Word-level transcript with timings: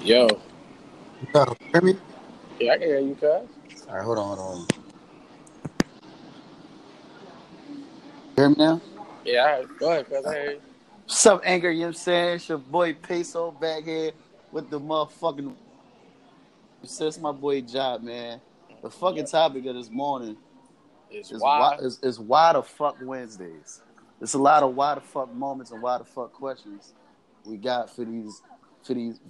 Yo. 0.00 0.28
Yo, 1.34 1.44
hear 1.72 1.82
me? 1.82 1.96
Yeah, 2.60 2.72
I 2.72 2.78
can 2.78 2.86
hear 2.86 3.00
you, 3.00 3.14
cuz. 3.14 3.26
All 3.88 3.96
right, 3.96 4.04
hold 4.04 4.18
on, 4.18 4.38
hold 4.38 4.58
on. 4.60 4.66
Hear 8.36 8.48
me 8.50 8.54
now? 8.58 8.80
Yeah, 9.24 9.62
go 9.80 9.90
ahead, 9.90 10.08
cuz. 10.08 10.24
I 10.24 10.34
hear 10.34 10.50
you. 10.52 10.60
What's 11.04 11.26
up, 11.26 11.42
Anger? 11.44 11.70
You 11.72 11.80
know 11.80 11.86
what 11.86 11.88
I'm 11.88 11.94
saying? 11.94 12.34
It's 12.36 12.48
your 12.48 12.58
boy 12.58 12.94
Peso 12.94 13.50
back 13.50 13.84
here 13.84 14.12
with 14.52 14.70
the 14.70 14.78
motherfucking. 14.78 15.54
It's 16.82 17.18
my 17.18 17.32
boy 17.32 17.62
Job, 17.62 18.02
man. 18.02 18.40
The 18.82 18.90
fucking 18.90 19.26
topic 19.26 19.66
of 19.66 19.74
this 19.74 19.90
morning 19.90 20.36
It's 21.10 21.32
is 21.32 21.42
why. 21.42 21.58
why, 21.58 21.76
is, 21.78 21.98
is 22.02 22.20
why 22.20 22.52
the 22.52 22.62
fuck 22.62 22.96
Wednesdays. 23.02 23.80
It's 24.20 24.34
a 24.34 24.38
lot 24.38 24.62
of 24.62 24.74
why 24.74 24.94
the 24.94 25.00
fuck 25.00 25.34
moments 25.34 25.72
and 25.72 25.82
why 25.82 25.98
the 25.98 26.04
fuck 26.04 26.32
questions 26.32 26.94
we 27.44 27.56
got 27.56 27.94
for 27.94 28.04
these 28.04 28.40
for 28.84 28.94
these 28.94 29.20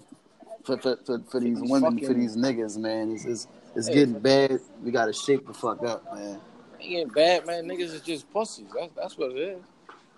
for 0.64 0.79
for, 0.79 0.96
for, 1.04 1.18
for 1.30 1.40
these 1.40 1.59
women 1.61 1.98
for 2.00 2.14
these 2.14 2.36
niggas, 2.36 2.79
man. 2.79 3.12
It's 3.12 3.25
it's, 3.25 3.49
it's 3.75 3.89
Hey. 3.89 3.94
getting 3.94 4.21
bad. 4.21 4.61
We 4.82 4.90
gotta 4.90 5.12
shake 5.12 5.46
the 5.46 5.54
fuck 5.54 5.85
up, 5.85 6.04
man. 6.14 6.40
Ain't 6.80 6.90
getting 6.90 7.08
bad, 7.08 7.46
man. 7.46 7.64
Niggas 7.66 7.94
is 7.94 8.03
just 8.03 8.30
pussies. 8.32 8.66
That's, 8.75 8.93
that's 8.94 9.18
what 9.18 9.32
it 9.32 9.39
is. 9.39 9.63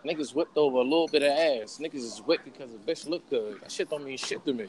Niggas 0.04 0.34
whipped 0.34 0.56
over 0.56 0.78
a 0.78 0.82
little 0.82 1.08
bit 1.08 1.22
of 1.22 1.30
ass. 1.30 1.78
Niggas 1.80 1.95
is 1.96 2.22
whipped 2.24 2.45
because 2.45 2.70
a 2.72 2.78
bitch 2.78 3.08
look 3.08 3.28
good. 3.30 3.60
That 3.60 3.70
shit 3.70 3.90
don't 3.90 4.04
mean 4.04 4.16
shit 4.16 4.45
to 4.46 4.52
me. 4.52 4.68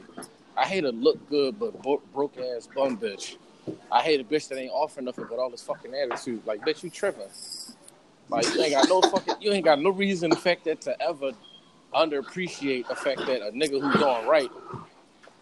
I 0.56 0.66
hate 0.66 0.84
a 0.84 0.90
look 0.90 1.28
good 1.30 1.58
but 1.58 1.80
bro- 1.82 2.02
broke 2.12 2.36
ass 2.38 2.68
bum 2.74 2.98
bitch. 2.98 3.36
I 3.90 4.02
hate 4.02 4.20
a 4.20 4.24
bitch 4.24 4.48
that 4.48 4.58
ain't 4.58 4.72
offering 4.72 5.06
nothing 5.06 5.26
but 5.28 5.38
all 5.38 5.50
this 5.50 5.62
fucking 5.62 5.94
attitude. 5.94 6.42
Like, 6.46 6.64
bitch, 6.64 6.82
you 6.82 6.90
tripping. 6.90 7.28
Like, 8.28 8.54
you 8.54 8.62
ain't 8.62 8.72
got 8.72 8.88
no 8.88 9.00
fucking, 9.02 9.36
you 9.40 9.52
ain't 9.52 9.64
got 9.64 9.80
no 9.80 9.90
reason 9.90 10.30
fact 10.32 10.64
that 10.64 10.80
to 10.82 11.00
ever 11.02 11.32
underappreciate 11.94 12.88
the 12.88 12.94
fact 12.94 13.26
that 13.26 13.42
a 13.42 13.52
nigga 13.52 13.80
who's 13.80 13.94
doing 13.96 14.26
right. 14.26 14.50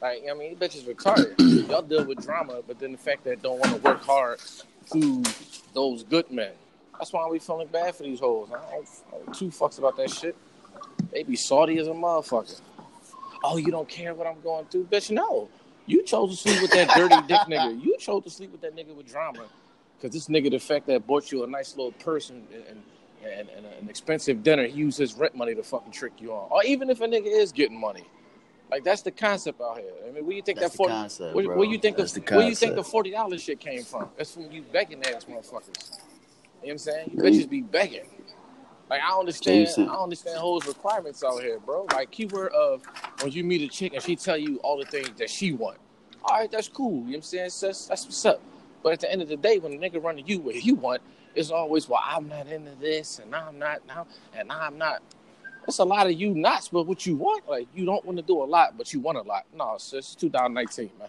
Like, 0.01 0.25
I 0.31 0.35
mean, 0.35 0.57
bitch 0.57 0.77
is 0.77 0.85
retarded. 0.85 1.69
Y'all 1.69 1.83
deal 1.83 2.05
with 2.05 2.25
drama, 2.25 2.63
but 2.67 2.79
then 2.79 2.93
the 2.93 2.99
fact 2.99 3.25
that 3.25 3.43
don't 3.43 3.59
want 3.59 3.75
to 3.75 3.81
work 3.83 4.03
hard 4.03 4.39
to 4.93 5.23
those 5.75 6.05
good 6.05 6.31
men. 6.31 6.53
That's 6.99 7.13
why 7.13 7.29
we 7.29 7.39
feeling 7.39 7.69
bad 7.69 7.95
for 7.95 8.03
these 8.03 8.21
hoes. 8.21 8.49
I 8.49 8.53
don't, 8.53 8.89
I 9.13 9.25
don't 9.25 9.35
two 9.35 9.49
fucks 9.49 9.79
about 9.79 9.97
that 9.99 10.11
shit. 10.11 10.37
They 11.13 11.23
be 11.23 11.37
salty 11.37 11.79
as 11.79 11.87
a 11.87 11.93
motherfucker. 11.93 12.61
Oh, 13.45 13.57
you 13.57 13.71
don't 13.71 13.89
care 13.89 14.15
what 14.15 14.27
I'm 14.27 14.41
going 14.43 14.67
through, 14.67 14.85
bitch? 14.85 15.11
No, 15.11 15.49
you 15.87 16.03
chose 16.05 16.31
to 16.31 16.37
sleep 16.37 16.63
with 16.63 16.71
that 16.73 16.89
dirty 16.91 17.17
dick 17.27 17.41
nigga. 17.49 17.83
You 17.83 17.97
chose 17.99 18.25
to 18.25 18.31
sleep 18.31 18.53
with 18.53 18.61
that 18.63 18.77
nigga 18.77 18.95
with 18.95 19.11
drama, 19.11 19.45
because 19.97 20.13
this 20.13 20.29
nigga, 20.29 20.51
the 20.51 20.59
fact 20.59 20.87
that 20.87 21.07
bought 21.07 21.33
you 21.33 21.45
a 21.45 21.47
nice 21.47 21.77
little 21.77 21.93
person 21.93 22.47
and 22.55 22.83
and, 23.23 23.49
and 23.51 23.67
an 23.67 23.89
expensive 23.89 24.43
dinner, 24.43 24.67
he 24.67 24.79
used 24.79 24.99
his 24.99 25.15
rent 25.15 25.35
money 25.35 25.55
to 25.55 25.63
fucking 25.63 25.93
trick 25.93 26.13
you 26.21 26.33
on. 26.33 26.49
Or 26.51 26.65
even 26.65 26.89
if 26.89 27.01
a 27.01 27.07
nigga 27.07 27.27
is 27.27 27.53
getting 27.53 27.79
money, 27.79 28.05
like 28.71 28.85
that's 28.85 29.03
the 29.03 29.11
concept 29.11 29.61
out 29.61 29.79
here. 29.79 29.91
I 30.07 30.11
mean, 30.13 30.25
where 30.25 30.37
you 30.37 30.43
think 30.43 30.59
That's 30.59 30.73
that 30.73 30.77
forty? 30.77 30.93
concept, 30.93 31.35
Where, 31.35 31.47
where 31.47 31.69
you 31.69 31.79
think 31.79 31.97
That's 31.97 32.13
the, 32.13 32.21
the 32.21 32.37
where 32.37 32.49
you 32.49 32.55
think 32.55 32.77
the 32.77 32.85
forty 32.85 33.11
dollars 33.11 33.43
shit 33.43 33.61
came 33.61 33.83
from? 33.83 34.09
That's 34.17 34.33
from 34.33 34.51
you 34.51 34.63
begging 34.63 35.05
ass 35.05 35.25
motherfuckers. 35.25 35.31
You 35.43 35.49
know 35.49 35.61
what 36.63 36.71
I'm 36.71 36.79
saying? 36.79 37.11
You 37.13 37.19
bitches 37.19 37.49
be 37.49 37.63
begging. 37.63 38.07
Like 38.89 39.03
I 39.03 39.09
don't 39.11 39.21
understand. 39.21 39.67
Jason. 39.67 39.89
I 39.89 39.95
don't 39.95 40.05
understand 40.05 40.39
hoes 40.39 40.67
requirements 40.67 41.25
out 41.25 41.41
here, 41.43 41.59
bro. 41.59 41.87
Like 41.93 42.11
keyword 42.11 42.53
of 42.53 42.83
when 43.23 43.33
you 43.33 43.45
meet 43.45 43.63
a 43.63 43.69
chick 43.69 43.95
and 43.95 44.03
she 44.03 44.17
tell 44.17 44.37
you 44.37 44.59
all 44.59 44.79
the 44.79 44.85
things 44.85 45.11
that 45.19 45.31
she 45.31 45.53
want. 45.53 45.79
All 46.25 46.37
right, 46.37 46.51
that's 46.51 46.69
cool. 46.69 46.91
You 46.91 46.97
know 46.99 47.07
what 47.07 47.17
I'm 47.17 47.23
saying? 47.23 47.51
That's, 47.61 47.87
that's 47.87 48.05
what's 48.05 48.25
up. 48.27 48.43
But 48.83 48.95
at 48.95 49.01
the 49.01 49.11
end 49.11 49.23
of 49.23 49.29
the 49.29 49.37
day, 49.37 49.59
when 49.59 49.73
a 49.73 49.77
nigga 49.77 50.03
run 50.03 50.17
to 50.17 50.23
you 50.23 50.41
what 50.41 50.63
you 50.63 50.75
want, 50.75 51.03
it's 51.35 51.51
always 51.51 51.89
well, 51.89 52.01
I'm 52.05 52.29
not 52.29 52.49
into 52.49 52.73
this 52.81 53.21
and 53.21 53.35
I'm 53.35 53.59
not 53.59 53.87
now 53.87 54.07
and 54.35 54.51
I'm 54.51 54.77
not. 54.77 55.03
It's 55.69 55.79
a 55.79 55.85
lot 55.85 56.07
of 56.07 56.13
you 56.13 56.35
nots, 56.35 56.69
but 56.69 56.85
what 56.85 57.07
you 57.07 57.17
want, 57.17 57.49
like 57.49 57.69
you 57.75 57.85
don't 57.85 58.05
want 58.05 58.19
to 58.19 58.23
do 58.23 58.43
a 58.43 58.45
lot, 58.45 58.77
but 58.77 58.93
you 58.93 59.01
want 59.01 59.19
a 59.19 59.23
lot. 59.23 59.45
No, 59.55 59.75
it's 59.75 60.15
2019, 60.15 60.91
man. 60.99 61.09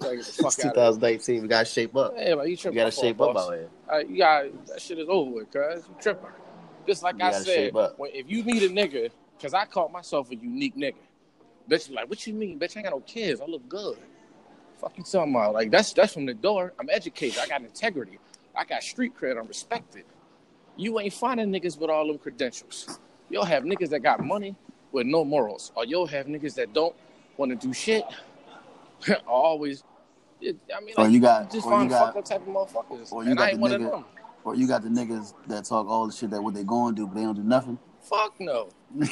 Gotta 0.00 0.16
get 0.16 0.24
the 0.26 0.32
fuck 0.32 0.46
It's 0.46 0.56
2019. 0.56 1.42
We 1.42 1.48
gotta 1.48 1.64
shape 1.64 1.96
up. 1.96 2.14
Yeah, 2.16 2.34
like 2.34 2.48
you 2.48 2.56
tripping. 2.56 2.78
You 2.78 2.84
gotta 2.84 2.96
shape 2.96 3.20
up 3.20 3.36
out 3.36 3.52
here. 3.54 3.68
Uh, 3.90 3.98
you 3.98 4.18
got 4.18 4.66
that 4.66 4.82
shit 4.82 4.98
is 4.98 5.08
over 5.08 5.30
with, 5.30 5.50
cuz 5.50 5.84
you 5.88 5.94
tripping. 6.00 6.30
Just 6.86 7.02
like 7.02 7.18
You 7.18 7.24
I 7.24 7.32
said, 7.32 7.74
when, 7.74 8.10
if 8.14 8.30
you 8.30 8.44
meet 8.44 8.62
a 8.62 8.68
nigga, 8.68 9.10
cause 9.40 9.54
I 9.54 9.64
call 9.64 9.88
myself 9.88 10.30
a 10.30 10.36
unique 10.36 10.76
nigga. 10.76 10.94
Bitch, 11.68 11.92
like, 11.92 12.08
what 12.08 12.26
you 12.26 12.32
mean, 12.32 12.58
bitch? 12.58 12.76
I 12.76 12.80
ain't 12.80 12.88
got 12.88 12.96
no 12.96 13.00
kids. 13.00 13.40
I 13.40 13.44
look 13.44 13.68
good. 13.68 13.98
Fuck 14.80 14.96
you 14.96 15.04
talking 15.04 15.34
about? 15.34 15.54
Like 15.54 15.70
that's 15.70 15.92
that's 15.92 16.14
from 16.14 16.26
the 16.26 16.34
door. 16.34 16.72
I'm 16.78 16.88
educated. 16.88 17.38
I 17.38 17.46
got 17.46 17.62
integrity. 17.62 18.18
I 18.54 18.64
got 18.64 18.82
street 18.82 19.12
cred. 19.18 19.38
I'm 19.38 19.46
respected. 19.46 20.04
You 20.76 20.98
ain't 21.00 21.12
finding 21.12 21.50
niggas 21.50 21.78
with 21.78 21.90
all 21.90 22.06
them 22.06 22.18
credentials. 22.18 23.00
You'll 23.30 23.44
have 23.44 23.64
niggas 23.64 23.90
that 23.90 24.00
got 24.00 24.24
money 24.24 24.54
with 24.92 25.06
no 25.06 25.24
morals, 25.24 25.72
or 25.74 25.84
you'll 25.84 26.06
have 26.06 26.26
niggas 26.26 26.54
that 26.54 26.72
don't 26.72 26.94
want 27.36 27.50
to 27.50 27.66
do 27.66 27.72
shit. 27.72 28.04
always. 29.26 29.82
It, 30.40 30.56
I 30.74 30.80
mean, 30.80 30.94
Or 30.96 31.08
you 31.08 31.20
got- 31.20 31.50
just 31.50 31.66
find 31.66 31.90
got- 31.90 32.14
fucked 32.14 32.18
up 32.18 32.24
type 32.24 32.46
of 32.46 32.54
motherfuckers, 32.54 33.12
or 33.12 33.24
you 33.24 33.34
got 33.34 33.44
I 33.44 33.48
ain't 33.50 33.56
the 33.56 33.62
one 33.62 33.72
of 33.72 33.80
nigga- 33.80 33.90
them. 33.90 34.04
Or 34.44 34.54
you 34.54 34.66
got 34.68 34.82
the 34.82 34.88
niggas 34.88 35.34
that 35.48 35.64
talk 35.64 35.88
all 35.88 36.06
the 36.06 36.12
shit 36.12 36.30
that 36.30 36.42
what 36.42 36.54
they 36.54 36.62
going 36.64 36.94
to 36.94 37.02
do, 37.02 37.06
but 37.06 37.16
they 37.16 37.22
don't 37.22 37.34
do 37.34 37.42
nothing. 37.42 37.76
Fuck 38.02 38.40
no. 38.40 38.68
yeah, 38.96 39.06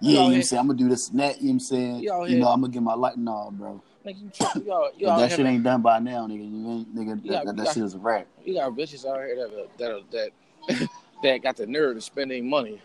you 0.00 0.14
know 0.14 0.24
what 0.24 0.32
I'm 0.34 0.42
saying? 0.42 0.60
I'm 0.60 0.66
gonna 0.68 0.78
do 0.78 0.88
this 0.88 1.10
and 1.10 1.20
that, 1.20 1.42
you 1.42 1.48
know 1.48 1.48
what 1.48 1.52
I'm 1.54 1.60
saying? 1.60 1.96
You 2.02 2.38
know, 2.38 2.48
I'm 2.48 2.60
gonna 2.62 2.68
get 2.72 2.82
my 2.82 2.94
light. 2.94 3.18
No, 3.18 3.50
bro. 3.52 3.82
Nigga, 4.06 4.16
you, 4.56 4.62
you, 4.64 4.72
out- 4.72 4.98
you, 5.00 5.06
that 5.08 5.18
here- 5.28 5.36
shit 5.36 5.46
ain't 5.46 5.62
done 5.64 5.82
by 5.82 5.98
now, 5.98 6.26
nigga, 6.26 6.38
you 6.50 6.70
ain't, 6.70 6.94
nigga, 6.96 7.26
that, 7.28 7.44
that, 7.46 7.56
that 7.56 7.66
yeah. 7.66 7.72
shit 7.72 7.82
is 7.82 7.94
a 7.94 7.98
wrap. 7.98 8.26
You 8.44 8.54
got 8.54 8.72
bitches 8.72 9.04
out 9.04 9.16
here 9.18 9.36
that 9.36 9.78
that 10.10 10.30
that 10.68 10.88
that 11.22 11.42
got 11.42 11.56
the 11.56 11.66
nerve 11.66 11.96
to 11.96 12.00
spend 12.00 12.30
their 12.30 12.42
money 12.42 12.80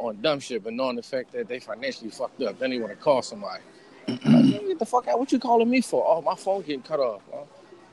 on 0.00 0.20
dumb 0.20 0.40
shit, 0.40 0.64
but 0.64 0.72
knowing 0.72 0.96
the 0.96 1.02
fact 1.02 1.32
that 1.32 1.48
they 1.48 1.60
financially 1.60 2.10
fucked 2.10 2.42
up, 2.42 2.58
then 2.58 2.70
they 2.70 2.78
want 2.78 2.90
to 2.90 2.96
call 2.96 3.22
somebody. 3.22 3.62
like, 4.08 4.20
get 4.24 4.78
the 4.78 4.86
fuck 4.86 5.06
out! 5.08 5.18
What 5.18 5.30
you 5.30 5.38
calling 5.38 5.68
me 5.68 5.80
for? 5.80 6.04
Oh, 6.06 6.22
my 6.22 6.34
phone 6.34 6.62
getting 6.62 6.82
cut 6.82 7.00
off. 7.00 7.22
Huh? 7.32 7.44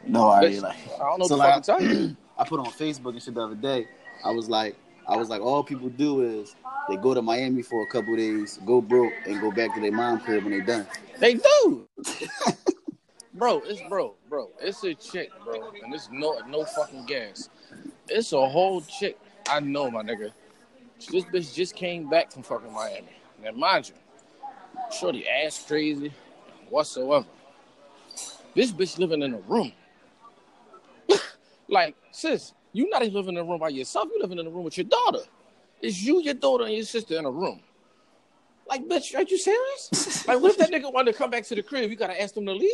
No, 0.06 0.30
I 0.30 0.42
like. 0.42 0.76
I 0.96 1.00
don't 1.00 1.20
know 1.20 1.28
So, 1.28 1.38
fuck 1.38 1.48
like, 1.48 1.64
to 1.64 1.72
tell 1.72 1.82
you. 1.82 2.16
I 2.38 2.46
put 2.46 2.60
on 2.60 2.68
Facebook 2.68 3.12
and 3.12 3.22
shit 3.22 3.34
the 3.34 3.42
other 3.42 3.56
day. 3.56 3.88
I 4.24 4.32
was 4.32 4.48
like, 4.48 4.76
I 5.08 5.16
was 5.16 5.30
like, 5.30 5.42
all 5.42 5.64
people 5.64 5.90
do 5.90 6.22
is 6.22 6.56
they 6.88 6.98
go 6.98 7.14
to 7.14 7.22
Miami 7.22 7.62
for 7.62 7.82
a 7.82 7.88
couple 7.88 8.16
days, 8.16 8.60
go 8.66 8.82
broke, 8.82 9.14
and 9.26 9.40
go 9.42 9.52
back 9.52 9.74
to 9.76 9.82
their 9.82 9.92
mom 9.92 10.20
crib 10.20 10.44
when 10.44 10.58
they 10.58 10.66
done. 10.66 10.86
They 11.20 11.36
do. 11.36 11.88
bro, 13.34 13.62
it's 13.66 13.82
bro, 13.90 14.16
bro. 14.30 14.50
It's 14.62 14.84
a 14.84 14.94
chick, 14.94 15.32
bro, 15.44 15.72
and 15.84 15.94
it's 15.94 16.10
no 16.12 16.40
no 16.48 16.64
fucking 16.66 17.06
gas. 17.06 17.50
It's 18.08 18.34
a 18.34 18.48
whole 18.48 18.82
chick. 18.82 19.18
I 19.50 19.60
know, 19.60 19.90
my 19.90 20.04
nigga. 20.04 20.32
This 21.00 21.24
bitch 21.26 21.54
just 21.54 21.76
came 21.76 22.10
back 22.10 22.32
from 22.32 22.44
fucking 22.44 22.74
Miami. 22.74 23.08
Now, 23.44 23.52
mind 23.52 23.90
you, 23.90 23.96
shorty 24.92 25.28
ass 25.28 25.64
crazy 25.68 26.12
whatsoever. 26.70 27.26
This 28.56 28.72
bitch 28.72 28.98
living 28.98 29.22
in 29.22 29.36
a 29.36 29.40
room. 29.40 29.72
like, 31.68 31.96
sis, 32.12 32.54
you 32.74 32.90
not 32.90 33.04
even 33.04 33.14
living 33.14 33.36
in 33.36 33.42
a 33.42 33.44
room 33.44 33.60
by 33.60 33.70
yourself. 33.70 34.10
You 34.14 34.22
living 34.22 34.40
in 34.40 34.48
a 34.48 34.50
room 34.50 34.64
with 34.64 34.78
your 34.78 34.86
daughter. 34.86 35.20
It's 35.82 36.02
you, 36.02 36.22
your 36.22 36.34
daughter, 36.34 36.66
and 36.66 36.74
your 36.74 36.84
sister 36.84 37.18
in 37.18 37.26
a 37.26 37.32
room. 37.32 37.62
Like, 38.68 38.86
bitch, 38.88 39.16
are 39.16 39.22
you 39.22 39.38
serious? 39.38 40.28
like, 40.28 40.42
what 40.42 40.52
if 40.52 40.58
that 40.58 40.72
nigga 40.72 40.92
wanted 40.92 41.14
to 41.14 41.18
come 41.18 41.30
back 41.30 41.44
to 41.46 41.56
the 41.56 41.64
crib? 41.64 41.90
You 41.90 41.96
gotta 41.96 42.20
ask 42.20 42.34
them 42.34 42.46
to 42.48 42.54
leave. 42.54 42.72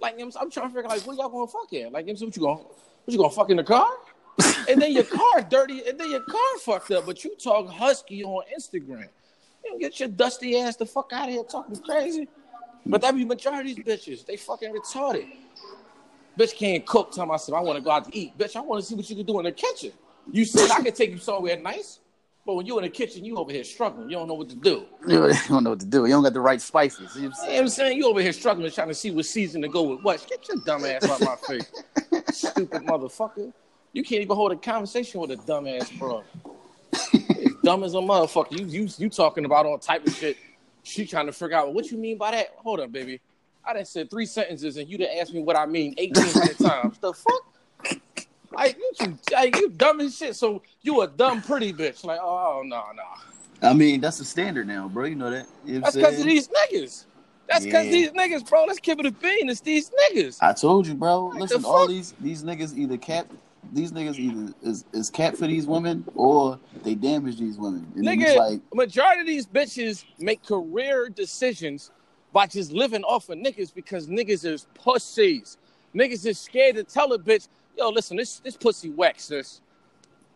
Like, 0.00 0.14
you 0.14 0.20
know 0.20 0.26
what 0.26 0.36
I'm? 0.36 0.42
I'm 0.42 0.50
trying 0.50 0.68
to 0.68 0.74
figure 0.74 0.88
like, 0.88 1.02
what 1.02 1.16
y'all 1.16 1.28
gonna 1.28 1.46
fuck 1.46 1.72
in? 1.72 1.92
Like, 1.92 2.06
what 2.06 2.10
I'm 2.10 2.16
saying? 2.16 2.28
what 2.30 2.36
you 2.36 2.42
gonna, 2.42 2.60
what 2.60 3.12
you 3.12 3.18
gonna 3.18 3.30
fuck 3.30 3.50
in 3.50 3.56
the 3.56 3.64
car? 3.64 3.90
And 4.68 4.80
then 4.80 4.92
your 4.92 5.04
car 5.04 5.42
dirty, 5.48 5.82
and 5.86 5.98
then 5.98 6.10
your 6.10 6.22
car 6.22 6.58
fucked 6.60 6.90
up. 6.90 7.06
But 7.06 7.24
you 7.24 7.34
talk 7.36 7.68
husky 7.68 8.24
on 8.24 8.44
Instagram. 8.56 9.08
You 9.64 9.78
get 9.78 10.00
your 10.00 10.08
dusty 10.08 10.58
ass 10.58 10.76
the 10.76 10.86
fuck 10.86 11.12
out 11.12 11.28
of 11.28 11.34
here 11.34 11.42
talking 11.44 11.76
crazy. 11.76 12.28
But 12.86 13.02
that 13.02 13.14
be 13.14 13.24
majority 13.24 13.72
of 13.72 13.76
these 13.76 13.84
bitches. 13.84 14.26
They 14.26 14.36
fucking 14.36 14.72
retarded. 14.74 15.28
Bitch 16.38 16.56
can't 16.56 16.86
cook. 16.86 17.12
Tell 17.12 17.26
myself 17.26 17.58
I 17.58 17.60
want 17.60 17.76
to 17.76 17.82
go 17.82 17.90
out 17.90 18.04
to 18.04 18.16
eat. 18.16 18.38
Bitch, 18.38 18.56
I 18.56 18.60
want 18.60 18.82
to 18.82 18.88
see 18.88 18.94
what 18.94 19.08
you 19.10 19.16
can 19.16 19.26
do 19.26 19.38
in 19.40 19.44
the 19.44 19.52
kitchen. 19.52 19.92
You 20.30 20.44
said 20.44 20.70
I 20.70 20.82
could 20.82 20.94
take 20.94 21.10
you 21.10 21.18
somewhere 21.18 21.58
nice, 21.58 22.00
but 22.46 22.54
when 22.54 22.66
you 22.66 22.78
in 22.78 22.84
the 22.84 22.90
kitchen, 22.90 23.24
you 23.24 23.36
over 23.36 23.50
here 23.50 23.64
struggling. 23.64 24.08
You 24.08 24.16
don't 24.16 24.28
know 24.28 24.34
what 24.34 24.48
to 24.50 24.56
do. 24.56 24.86
You 25.06 25.32
don't 25.48 25.64
know 25.64 25.70
what 25.70 25.80
to 25.80 25.86
do. 25.86 26.04
You 26.04 26.12
don't 26.12 26.22
got 26.22 26.34
the 26.34 26.40
right 26.40 26.60
spices. 26.60 27.14
You 27.16 27.22
know 27.22 27.28
what 27.28 27.38
I'm 27.40 27.44
You 27.44 27.50
know 27.50 27.54
what 27.54 27.60
I'm 27.62 27.68
saying? 27.68 27.96
You 27.98 28.06
over 28.08 28.22
here 28.22 28.32
struggling, 28.32 28.70
trying 28.70 28.88
to 28.88 28.94
see 28.94 29.10
what 29.10 29.26
season 29.26 29.62
to 29.62 29.68
go 29.68 29.82
with 29.82 30.02
what. 30.02 30.24
Get 30.28 30.46
your 30.48 30.58
dumb 30.64 30.84
ass 30.84 31.08
out 31.08 31.20
my 31.20 31.36
face. 31.36 31.70
Stupid 32.32 32.82
motherfucker. 32.84 33.52
You 33.92 34.02
can't 34.02 34.22
even 34.22 34.36
hold 34.36 34.52
a 34.52 34.56
conversation 34.56 35.20
with 35.20 35.30
a 35.30 35.36
dumb 35.36 35.66
ass 35.66 35.90
bro. 35.90 36.24
Dumb 37.62 37.84
as 37.84 37.94
a 37.94 37.98
motherfucker. 37.98 38.58
You 38.58 38.66
you 38.66 38.88
you 38.98 39.08
talking 39.08 39.44
about 39.44 39.66
all 39.66 39.78
type 39.78 40.06
of 40.06 40.14
shit. 40.14 40.36
She 40.82 41.06
trying 41.06 41.26
to 41.26 41.32
figure 41.32 41.56
out 41.56 41.74
what 41.74 41.90
you 41.90 41.98
mean 41.98 42.18
by 42.18 42.30
that. 42.32 42.48
Hold 42.56 42.80
up, 42.80 42.92
baby. 42.92 43.20
I 43.64 43.74
done 43.74 43.84
said 43.84 44.10
three 44.10 44.26
sentences 44.26 44.76
and 44.76 44.88
you 44.88 44.96
done 44.96 45.08
asked 45.20 45.34
me 45.34 45.42
what 45.42 45.56
I 45.56 45.66
mean 45.66 45.94
eighteen 45.98 46.24
times. 46.58 46.98
The 46.98 47.12
fuck? 47.12 47.42
Like 48.52 48.78
you, 49.00 49.18
like, 49.30 49.56
you 49.56 49.68
dumb 49.68 50.00
as 50.00 50.16
shit. 50.16 50.34
So 50.34 50.62
you 50.82 51.02
a 51.02 51.06
dumb 51.06 51.42
pretty 51.42 51.72
bitch. 51.72 52.04
Like, 52.04 52.18
oh, 52.22 52.60
oh 52.60 52.62
no, 52.64 52.82
no. 52.94 53.68
I 53.68 53.74
mean, 53.74 54.00
that's 54.00 54.18
the 54.18 54.24
standard 54.24 54.66
now, 54.66 54.88
bro. 54.88 55.04
You 55.04 55.16
know 55.16 55.30
that. 55.30 55.46
You 55.64 55.74
know 55.74 55.80
That's 55.80 55.96
because 55.96 56.18
of 56.18 56.24
these 56.24 56.48
niggas. 56.48 57.04
That's 57.48 57.64
because 57.64 57.86
Yeah. 57.86 57.92
these 57.92 58.10
niggas, 58.10 58.48
bro. 58.48 58.64
Let's 58.64 58.78
keep 58.78 58.98
it 59.00 59.06
a 59.06 59.12
bean. 59.12 59.48
It's 59.48 59.60
these 59.60 59.90
niggas. 59.90 60.38
I 60.40 60.52
told 60.52 60.86
you, 60.86 60.94
bro. 60.94 61.26
Like 61.26 61.40
Listen, 61.40 61.64
all 61.64 61.86
these 61.86 62.14
these 62.20 62.42
niggas 62.42 62.76
either 62.76 62.96
cap 62.96 63.26
these 63.72 63.92
niggas 63.92 64.18
either 64.18 64.52
is, 64.62 64.84
is 64.92 65.10
cap 65.10 65.36
for 65.36 65.46
these 65.46 65.66
women 65.66 66.04
or 66.14 66.58
they 66.82 66.94
damage 66.94 67.38
these 67.38 67.56
women. 67.58 67.90
And 67.96 68.04
Nigga, 68.04 68.36
like 68.36 68.60
majority 68.74 69.20
of 69.20 69.26
these 69.26 69.46
bitches 69.46 70.04
make 70.18 70.44
career 70.44 71.08
decisions 71.08 71.90
by 72.32 72.46
just 72.46 72.72
living 72.72 73.04
off 73.04 73.28
of 73.28 73.38
niggas 73.38 73.74
because 73.74 74.08
niggas 74.08 74.44
is 74.44 74.66
pussies. 74.74 75.58
Niggas 75.94 76.26
is 76.26 76.38
scared 76.38 76.76
to 76.76 76.84
tell 76.84 77.12
a 77.12 77.18
bitch, 77.18 77.48
yo, 77.76 77.88
listen, 77.88 78.16
this 78.16 78.40
this 78.40 78.56
pussy 78.56 78.90
whack, 78.90 79.18
sis. 79.18 79.60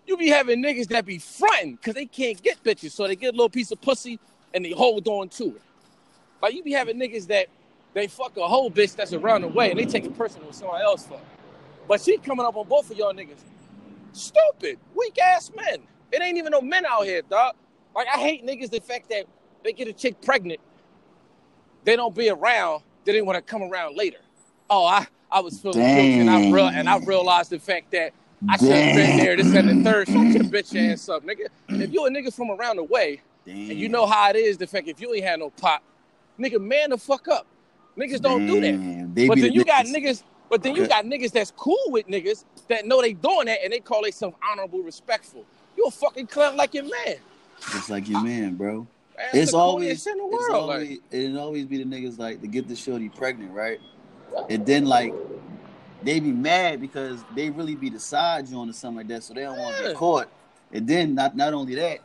You 0.07 0.17
be 0.17 0.29
having 0.29 0.63
niggas 0.63 0.89
that 0.89 1.07
be 1.07 1.19
fronting 1.19 1.77
because 1.77 1.95
they 1.95 2.07
can't 2.07 2.43
get 2.43 2.63
bitches, 2.65 2.91
so 2.91 3.07
they 3.07 3.17
get 3.17 3.29
a 3.29 3.37
little 3.37 3.51
piece 3.51 3.71
of 3.71 3.81
pussy 3.81 4.19
and 4.53 4.65
they 4.65 4.73
hold 4.73 5.07
on 5.09 5.29
to 5.31 5.45
it. 5.45 5.63
Like 6.41 6.55
you 6.55 6.63
be 6.63 6.73
having 6.73 6.99
niggas 6.99 7.27
that 7.29 7.47
they 7.95 8.07
fuck 8.07 8.37
a 8.37 8.49
whole 8.49 8.71
bitch 8.71 8.97
that's 8.97 9.13
around 9.13 9.43
the 9.43 9.49
way 9.49 9.71
and 9.71 9.79
they 9.79 9.85
take 9.85 10.05
it 10.05 10.17
personal 10.17 10.47
with 10.49 10.57
someone 10.57 10.81
else 10.81 11.07
fuck. 11.07 11.21
But 11.89 12.01
she 12.01 12.19
coming 12.19 12.47
up 12.47 12.57
on 12.57 12.67
both 12.69 12.91
of 12.91 12.97
y'all 12.97 13.13
niggas. 13.13 13.39
Stupid, 14.13 14.79
weak 14.95 15.19
ass 15.21 15.51
men. 15.55 15.83
It 16.13 16.23
ain't 16.23 16.37
even 16.39 16.51
no 16.53 16.61
men 16.61 16.85
out 16.87 17.05
here, 17.05 17.23
dog. 17.23 17.55
Like 17.95 18.07
I 18.09 18.19
hate 18.19 18.45
niggas 18.47 18.71
the 18.71 18.81
fact 18.81 19.09
that 19.11 19.27
they 19.65 19.73
get 19.73 19.89
a 19.89 19.93
chick 19.93 20.21
pregnant, 20.21 20.61
they 21.85 21.97
don't 21.97 22.15
be 22.15 22.29
around, 22.31 22.83
they 23.05 23.13
didn't 23.13 23.27
want 23.27 23.37
to 23.37 23.43
come 23.43 23.63
around 23.63 23.97
later. 23.97 24.19
Oh, 24.71 24.85
I, 24.85 25.07
I 25.31 25.41
was 25.41 25.59
feeling 25.61 25.79
guilty 25.79 26.21
and 26.21 26.31
I 26.31 26.51
real 26.51 26.67
and 26.69 26.89
I 26.89 26.99
realized 26.99 27.51
the 27.51 27.59
fact 27.59 27.91
that 27.93 28.13
I 28.49 28.57
should 28.57 28.69
have 28.71 28.97
been 28.97 29.17
there, 29.19 29.37
this 29.37 29.55
and 29.55 29.85
the 29.85 29.91
third. 29.91 30.09
Shut 30.09 30.17
your 30.17 30.45
bitch 30.45 30.93
ass 30.93 31.09
up, 31.09 31.25
nigga. 31.25 31.47
If 31.69 31.93
you 31.93 32.05
a 32.07 32.11
nigga 32.11 32.35
from 32.35 32.51
around 32.51 32.77
the 32.77 32.85
way, 32.85 33.21
Damn. 33.47 33.57
and 33.71 33.79
you 33.79 33.89
know 33.89 34.07
how 34.07 34.31
it 34.31 34.37
is, 34.37 34.57
the 34.59 34.67
fact 34.67 34.89
if 34.89 35.01
you 35.01 35.15
ain't 35.15 35.25
had 35.25 35.39
no 35.39 35.51
pop, 35.51 35.83
nigga, 36.39 36.61
man 36.61 36.91
the 36.91 36.99
fuck 36.99 37.29
up. 37.29 37.47
Niggas 37.97 38.21
don't 38.21 38.47
do 38.47 38.61
that. 38.61 38.73
Damn, 38.73 39.15
they 39.15 39.29
But 39.29 39.37
then 39.39 39.49
the 39.49 39.55
you 39.55 39.65
got 39.65 39.85
niggas- 39.87 39.95
niggas, 39.95 40.23
but 40.53 40.63
then 40.63 40.77
you 40.77 40.87
got 40.87 41.07
niggas 41.07 41.33
that's 41.33 41.51
cool 41.51 41.79
with 41.87 42.07
niggas 42.09 42.45
that 42.69 42.85
know 42.87 43.01
they 43.01 43.15
doing 43.15 43.47
that 43.47 43.61
and 43.65 43.73
they 43.73 43.81
call 43.81 44.03
themselves 44.03 44.37
honorable, 44.53 44.83
respectful. 44.83 45.47
You 45.79 45.85
a 45.87 45.91
fucking 45.91 46.27
clown 46.27 46.59
like 46.59 46.75
your 46.75 46.85
man. 46.85 47.17
Just 47.59 47.89
like 47.89 48.07
your 48.07 48.23
man, 48.23 48.57
bro. 48.57 48.87
Man, 49.17 49.29
It's 49.33 49.55
always, 49.55 50.07
in 50.07 50.19
the 50.19 50.25
it's 50.25 50.51
world. 50.51 50.69
like, 50.69 50.75
always, 50.77 50.99
it 51.11 51.37
always 51.39 51.65
be 51.65 51.83
the 51.83 51.85
niggas 51.85 52.19
like 52.19 52.43
to 52.43 52.47
get 52.47 52.69
the 52.69 52.77
shorty 52.77 53.09
pregnant, 53.09 53.53
right? 53.53 53.81
And 54.51 54.67
then 54.67 54.85
like 54.85 55.15
they 56.03 56.21
be 56.21 56.33
mad 56.33 56.83
because 56.83 57.25
they 57.35 57.49
really 57.49 57.75
be 57.75 57.89
the 57.89 58.01
side 58.01 58.47
joint 58.47 58.69
or 58.69 58.75
something 58.75 58.99
like 58.99 59.09
that, 59.09 59.23
so 59.23 59.33
they 59.33 59.41
don't 59.41 59.59
want 59.59 59.79
to 59.79 59.83
get 59.85 59.97
caught. 59.97 60.29
And 60.71 60.87
then 60.87 61.15
not 61.15 61.35
not 61.35 61.55
only 61.55 61.77
that, 61.77 62.01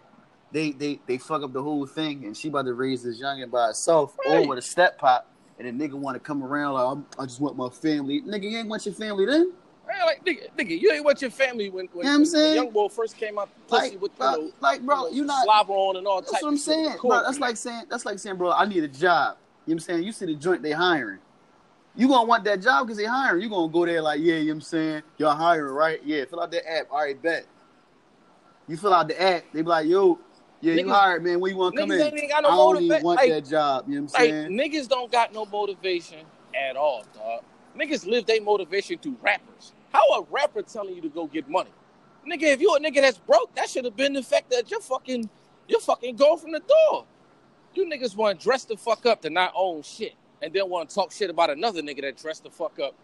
they 0.54 0.72
they 0.72 1.02
they 1.06 1.18
fuck 1.18 1.44
up 1.44 1.52
the 1.52 1.62
whole 1.62 1.86
thing, 1.86 2.24
and 2.24 2.38
she 2.38 2.48
about 2.48 2.64
to 2.66 2.74
raise 2.74 3.04
this 3.04 3.22
youngin 3.22 3.52
by 3.52 3.68
herself 3.68 4.16
Right. 4.26 4.48
with 4.48 4.58
a 4.58 4.62
step 4.62 4.98
pop, 4.98 5.30
and 5.60 5.80
the 5.80 5.88
nigga 5.88 5.94
want 5.94 6.16
to 6.16 6.20
come 6.20 6.44
around 6.44 6.74
like 6.74 6.86
I'm, 6.86 7.06
I 7.20 7.26
just 7.26 7.40
want 7.40 7.58
my 7.58 7.70
family. 7.70 8.22
Nigga, 8.22 8.50
you 8.50 8.58
ain't 8.58 8.68
want 8.68 8.86
your 8.86 8.96
family 8.96 9.26
then. 9.26 9.54
man, 9.88 10.06
like 10.06 10.24
nigga, 10.26 10.48
nigga, 10.58 10.80
you 10.80 10.92
ain't 10.92 11.06
with 11.06 11.22
your 11.22 11.32
family 11.32 11.70
when, 11.70 11.88
when, 11.94 11.98
You 11.98 12.04
know 12.04 12.10
what 12.10 12.16
I'm 12.20 12.26
saying? 12.26 12.56
young 12.56 12.70
boy 12.72 12.88
first 12.90 13.18
came 13.18 13.40
out 13.40 13.50
pussy 13.68 13.92
Like, 13.92 14.02
with 14.02 14.12
you 14.20 14.26
know, 14.26 14.52
like 14.60 14.82
bro, 14.82 15.08
you 15.10 15.26
not 15.26 15.46
slobber 15.46 15.74
on 15.74 15.98
and 15.98 16.08
all 16.08 16.22
That's 16.22 16.42
what 16.42 16.46
I'm 16.46 16.58
saying. 16.58 16.98
Bro, 17.02 17.24
that's 17.24 17.40
like 17.40 17.58
saying 17.58 17.84
that's 17.90 18.06
like 18.06 18.20
saying, 18.20 18.38
bro, 18.38 18.52
I 18.52 18.66
need 18.66 18.84
a 18.84 18.88
job. 18.88 19.38
You 19.66 19.74
know 19.74 19.76
what 19.76 19.84
I'm 19.84 19.96
saying? 19.96 20.04
You 20.04 20.12
see 20.12 20.26
the 20.26 20.36
joint 20.36 20.62
they 20.62 20.72
hiring. 20.72 21.20
You 21.96 22.08
gonna 22.08 22.28
want 22.28 22.44
that 22.44 22.62
job 22.62 22.86
because 22.86 22.98
they 22.98 23.06
hiring. 23.06 23.42
You 23.42 23.50
gonna 23.50 23.72
go 23.72 23.86
there 23.86 24.02
like, 24.02 24.20
yeah, 24.22 24.36
you 24.36 24.46
know 24.46 24.50
what 24.50 24.54
I'm 24.56 24.62
saying? 24.62 25.02
Y'all 25.18 25.36
hiring, 25.36 25.74
right? 25.74 26.00
Yeah, 26.06 26.26
fill 26.26 26.42
out 26.42 26.52
that 26.52 26.72
app. 26.72 26.88
All 26.92 27.00
right, 27.00 27.20
bet. 27.20 27.48
You 28.68 28.78
fill 28.78 28.94
out 28.94 29.08
the 29.08 29.20
app, 29.20 29.46
they 29.54 29.62
be 29.62 29.68
like, 29.68 29.88
yo, 29.88 30.20
yeah, 30.62 30.74
you 30.74 30.90
hired, 30.90 31.24
man. 31.24 31.40
We 31.40 31.54
wanna 31.54 31.76
come 31.78 31.92
in? 31.92 32.02
ain't 32.02 32.30
got 32.30 32.44
no 32.44 32.50
I 32.50 32.56
don't 32.56 32.84
even 32.84 33.04
want 33.04 33.18
like- 33.18 33.30
that 33.30 33.46
job. 33.46 33.86
You 33.88 33.96
know 33.96 34.02
what 34.04 34.20
I'm 34.20 34.24
Like 34.24 34.32
saying? 34.32 34.52
niggas 34.52 34.88
don't 34.90 35.12
got 35.12 35.34
no 35.34 35.46
motivation 35.46 36.20
at 36.70 36.76
all, 36.76 37.04
dog. 37.14 37.44
Niggas 37.78 38.08
live 38.08 38.26
their 38.26 38.42
motivation 38.42 38.98
through 38.98 39.18
rappers. 39.22 39.74
How 39.94 40.02
a 40.22 40.26
rapper 40.32 40.62
telling 40.64 40.96
you 40.96 41.02
to 41.02 41.10
go 41.10 41.28
get 41.28 41.48
money? 41.50 41.70
Nigga, 42.28 42.44
if 42.44 42.60
you 42.62 42.74
a 42.76 42.80
nigga 42.80 43.02
that's 43.02 43.20
broke, 43.20 43.54
that 43.56 43.70
should 43.70 43.86
have 43.86 43.96
been 43.96 44.14
the 44.14 44.24
fact 44.24 44.50
that 44.50 44.70
you're 44.70 44.82
fucking 44.82 45.30
you're 45.68 45.80
fucking 45.80 46.16
going 46.16 46.38
from 46.40 46.52
the 46.54 46.60
door. 46.60 47.06
You 47.74 47.86
niggas 47.86 48.16
want 48.16 48.40
to 48.40 48.44
dress 48.44 48.66
the 48.66 48.78
fuck 48.78 49.06
up 49.06 49.22
to 49.22 49.30
not 49.30 49.54
own 49.56 49.82
shit. 49.84 50.14
And 50.42 50.54
then 50.54 50.70
want 50.70 50.90
to 50.90 50.96
talk 50.96 51.12
shit 51.12 51.30
about 51.30 51.50
another 51.50 51.82
nigga 51.82 52.02
that 52.02 52.18
dressed 52.18 52.44
the 52.44 52.50
fuck 52.52 52.80
up. 52.80 52.96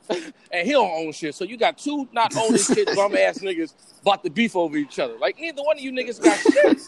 and 0.52 0.66
he 0.66 0.72
don't 0.72 0.90
own 0.90 1.12
shit. 1.12 1.34
So 1.34 1.44
you 1.44 1.56
got 1.56 1.78
two 1.78 2.08
not 2.12 2.36
owning 2.36 2.62
shit 2.62 2.86
bum 2.96 3.14
ass 3.16 3.38
niggas 3.38 3.74
about 4.02 4.24
to 4.24 4.30
beef 4.30 4.56
over 4.56 4.76
each 4.76 4.98
other. 4.98 5.16
Like 5.18 5.38
neither 5.38 5.62
one 5.62 5.76
of 5.76 5.82
you 5.82 5.92
niggas 5.92 6.22
got 6.22 6.38
shit. 6.38 6.82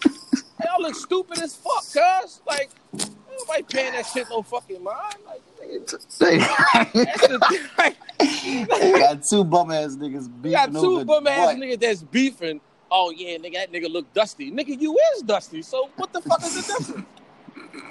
Y'all 0.65 0.83
look 0.83 0.95
stupid 0.95 1.39
as 1.39 1.57
fuck, 1.57 1.85
cuz. 1.85 2.41
Like, 2.47 2.71
nobody 2.93 3.63
paying 3.63 3.93
that 3.93 4.07
shit 4.07 4.29
no 4.29 4.43
fucking 4.43 4.83
mind. 4.83 5.15
Like, 5.27 5.43
nigga, 5.63 5.87
the 7.29 7.61
like, 7.79 8.99
got 8.99 9.23
two 9.25 9.45
bum 9.45 9.71
ass 9.71 9.97
niggas 9.97 10.25
you 10.25 10.29
beefing 10.43 10.53
got 10.53 10.73
two 10.73 11.05
bum 11.05 11.27
ass 11.27 11.55
niggas 11.55 11.81
that's 11.81 12.03
beefing. 12.03 12.61
Oh 12.91 13.11
yeah, 13.11 13.39
nigga, 13.39 13.55
that 13.55 13.73
nigga 13.73 13.91
look 13.91 14.13
dusty. 14.13 14.51
Nigga, 14.51 14.79
you 14.81 14.99
is 15.17 15.23
dusty. 15.23 15.63
So 15.63 15.91
what 15.97 16.13
the 16.13 16.21
fuck 16.21 16.43
is 16.43 16.55
the 16.55 16.73
difference? 16.73 17.07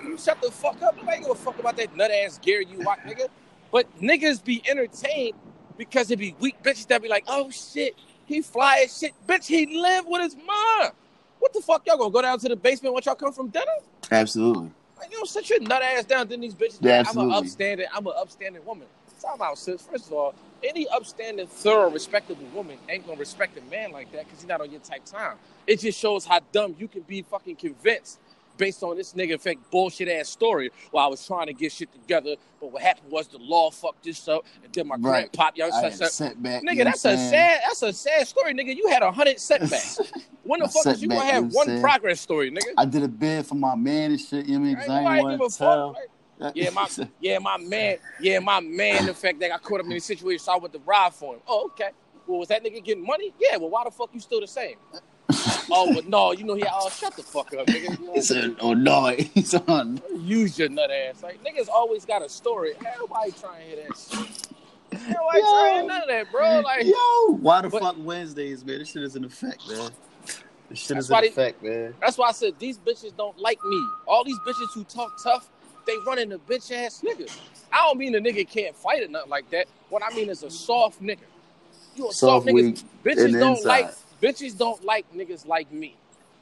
You 0.03 0.17
shut 0.17 0.41
the 0.41 0.51
fuck 0.51 0.81
up. 0.81 0.97
Nobody 0.97 1.19
give 1.19 1.29
a 1.29 1.35
fuck 1.35 1.57
about 1.57 1.77
that 1.77 1.95
nut 1.95 2.11
ass 2.11 2.39
Gary 2.41 2.67
you 2.69 2.81
walk, 2.81 2.99
nigga. 3.05 3.29
But 3.71 3.85
niggas 4.01 4.43
be 4.43 4.61
entertained 4.67 5.35
because 5.77 6.11
it 6.11 6.19
be 6.19 6.35
weak 6.39 6.61
bitches 6.63 6.87
that 6.87 7.01
be 7.01 7.07
like, 7.07 7.23
oh 7.27 7.49
shit, 7.49 7.95
he 8.25 8.41
fly 8.41 8.83
as 8.85 8.97
shit. 8.97 9.13
Bitch, 9.27 9.45
he 9.45 9.79
live 9.79 10.05
with 10.07 10.21
his 10.21 10.35
mom. 10.35 10.91
What 11.39 11.53
the 11.53 11.61
fuck? 11.61 11.85
Y'all 11.85 11.97
gonna 11.97 12.11
go 12.11 12.21
down 12.21 12.39
to 12.39 12.49
the 12.49 12.55
basement 12.55 12.93
once 12.93 13.05
y'all 13.05 13.15
come 13.15 13.31
from 13.31 13.47
dinner? 13.49 13.65
Absolutely. 14.11 14.71
Like, 14.97 15.11
you 15.11 15.17
don't 15.17 15.29
sit 15.29 15.49
your 15.49 15.61
nut 15.61 15.81
ass 15.81 16.03
down. 16.03 16.27
Then 16.27 16.41
these 16.41 16.53
bitches, 16.53 16.79
Yeah, 16.81 17.03
I'm 17.07 17.17
an 17.17 17.31
upstanding, 17.31 17.87
I'm 17.93 18.05
an 18.05 18.13
upstanding 18.17 18.65
woman. 18.65 18.87
Talk 19.21 19.35
about 19.35 19.57
sis. 19.57 19.81
First 19.81 20.07
of 20.07 20.13
all, 20.13 20.33
any 20.63 20.87
upstanding, 20.89 21.47
thorough, 21.47 21.89
respectable 21.89 22.45
woman 22.53 22.77
ain't 22.87 23.05
gonna 23.05 23.19
respect 23.19 23.57
a 23.57 23.61
man 23.69 23.91
like 23.91 24.11
that 24.11 24.25
because 24.25 24.39
he's 24.39 24.47
not 24.47 24.61
on 24.61 24.71
your 24.71 24.79
type 24.79 25.05
time. 25.05 25.37
It 25.67 25.79
just 25.79 25.99
shows 25.99 26.25
how 26.25 26.39
dumb 26.51 26.75
you 26.79 26.87
can 26.87 27.01
be 27.01 27.21
fucking 27.21 27.57
convinced 27.57 28.19
based 28.59 28.83
on 28.83 28.95
this 28.97 29.13
nigga 29.13 29.41
fake 29.41 29.57
bullshit 29.71 30.07
ass 30.09 30.29
story. 30.29 30.69
While 30.91 31.05
I 31.05 31.09
was 31.09 31.25
trying 31.25 31.47
to 31.47 31.53
get 31.53 31.71
shit 31.71 31.91
together, 31.91 32.35
but 32.61 32.71
what 32.71 32.83
happened 32.83 33.09
was 33.11 33.27
the 33.27 33.39
law 33.39 33.71
fucked 33.71 34.03
this 34.03 34.27
up, 34.27 34.45
and 34.63 34.71
then 34.71 34.87
my 34.87 34.97
Right. 34.99 35.31
grandpop, 35.31 35.57
young 35.57 35.71
had 35.71 35.93
setback. 35.95 36.61
Nigga, 36.63 36.83
that's 36.83 37.05
a 37.05 37.17
saying? 37.17 37.31
sad. 37.31 37.61
That's 37.65 37.81
a 37.81 37.93
sad 37.93 38.27
story, 38.27 38.53
nigga. 38.53 38.75
You 38.75 38.87
had 38.89 39.01
a 39.01 39.11
hundred 39.11 39.39
setbacks. 39.49 39.99
When 40.43 40.59
the 40.59 40.67
fuck 40.67 40.85
is 40.87 41.01
you 41.01 41.07
gonna 41.07 41.21
have 41.21 41.35
you 41.35 41.41
know 41.41 41.47
what 41.53 41.67
I'm 41.67 41.73
one 41.73 41.81
progress 41.81 42.21
story, 42.21 42.51
nigga? 42.51 42.73
I 42.77 42.85
did 42.85 43.03
a 43.03 43.07
bid 43.07 43.45
for 43.47 43.55
my 43.55 43.75
man 43.75 44.11
and 44.11 44.19
shit. 44.19 44.45
You 44.45 44.59
know 44.59 44.59
what 44.59 44.65
I 44.65 44.69
mean? 44.69 44.69
Ain't 44.69 44.79
'Cause 44.79 44.89
I 44.89 45.03
nobody 45.03 45.19
ain't 45.19 45.29
give 45.29 45.41
a 45.41 45.49
fuck. 45.49 46.55
yeah, 46.55 46.69
my 46.71 46.87
yeah, 47.21 47.39
my 47.39 47.57
man, 47.57 47.97
yeah, 48.19 48.39
my 48.39 48.59
man. 48.59 49.05
The 49.05 49.13
fact 49.13 49.39
that 49.39 49.51
I 49.53 49.57
caught 49.57 49.79
him 49.79 49.91
in 49.91 49.97
a 49.97 50.01
situation, 50.01 50.39
so 50.43 50.51
I 50.53 50.57
went 50.57 50.73
to 50.73 50.79
ride 50.79 51.13
for 51.13 51.35
him. 51.35 51.41
Oh, 51.47 51.65
okay. 51.67 51.89
Well, 52.27 52.39
was 52.39 52.49
that 52.49 52.63
nigga 52.63 52.83
getting 52.83 53.05
money? 53.05 53.33
Yeah. 53.39 53.57
Well, 53.57 53.69
why 53.69 53.83
the 53.85 53.91
fuck 53.91 54.09
you 54.13 54.19
still 54.19 54.41
the 54.41 54.47
same? 54.47 54.75
Oh, 55.71 55.93
but 55.93 56.07
no, 56.07 56.31
you 56.31 56.43
know 56.43 56.55
he. 56.55 56.63
Oh, 56.71 56.89
shut 56.89 57.15
the 57.15 57.23
fuck 57.23 57.53
up, 57.53 57.67
nigga. 57.67 57.99
You 57.99 58.11
He 58.15 58.21
said, 58.21 58.55
"Oh 58.59 58.73
no, 58.73 59.07
he's 59.07 59.53
on." 59.53 60.01
use 60.17 60.57
your 60.59 60.69
nut 60.69 60.91
ass. 60.91 61.23
Like 61.23 61.39
niggas 61.43 61.67
always 61.69 62.05
got 62.05 62.21
a 62.21 62.29
story. 62.29 62.73
Nobody 62.99 63.31
trying 63.31 63.61
to 63.61 63.75
hear 63.75 63.85
that 63.87 63.97
shit. 63.97 64.47
Ain't 64.91 65.09
Nobody 65.09 65.39
Yo. 65.39 65.43
trying 65.61 65.87
none 65.87 66.01
of 66.01 66.07
that, 66.07 66.31
bro. 66.31 66.59
Like, 66.61 66.85
Yo, 66.85 67.33
why 67.41 67.61
the 67.61 67.69
But- 67.69 67.81
fuck 67.81 67.95
Wednesdays, 67.99 68.65
man? 68.65 68.79
This 68.79 68.89
shit 68.91 69.03
is 69.03 69.15
in 69.15 69.23
effect, 69.23 69.67
man. 69.69 69.91
This 70.69 70.79
shit 70.79 70.97
is 70.97 71.09
in 71.09 71.21
they- 71.21 71.27
effect, 71.27 71.63
man. 71.63 71.93
That's 72.01 72.17
why 72.17 72.29
I 72.29 72.31
said 72.31 72.53
these 72.59 72.77
bitches 72.77 73.15
don't 73.15 73.37
like 73.39 73.63
me. 73.63 73.81
All 74.07 74.23
these 74.23 74.39
bitches 74.39 74.73
who 74.73 74.83
talk 74.83 75.11
tough, 75.23 75.49
they 75.85 75.93
run 76.05 76.19
into 76.19 76.37
bitch 76.39 76.71
ass 76.71 77.01
niggas. 77.05 77.37
I 77.71 77.77
don't 77.87 77.97
mean 77.99 78.15
a 78.15 78.19
nigga 78.19 78.47
can't 78.49 78.75
fight 78.75 79.03
or 79.03 79.07
nothing 79.07 79.29
like 79.29 79.49
that. 79.51 79.67
What 79.89 80.01
I 80.03 80.13
mean 80.15 80.29
is 80.29 80.41
a 80.43 80.49
soft 80.49 81.01
nigga. 81.01 81.19
You 81.95 82.09
a 82.09 82.13
soft, 82.13 82.45
Soft 82.45 82.47
nigga. 82.47 82.83
Bitches 83.03 83.39
don't 83.39 83.57
inside. 83.57 83.67
like 83.67 83.91
bitches 84.21 84.57
don't 84.57 84.83
like 84.83 85.05
niggas 85.13 85.47
like 85.47 85.71
me 85.71 85.95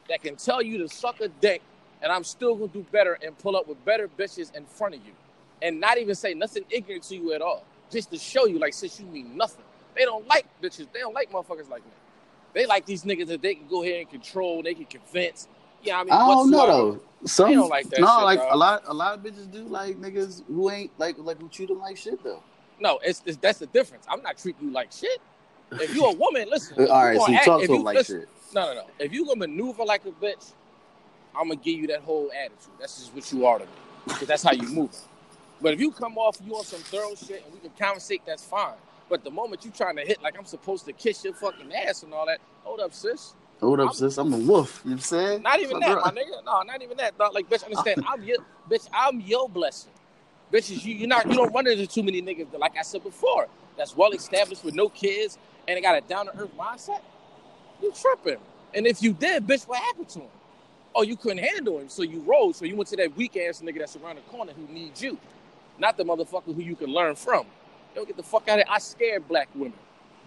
that 0.09 0.21
can 0.21 0.35
tell 0.35 0.61
you 0.61 0.77
to 0.79 0.87
suck 0.87 1.21
a 1.21 1.27
dick 1.27 1.61
and 2.01 2.11
I'm 2.11 2.23
still 2.23 2.55
gonna 2.55 2.71
do 2.71 2.85
better 2.91 3.17
and 3.23 3.37
pull 3.37 3.55
up 3.55 3.67
with 3.67 3.83
better 3.85 4.07
bitches 4.07 4.55
in 4.55 4.65
front 4.65 4.95
of 4.95 5.05
you. 5.05 5.13
And 5.61 5.79
not 5.79 5.97
even 5.97 6.13
say 6.13 6.33
nothing 6.33 6.63
ignorant 6.69 7.03
to 7.03 7.15
you 7.15 7.33
at 7.33 7.41
all. 7.41 7.65
Just 7.89 8.11
to 8.11 8.17
show 8.17 8.45
you 8.45 8.59
like 8.59 8.73
since 8.73 8.99
you 8.99 9.05
mean 9.07 9.35
nothing. 9.35 9.63
They 9.95 10.05
don't 10.05 10.27
like 10.27 10.45
bitches. 10.61 10.87
They 10.93 10.99
don't 10.99 11.13
like 11.13 11.31
motherfuckers 11.31 11.69
like 11.69 11.83
me. 11.83 11.91
They 12.53 12.65
like 12.65 12.85
these 12.85 13.03
niggas 13.03 13.27
that 13.27 13.41
they 13.41 13.55
can 13.55 13.67
go 13.67 13.83
ahead 13.83 14.01
and 14.01 14.09
control, 14.09 14.61
they 14.61 14.73
can 14.73 14.85
convince. 14.85 15.47
Yeah, 15.83 15.99
I 15.99 16.03
mean, 16.03 16.13
I 16.13 16.19
don't 16.27 16.49
know 16.49 16.67
though. 16.67 16.99
Some 17.25 17.49
They 17.49 17.55
don't 17.55 17.69
like 17.69 17.89
that 17.89 17.99
no, 17.99 18.05
shit, 18.05 18.23
like 18.23 18.39
dog. 18.39 18.49
a 18.51 18.57
lot, 18.57 18.83
a 18.85 18.93
lot 18.93 19.13
of 19.15 19.23
bitches 19.23 19.51
do 19.51 19.63
like 19.63 19.97
niggas 19.97 20.43
who 20.47 20.69
ain't 20.69 20.91
like 20.99 21.15
like 21.17 21.39
who 21.39 21.49
treat 21.49 21.69
them 21.69 21.79
like 21.79 21.97
shit 21.97 22.23
though. 22.23 22.43
No, 22.79 22.99
it's, 23.03 23.23
it's 23.25 23.37
that's 23.37 23.59
the 23.59 23.65
difference. 23.67 24.05
I'm 24.07 24.21
not 24.21 24.37
treating 24.37 24.67
you 24.67 24.73
like 24.73 24.91
shit. 24.91 25.19
If 25.71 25.93
you 25.95 26.05
a 26.05 26.13
woman, 26.13 26.47
listen. 26.49 26.79
All 26.89 27.05
right, 27.05 27.19
so 27.19 27.27
you 27.27 27.35
act- 27.35 27.45
talk 27.45 27.61
to 27.61 27.67
you- 27.73 27.83
like 27.83 27.97
listen, 27.97 28.21
shit. 28.21 28.29
No, 28.53 28.65
no, 28.67 28.73
no. 28.75 28.83
If 28.99 29.11
you 29.13 29.25
gonna 29.25 29.39
maneuver 29.39 29.83
like 29.83 30.05
a 30.05 30.11
bitch, 30.11 30.53
I'm 31.35 31.49
gonna 31.49 31.55
give 31.59 31.79
you 31.79 31.87
that 31.87 32.01
whole 32.01 32.31
attitude. 32.31 32.73
That's 32.79 32.97
just 32.99 33.13
what 33.13 33.31
you 33.31 33.45
are 33.45 33.59
to 33.59 33.65
me, 33.65 33.71
because 34.07 34.27
that's 34.27 34.43
how 34.43 34.53
you 34.53 34.67
move. 34.69 34.95
But 35.61 35.73
if 35.73 35.79
you 35.81 35.91
come 35.91 36.17
off 36.17 36.37
you 36.45 36.55
on 36.55 36.63
some 36.63 36.79
thorough 36.79 37.15
shit 37.15 37.43
and 37.43 37.53
we 37.53 37.59
can 37.59 37.71
conversate, 37.77 38.21
that's 38.25 38.43
fine. 38.45 38.75
But 39.09 39.23
the 39.23 39.31
moment 39.31 39.65
you 39.65 39.71
trying 39.71 39.95
to 39.97 40.03
hit 40.03 40.21
like 40.21 40.37
I'm 40.37 40.45
supposed 40.45 40.85
to 40.85 40.93
kiss 40.93 41.23
your 41.23 41.33
fucking 41.33 41.73
ass 41.73 42.03
and 42.03 42.13
all 42.13 42.25
that, 42.27 42.39
hold 42.63 42.79
up, 42.79 42.93
sis. 42.93 43.33
Hold 43.59 43.79
up, 43.79 43.87
I'm- 43.87 43.95
sis. 43.95 44.17
I'm 44.17 44.33
a 44.33 44.37
wolf. 44.37 44.81
You 44.85 44.91
know 44.91 44.95
what 44.95 44.97
I'm 44.97 44.99
saying? 44.99 45.41
Not 45.41 45.59
even 45.59 45.79
that, 45.79 45.93
bro, 45.93 46.01
my 46.03 46.11
nigga. 46.11 46.45
No, 46.45 46.61
not 46.61 46.81
even 46.81 46.97
that. 46.97 47.17
Dog. 47.17 47.33
Like, 47.33 47.49
bitch, 47.49 47.63
understand? 47.63 48.03
I'm 48.07 48.23
your 48.23 48.37
bitch. 48.69 48.87
I'm 48.93 49.19
your 49.21 49.49
blessing. 49.49 49.91
Bitches, 50.53 50.85
you 50.85 50.93
you 50.95 51.07
not 51.07 51.25
you 51.27 51.33
don't 51.33 51.53
run 51.53 51.67
into 51.67 51.87
too 51.87 52.03
many 52.03 52.21
niggas. 52.21 52.57
Like 52.57 52.77
I 52.77 52.81
said 52.83 53.03
before, 53.03 53.47
that's 53.75 53.95
well 53.97 54.11
established 54.11 54.63
with 54.63 54.75
no 54.75 54.87
kids 54.89 55.37
and 55.67 55.77
they 55.77 55.81
got 55.81 55.97
a 55.97 56.01
down 56.01 56.27
to 56.27 56.37
earth 56.37 56.55
mindset. 56.57 57.01
You 57.81 57.91
tripping? 57.91 58.39
And 58.73 58.87
if 58.87 59.01
you 59.01 59.13
did, 59.13 59.45
bitch, 59.47 59.67
what 59.67 59.79
happened 59.79 60.09
to 60.09 60.19
him? 60.19 60.29
Oh, 60.95 61.03
you 61.03 61.15
couldn't 61.15 61.39
handle 61.39 61.79
him, 61.79 61.89
so 61.89 62.03
you 62.03 62.21
rolled. 62.21 62.55
So 62.55 62.65
you 62.65 62.75
went 62.75 62.89
to 62.89 62.97
that 62.97 63.15
weak 63.15 63.37
ass 63.37 63.61
nigga 63.61 63.79
that's 63.79 63.95
around 63.97 64.15
the 64.15 64.21
corner 64.23 64.53
who 64.53 64.73
needs 64.73 65.01
you, 65.01 65.17
not 65.77 65.97
the 65.97 66.03
motherfucker 66.03 66.55
who 66.55 66.61
you 66.61 66.75
can 66.75 66.87
learn 66.87 67.15
from. 67.15 67.45
Yo, 67.95 68.05
get 68.05 68.17
the 68.17 68.23
fuck 68.23 68.47
out 68.47 68.59
of 68.59 68.65
here. 68.65 68.73
I 68.73 68.79
scared 68.79 69.27
black 69.27 69.49
women. 69.55 69.77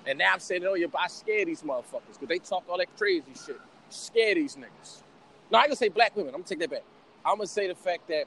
And 0.06 0.18
now 0.18 0.32
I'm 0.32 0.40
saying, 0.40 0.64
oh, 0.64 0.74
yeah, 0.74 0.86
I 0.98 1.08
scare 1.08 1.44
these 1.44 1.62
motherfuckers 1.62 2.14
because 2.14 2.28
they 2.28 2.38
talk 2.38 2.64
all 2.68 2.78
that 2.78 2.96
crazy 2.96 3.24
shit. 3.46 3.60
Scare 3.90 4.36
these 4.36 4.56
niggas. 4.56 5.02
No, 5.50 5.58
I 5.58 5.66
gonna 5.66 5.76
say 5.76 5.88
black 5.88 6.16
women. 6.16 6.34
I'm 6.34 6.40
gonna 6.40 6.48
take 6.48 6.60
that 6.60 6.70
back. 6.70 6.84
I'm 7.24 7.36
gonna 7.36 7.46
say 7.46 7.68
the 7.68 7.74
fact 7.74 8.08
that 8.08 8.24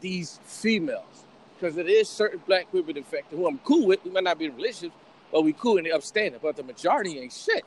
these 0.00 0.40
females, 0.44 1.24
because 1.54 1.76
it 1.76 1.88
is 1.88 2.08
certain 2.08 2.40
black 2.46 2.72
women, 2.72 2.96
in 2.96 3.04
fact, 3.04 3.32
who 3.32 3.46
I'm 3.46 3.58
cool 3.58 3.86
with. 3.86 4.04
We 4.04 4.10
might 4.10 4.24
not 4.24 4.38
be 4.38 4.46
in 4.46 4.56
relationships, 4.56 4.94
but 5.32 5.42
we 5.42 5.52
cool 5.52 5.76
and 5.78 5.86
they 5.86 5.90
upstanding. 5.90 6.40
But 6.42 6.56
the 6.56 6.62
majority 6.62 7.18
ain't 7.18 7.32
shit. 7.32 7.64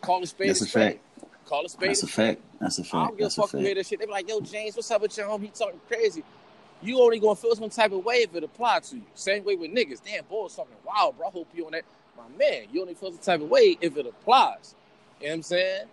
Call 0.00 0.22
a 0.22 0.26
spade 0.26 0.50
That's 0.50 0.60
a 0.62 0.64
a 0.64 0.68
spade. 0.68 0.92
fact. 1.20 1.30
Call 1.46 1.64
a 1.64 1.68
spade 1.68 1.90
That's 1.90 2.02
a 2.02 2.06
fact. 2.06 2.40
That's 2.60 2.78
a 2.78 2.84
fact. 2.84 2.94
I 2.94 2.98
don't 3.06 3.10
give 3.12 3.20
a 3.20 3.22
That's 3.24 3.38
a 3.38 3.40
fuck 3.42 3.50
who 3.50 3.58
hear 3.58 3.74
this 3.74 3.88
shit. 3.88 3.98
They 4.00 4.06
be 4.06 4.12
like, 4.12 4.28
yo, 4.28 4.40
James, 4.40 4.76
what's 4.76 4.90
up 4.90 5.02
with 5.02 5.16
your 5.16 5.26
homie? 5.28 5.42
He 5.42 5.48
talking 5.48 5.80
crazy. 5.88 6.22
You 6.82 7.00
only 7.00 7.20
gonna 7.20 7.36
feel 7.36 7.54
some 7.54 7.70
type 7.70 7.92
of 7.92 8.04
way 8.04 8.16
if 8.16 8.34
it 8.34 8.42
apply 8.42 8.80
to 8.80 8.96
you. 8.96 9.02
Same 9.14 9.44
way 9.44 9.54
with 9.54 9.70
niggas. 9.70 10.00
Damn, 10.04 10.24
boy, 10.24 10.48
talking 10.48 10.74
wild, 10.84 11.16
bro. 11.16 11.28
I 11.28 11.30
hope 11.30 11.48
you 11.54 11.66
on 11.66 11.72
that. 11.72 11.84
My 12.16 12.24
man, 12.36 12.64
you 12.72 12.80
only 12.80 12.94
feel 12.94 13.10
some 13.10 13.18
type 13.20 13.40
of 13.40 13.48
way 13.48 13.76
if 13.80 13.96
it 13.96 14.06
applies. 14.06 14.74
You 15.20 15.26
know 15.26 15.30
what 15.32 15.36
I'm 15.36 15.42
saying? 15.42 15.86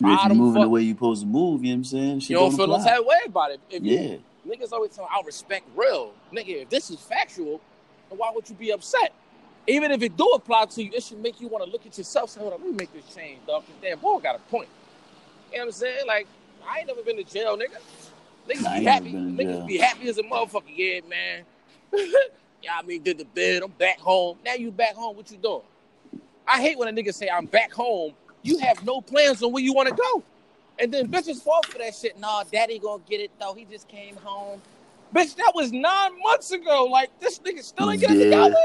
If 0.00 0.24
you're 0.26 0.34
moving 0.34 0.62
the 0.62 0.68
way 0.68 0.80
you're 0.82 0.96
supposed 0.96 1.22
to 1.22 1.26
move, 1.28 1.62
you 1.62 1.68
know 1.70 1.74
what 1.74 1.78
I'm 1.78 1.84
saying? 1.84 2.20
Shit 2.20 2.30
You 2.30 2.36
don't 2.36 2.56
feel 2.56 2.66
no 2.66 2.78
type 2.82 3.00
of 3.00 3.06
way 3.06 3.18
about 3.26 3.50
it. 3.52 3.60
If 3.70 3.84
you, 3.84 3.92
Yeah. 3.98 4.16
niggas 4.54 4.72
always 4.72 4.90
tell 4.92 5.04
me, 5.04 5.10
I 5.14 5.20
respect 5.24 5.68
real. 5.76 6.12
Nigga, 6.32 6.62
if 6.62 6.70
this 6.70 6.90
is 6.90 6.98
factual, 6.98 7.60
then 8.08 8.18
why 8.18 8.32
would 8.34 8.48
you 8.48 8.56
be 8.56 8.72
upset? 8.72 9.12
Even 9.66 9.92
if 9.92 10.02
it 10.02 10.16
do 10.16 10.26
apply 10.34 10.66
to 10.66 10.82
you, 10.82 10.90
it 10.94 11.02
should 11.02 11.20
make 11.22 11.40
you 11.40 11.48
want 11.48 11.64
to 11.64 11.70
look 11.70 11.86
at 11.86 11.96
yourself 11.96 12.30
say, 12.30 12.40
hold 12.40 12.54
on, 12.54 12.60
let 12.60 12.70
me 12.70 12.76
make 12.76 12.92
this 12.92 13.14
change, 13.14 13.38
dog. 13.46 13.62
'cause 13.66 13.74
damn, 13.80 13.98
boy 13.98 14.18
got 14.18 14.36
a 14.36 14.38
point. 14.40 14.68
You 15.52 15.58
know 15.58 15.64
what 15.64 15.66
I'm 15.68 15.72
saying? 15.72 16.06
Like, 16.06 16.26
I 16.68 16.78
ain't 16.80 16.88
never 16.88 17.02
been 17.02 17.16
to 17.16 17.24
jail, 17.24 17.56
nigga. 17.56 17.78
Niggas 18.48 18.78
be 18.80 18.84
happy. 18.84 19.12
Niggas 19.12 19.66
be 19.66 19.78
happy 19.78 20.08
as 20.08 20.18
a 20.18 20.22
motherfucker. 20.22 20.64
Yeah, 20.74 21.00
man. 21.08 21.44
yeah, 22.62 22.76
I 22.78 22.82
mean, 22.82 23.02
did 23.02 23.18
the 23.18 23.24
bed. 23.24 23.62
I'm 23.62 23.70
back 23.72 24.00
home. 24.00 24.38
Now 24.44 24.54
you 24.54 24.70
back 24.72 24.94
home. 24.94 25.16
What 25.16 25.30
you 25.30 25.38
doing? 25.38 25.62
I 26.46 26.60
hate 26.60 26.78
when 26.78 26.88
a 26.88 26.92
nigga 26.92 27.14
say, 27.14 27.28
I'm 27.28 27.46
back 27.46 27.72
home. 27.72 28.14
You 28.42 28.58
have 28.58 28.84
no 28.84 29.00
plans 29.00 29.42
on 29.42 29.52
where 29.52 29.62
you 29.62 29.72
want 29.74 29.88
to 29.88 29.94
go. 29.94 30.22
And 30.78 30.92
then 30.92 31.08
bitches 31.08 31.42
fall 31.42 31.62
for 31.62 31.78
that 31.78 31.94
shit. 31.94 32.18
Nah, 32.18 32.44
daddy 32.44 32.78
gonna 32.80 33.02
get 33.08 33.20
it 33.20 33.30
though. 33.38 33.54
He 33.54 33.64
just 33.64 33.88
came 33.88 34.16
home. 34.16 34.60
Bitch, 35.14 35.36
that 35.36 35.52
was 35.54 35.72
nine 35.72 36.12
months 36.22 36.50
ago. 36.50 36.86
Like, 36.86 37.18
this 37.20 37.38
nigga 37.40 37.62
still 37.62 37.90
ain't 37.90 38.00
getting 38.00 38.18
Yeah. 38.18 38.24
together. 38.24 38.56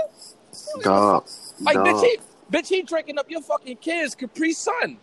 Dog. 0.81 1.27
Like, 1.61 1.75
dog. 1.75 1.87
bitch, 1.87 2.03
he, 2.03 2.17
bitch, 2.51 2.67
he 2.67 2.81
drinking 2.83 3.19
up 3.19 3.29
your 3.29 3.41
fucking 3.41 3.77
kids' 3.77 4.15
Capri 4.15 4.53
Sun. 4.53 4.97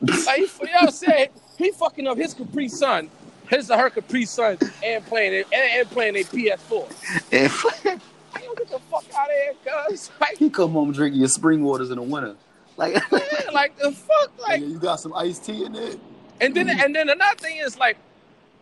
Like, 0.00 0.36
he, 0.36 0.42
you 0.42 0.66
know 0.66 0.72
what 0.72 0.82
I'm 0.84 0.90
saying? 0.90 1.28
He 1.58 1.70
fucking 1.70 2.06
up 2.06 2.18
his 2.18 2.34
Capri 2.34 2.68
Sun, 2.68 3.10
his 3.48 3.70
or 3.70 3.78
her 3.78 3.90
Capri 3.90 4.24
Sun, 4.24 4.58
and 4.82 5.04
playing 5.06 5.34
it, 5.34 5.46
and, 5.52 5.80
and 5.80 5.90
playing 5.90 6.16
a 6.16 6.24
PS4. 6.24 7.22
And 7.32 8.00
Like, 8.34 8.44
yo, 8.44 8.54
get 8.54 8.68
the 8.68 8.78
fuck 8.90 9.04
out 9.16 9.28
of 9.28 9.36
here, 9.36 9.54
cuz. 9.88 10.10
Like, 10.20 10.38
he 10.38 10.50
come 10.50 10.72
home 10.72 10.92
drinking 10.92 11.20
your 11.20 11.28
spring 11.28 11.62
waters 11.62 11.90
in 11.90 11.96
the 11.96 12.02
winter. 12.02 12.36
Like, 12.76 12.94
man, 13.12 13.22
like 13.52 13.76
the 13.78 13.92
fuck, 13.92 14.32
like. 14.40 14.60
you 14.60 14.78
got 14.78 14.96
some 14.96 15.14
iced 15.14 15.44
tea 15.44 15.64
in 15.64 15.72
there? 15.72 15.94
And 16.40 16.54
then, 16.54 16.68
and 16.68 16.94
then 16.94 17.08
another 17.08 17.36
thing 17.36 17.58
is 17.58 17.78
like, 17.78 17.96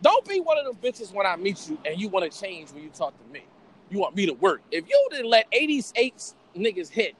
don't 0.01 0.27
be 0.27 0.39
one 0.39 0.57
of 0.59 0.65
them 0.65 0.75
bitches 0.75 1.11
when 1.13 1.25
I 1.25 1.35
meet 1.35 1.67
you 1.67 1.77
and 1.85 1.99
you 1.99 2.09
want 2.09 2.31
to 2.31 2.39
change 2.39 2.71
when 2.71 2.83
you 2.83 2.89
talk 2.89 3.13
to 3.17 3.33
me. 3.33 3.41
You 3.93 3.99
want 3.99 4.15
me 4.15 4.25
to 4.25 4.33
work. 4.33 4.63
If 4.71 4.89
you 4.89 5.07
didn't 5.11 5.29
let 5.29 5.45
88 5.51 6.33
niggas 6.57 6.89
hit, 6.89 7.15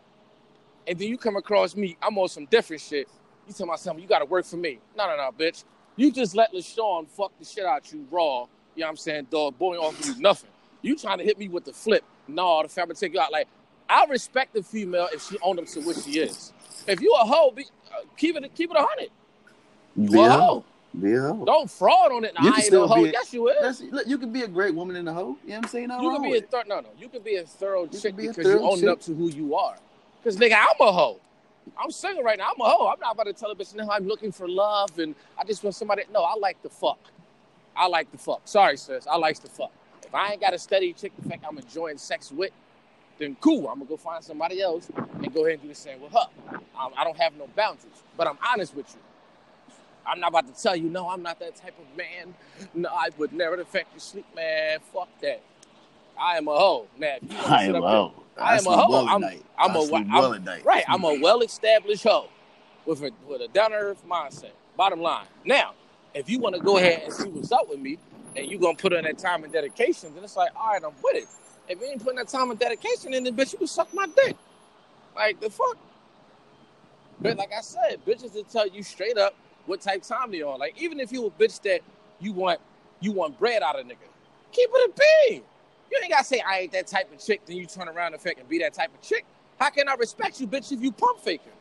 and 0.88 0.98
then 0.98 1.08
you 1.08 1.20
come 1.20 1.36
across 1.36 1.76
me, 1.76 1.96
I'm 2.02 2.18
on 2.18 2.28
some 2.28 2.46
different 2.46 2.82
shit. 2.82 3.08
You 3.48 3.54
tell 3.54 3.68
myself 3.68 4.00
you 4.00 4.08
got 4.08 4.20
to 4.20 4.26
work 4.26 4.44
for 4.44 4.58
me. 4.58 4.80
No, 4.98 5.08
no, 5.08 5.16
no, 5.16 5.30
bitch. 5.38 5.66
You 5.98 6.12
just 6.12 6.36
let 6.36 6.52
LaShawn 6.52 7.08
fuck 7.08 7.32
the 7.38 7.46
shit 7.46 7.64
out 7.64 7.94
you 7.94 8.08
raw. 8.10 8.48
You 8.74 8.82
know 8.82 8.88
what 8.88 8.90
I'm 8.90 8.98
saying, 8.98 9.28
dog? 9.30 9.60
Boy, 9.60 9.78
offer 9.78 10.04
you 10.04 10.20
nothing. 10.20 10.50
You 10.82 10.98
trying 10.98 11.20
to 11.20 11.24
hit 11.24 11.38
me 11.38 11.48
with 11.48 11.64
the 11.64 11.74
flip? 11.74 12.04
No, 12.28 12.64
the 12.64 12.70
family 12.70 12.96
take 12.96 13.14
you 13.14 13.20
out. 13.20 13.32
Like, 13.32 13.48
I 13.88 14.06
respect 14.06 14.56
the 14.56 14.64
female 14.64 15.10
if 15.14 15.22
she 15.30 15.38
owned 15.44 15.60
up 15.60 15.68
to 15.68 15.82
what 15.82 15.98
she 15.98 16.22
is. 16.22 16.54
If 16.88 17.02
you 17.02 17.16
a 17.22 17.24
hoe, 17.24 17.52
be, 17.52 17.66
uh, 17.92 18.06
keep 18.18 18.36
it 18.36 18.52
keep 18.56 18.72
it 18.72 18.78
a 18.78 18.82
hundred. 18.82 19.10
You 19.96 20.10
Be 20.10 20.18
a 20.18 20.24
a 20.24 20.32
hoe. 20.32 20.66
Be 21.00 21.14
a 21.14 21.22
hoe. 21.22 21.46
Don't 21.46 21.70
fraud 21.72 22.12
on 22.12 22.24
it. 22.26 22.34
Nah, 22.36 22.42
You 22.44 22.48
I 22.48 22.52
can 22.52 22.60
ain't 22.60 22.66
still 22.68 22.82
no 22.88 22.88
hoe. 22.96 23.04
be 23.04 23.10
a- 23.10 23.14
yes, 23.14 23.34
you 23.34 23.50
is. 23.50 23.82
Look, 23.92 24.08
you 24.08 24.18
can 24.18 24.32
be 24.32 24.44
a 24.44 24.48
great 24.48 24.76
woman 24.76 24.96
in 24.96 25.06
the 25.06 25.14
hoe. 25.14 25.38
You 25.44 25.50
know 25.52 25.56
what 25.58 25.64
I'm 25.66 25.70
saying? 25.70 25.88
Nothing 25.88 26.04
You 26.04 26.12
can 26.12 26.22
be 26.24 26.38
a 26.38 26.42
thorough. 26.42 26.64
No, 26.68 26.80
no. 26.82 26.90
You 26.98 27.10
can 27.10 27.22
be 27.22 27.36
a 27.38 27.46
thorough 27.46 27.88
can 27.88 28.00
chick 28.00 28.16
be 28.16 28.26
a 28.26 28.28
because 28.30 28.52
you 28.52 28.60
own 28.62 28.88
up 28.88 29.02
to 29.02 29.14
who 29.14 29.30
you 29.30 29.56
are. 29.56 29.76
Because 30.22 30.38
nigga, 30.38 30.54
I'm 30.56 30.88
a 30.88 30.92
hoe. 30.92 31.20
I'm 31.82 31.92
single 31.92 32.24
right 32.24 32.38
now. 32.38 32.50
I'm 32.54 32.62
a 32.62 32.66
hoe. 32.70 32.88
I'm 32.88 33.00
not 33.00 33.14
about 33.16 33.26
to 33.26 33.34
tell 33.34 33.52
a 33.52 33.56
bitch 33.56 33.74
no. 33.76 33.90
I'm 33.90 34.08
looking 34.08 34.32
for 34.32 34.48
love 34.48 35.00
and 35.00 35.16
I 35.38 35.44
just 35.46 35.64
want 35.64 35.76
somebody. 35.76 36.04
No, 36.12 36.24
I 36.24 36.36
like 36.36 36.62
the 36.62 36.70
fuck. 36.70 37.00
I 37.76 37.88
like 37.88 38.12
the 38.12 38.18
fuck. 38.18 38.42
Sorry, 38.46 38.78
sis. 38.78 39.08
I 39.08 39.18
like 39.18 39.40
the 39.40 39.50
fuck. 39.50 39.72
If 40.06 40.14
I 40.14 40.34
ain't 40.34 40.42
got 40.42 40.54
a 40.54 40.60
steady 40.60 40.94
chick, 40.94 41.12
the 41.22 41.28
fact 41.28 41.44
I'm 41.48 41.58
enjoying 41.58 41.98
sex 41.98 42.32
with, 42.32 42.52
then 43.18 43.36
cool. 43.42 43.68
I'm 43.68 43.80
gonna 43.80 43.86
go 43.86 43.98
find 43.98 44.24
somebody 44.24 44.62
else 44.62 44.90
and 44.96 45.34
go 45.34 45.42
ahead 45.46 45.54
and 45.60 45.64
do 45.64 45.68
the 45.70 45.76
same 45.76 46.02
with 46.02 46.12
her. 46.14 46.28
Um, 46.80 46.92
I 46.98 47.04
don't 47.04 47.18
have 47.18 47.36
no 47.36 47.48
boundaries, 47.56 48.04
but 48.18 48.28
I'm 48.28 48.38
honest 48.48 48.76
with 48.76 48.88
you. 48.94 49.00
I'm 50.06 50.20
not 50.20 50.30
about 50.30 50.54
to 50.54 50.62
tell 50.62 50.76
you, 50.76 50.90
no, 50.90 51.10
I'm 51.10 51.22
not 51.22 51.40
that 51.40 51.56
type 51.56 51.76
of 51.80 51.98
man. 51.98 52.34
No, 52.74 52.90
I 52.90 53.10
would 53.18 53.34
never 53.34 53.56
affect 53.62 53.94
your 53.94 54.00
sleep, 54.00 54.26
man. 54.36 54.80
Fuck 54.94 55.10
that. 55.22 55.42
I 56.20 56.38
am 56.38 56.48
a 56.48 56.56
hoe. 56.56 56.88
Now, 56.98 57.16
if 57.22 57.32
you 57.32 57.38
wanna 57.38 57.56
I 57.56 57.64
am 57.64 57.76
a 57.76 57.82
hoe. 57.82 58.14
I 58.38 58.58
am 58.58 58.68
a 58.68 58.76
hoe. 58.76 58.90
well 58.90 59.08
I'm-. 59.08 59.24
I'm 59.24 59.24
I 59.24 59.76
a- 59.76 59.94
I'm- 59.94 60.12
well 60.12 60.34
at 60.34 60.44
night. 60.44 60.66
Right, 60.66 60.84
I'm 60.88 61.04
a 61.04 61.08
mm-hmm. 61.08 61.22
well-established 61.22 62.04
hoe 62.04 62.28
with 62.86 63.02
a 63.02 63.12
with 63.28 63.42
a 63.42 63.48
down-to-earth 63.48 64.04
mindset. 64.08 64.52
Bottom 64.76 65.02
line. 65.02 65.26
Now, 65.46 65.74
if 66.14 66.30
you 66.30 66.40
want 66.40 66.56
to 66.56 66.62
go 66.62 66.78
ahead 66.78 67.04
and 67.04 67.14
see 67.14 67.30
what's 67.30 67.52
up 67.52 67.70
with 67.70 67.80
me, 67.80 67.98
and 68.36 68.50
you're 68.50 68.60
gonna 68.60 68.78
put 68.78 68.94
in 68.94 69.04
that 69.06 69.18
time 69.18 69.44
and 69.44 69.54
dedication, 69.54 70.14
then 70.14 70.24
it's 70.24 70.36
like, 70.36 70.52
all 70.56 70.74
right, 70.74 70.84
I'm 70.84 70.94
with 71.04 71.16
it. 71.16 71.28
If 71.70 71.80
you 71.80 71.88
ain't 71.88 72.04
putting 72.04 72.18
that 72.18 72.28
time 72.28 72.50
and 72.52 72.60
dedication 72.60 73.14
in, 73.14 73.24
then 73.24 73.36
bitch, 73.36 73.54
you 73.54 73.60
can 73.60 73.68
suck 73.68 73.94
my 73.94 74.08
dick. 74.08 74.36
Like 75.16 75.40
the 75.40 75.50
fuck. 75.50 75.78
But 77.22 77.38
like 77.38 77.52
I 77.56 77.62
said, 77.62 78.04
bitches 78.06 78.34
will 78.34 78.44
tell 78.44 78.68
you 78.68 78.84
straight 78.84 79.18
up 79.18 79.36
what 79.66 79.82
type 79.82 80.02
of 80.02 80.08
time 80.08 80.32
they 80.32 80.42
on. 80.42 80.60
Like 80.60 80.82
even 80.82 81.00
if 81.00 81.12
you 81.12 81.26
a 81.26 81.32
bitch 81.32 81.62
that 81.64 81.82
you 82.20 82.34
want 82.34 82.60
you 83.00 83.12
want 83.12 83.38
bread 83.40 83.62
out 83.62 83.80
of 83.80 83.86
nigga, 83.86 83.96
keep 84.52 84.70
it 84.74 84.92
a 84.92 85.30
bean. 85.30 85.44
You 85.92 86.00
ain't 86.02 86.12
gotta 86.12 86.24
say 86.24 86.42
I 86.46 86.60
ain't 86.62 86.72
that 86.72 86.88
type 86.88 87.12
of 87.12 87.20
chick, 87.24 87.42
then 87.46 87.58
you 87.58 87.66
turn 87.66 87.88
around 87.88 88.14
and 88.14 88.22
fake 88.22 88.40
and 88.40 88.48
be 88.50 88.60
that 88.60 88.74
type 88.74 88.94
of 88.94 89.02
chick. 89.02 89.26
How 89.60 89.70
can 89.70 89.88
I 89.88 89.96
respect 89.96 90.40
you, 90.42 90.48
bitch, 90.48 90.72
if 90.72 90.82
you 90.82 90.92
pump 90.92 91.20
faking? 91.20 91.52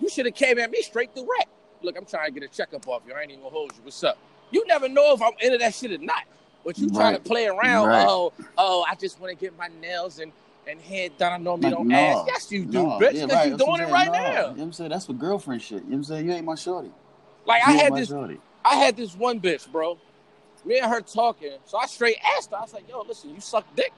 You 0.00 0.08
should 0.08 0.26
have 0.26 0.34
came 0.34 0.58
at 0.58 0.70
me 0.70 0.82
straight 0.82 1.14
direct. 1.14 1.48
Look, 1.82 1.96
I'm 1.96 2.04
trying 2.04 2.32
to 2.32 2.38
get 2.38 2.48
a 2.48 2.52
checkup 2.52 2.86
off 2.88 3.02
you. 3.06 3.14
I 3.14 3.22
ain't 3.22 3.30
even 3.30 3.42
gonna 3.42 3.54
hold 3.54 3.72
you. 3.72 3.82
What's 3.82 4.02
up? 4.04 4.18
You 4.50 4.66
never 4.66 4.88
know 4.88 5.14
if 5.14 5.22
I'm 5.22 5.32
into 5.40 5.58
that 5.58 5.74
shit 5.74 5.92
or 5.92 5.98
not. 6.04 6.24
But 6.64 6.78
you 6.78 6.88
trying 6.90 7.14
to 7.14 7.20
play 7.20 7.46
around. 7.46 7.88
Right. 7.88 8.06
Oh, 8.08 8.32
oh, 8.56 8.84
I 8.88 8.94
just 8.94 9.20
want 9.20 9.30
to 9.30 9.36
get 9.36 9.56
my 9.56 9.68
nails 9.80 10.20
and, 10.20 10.30
and 10.68 10.80
head 10.80 11.16
done. 11.18 11.32
I 11.32 11.36
normally 11.38 11.70
Like, 11.70 11.74
don't 11.78 11.88
no. 11.88 11.96
ask. 11.96 12.26
Yes, 12.28 12.52
you 12.52 12.64
do, 12.64 12.72
No, 12.72 12.84
bitch. 13.00 13.14
yeah, 13.14 13.34
right, 13.34 13.50
you 13.50 13.56
doing 13.56 13.80
it 13.80 13.88
right 13.88 14.06
no. 14.06 14.12
now. 14.12 14.28
You 14.28 14.34
know 14.34 14.52
what 14.52 14.60
I'm 14.60 14.72
saying? 14.72 14.90
That's 14.90 15.06
for 15.06 15.12
girlfriend 15.14 15.60
shit. 15.62 15.70
You 15.70 15.78
know 15.80 15.86
what 15.88 15.96
I'm 15.96 16.04
saying? 16.04 16.26
You 16.26 16.32
ain't 16.34 16.44
my 16.44 16.54
shorty. 16.54 16.92
Like 17.46 17.62
I 17.66 17.72
had 17.72 17.94
this. 17.94 18.12
I 18.64 18.76
had 18.76 18.96
this 18.96 19.16
one 19.16 19.40
bitch, 19.40 19.70
bro. 19.70 19.98
Me 20.64 20.78
and 20.78 20.90
her 20.90 21.00
talking. 21.00 21.52
So 21.64 21.78
I 21.78 21.86
straight 21.86 22.18
asked 22.36 22.50
her. 22.50 22.56
I 22.56 22.62
was 22.62 22.72
like, 22.72 22.88
"Yo, 22.88 23.02
listen, 23.02 23.34
you 23.34 23.40
suck 23.40 23.66
dick." 23.74 23.92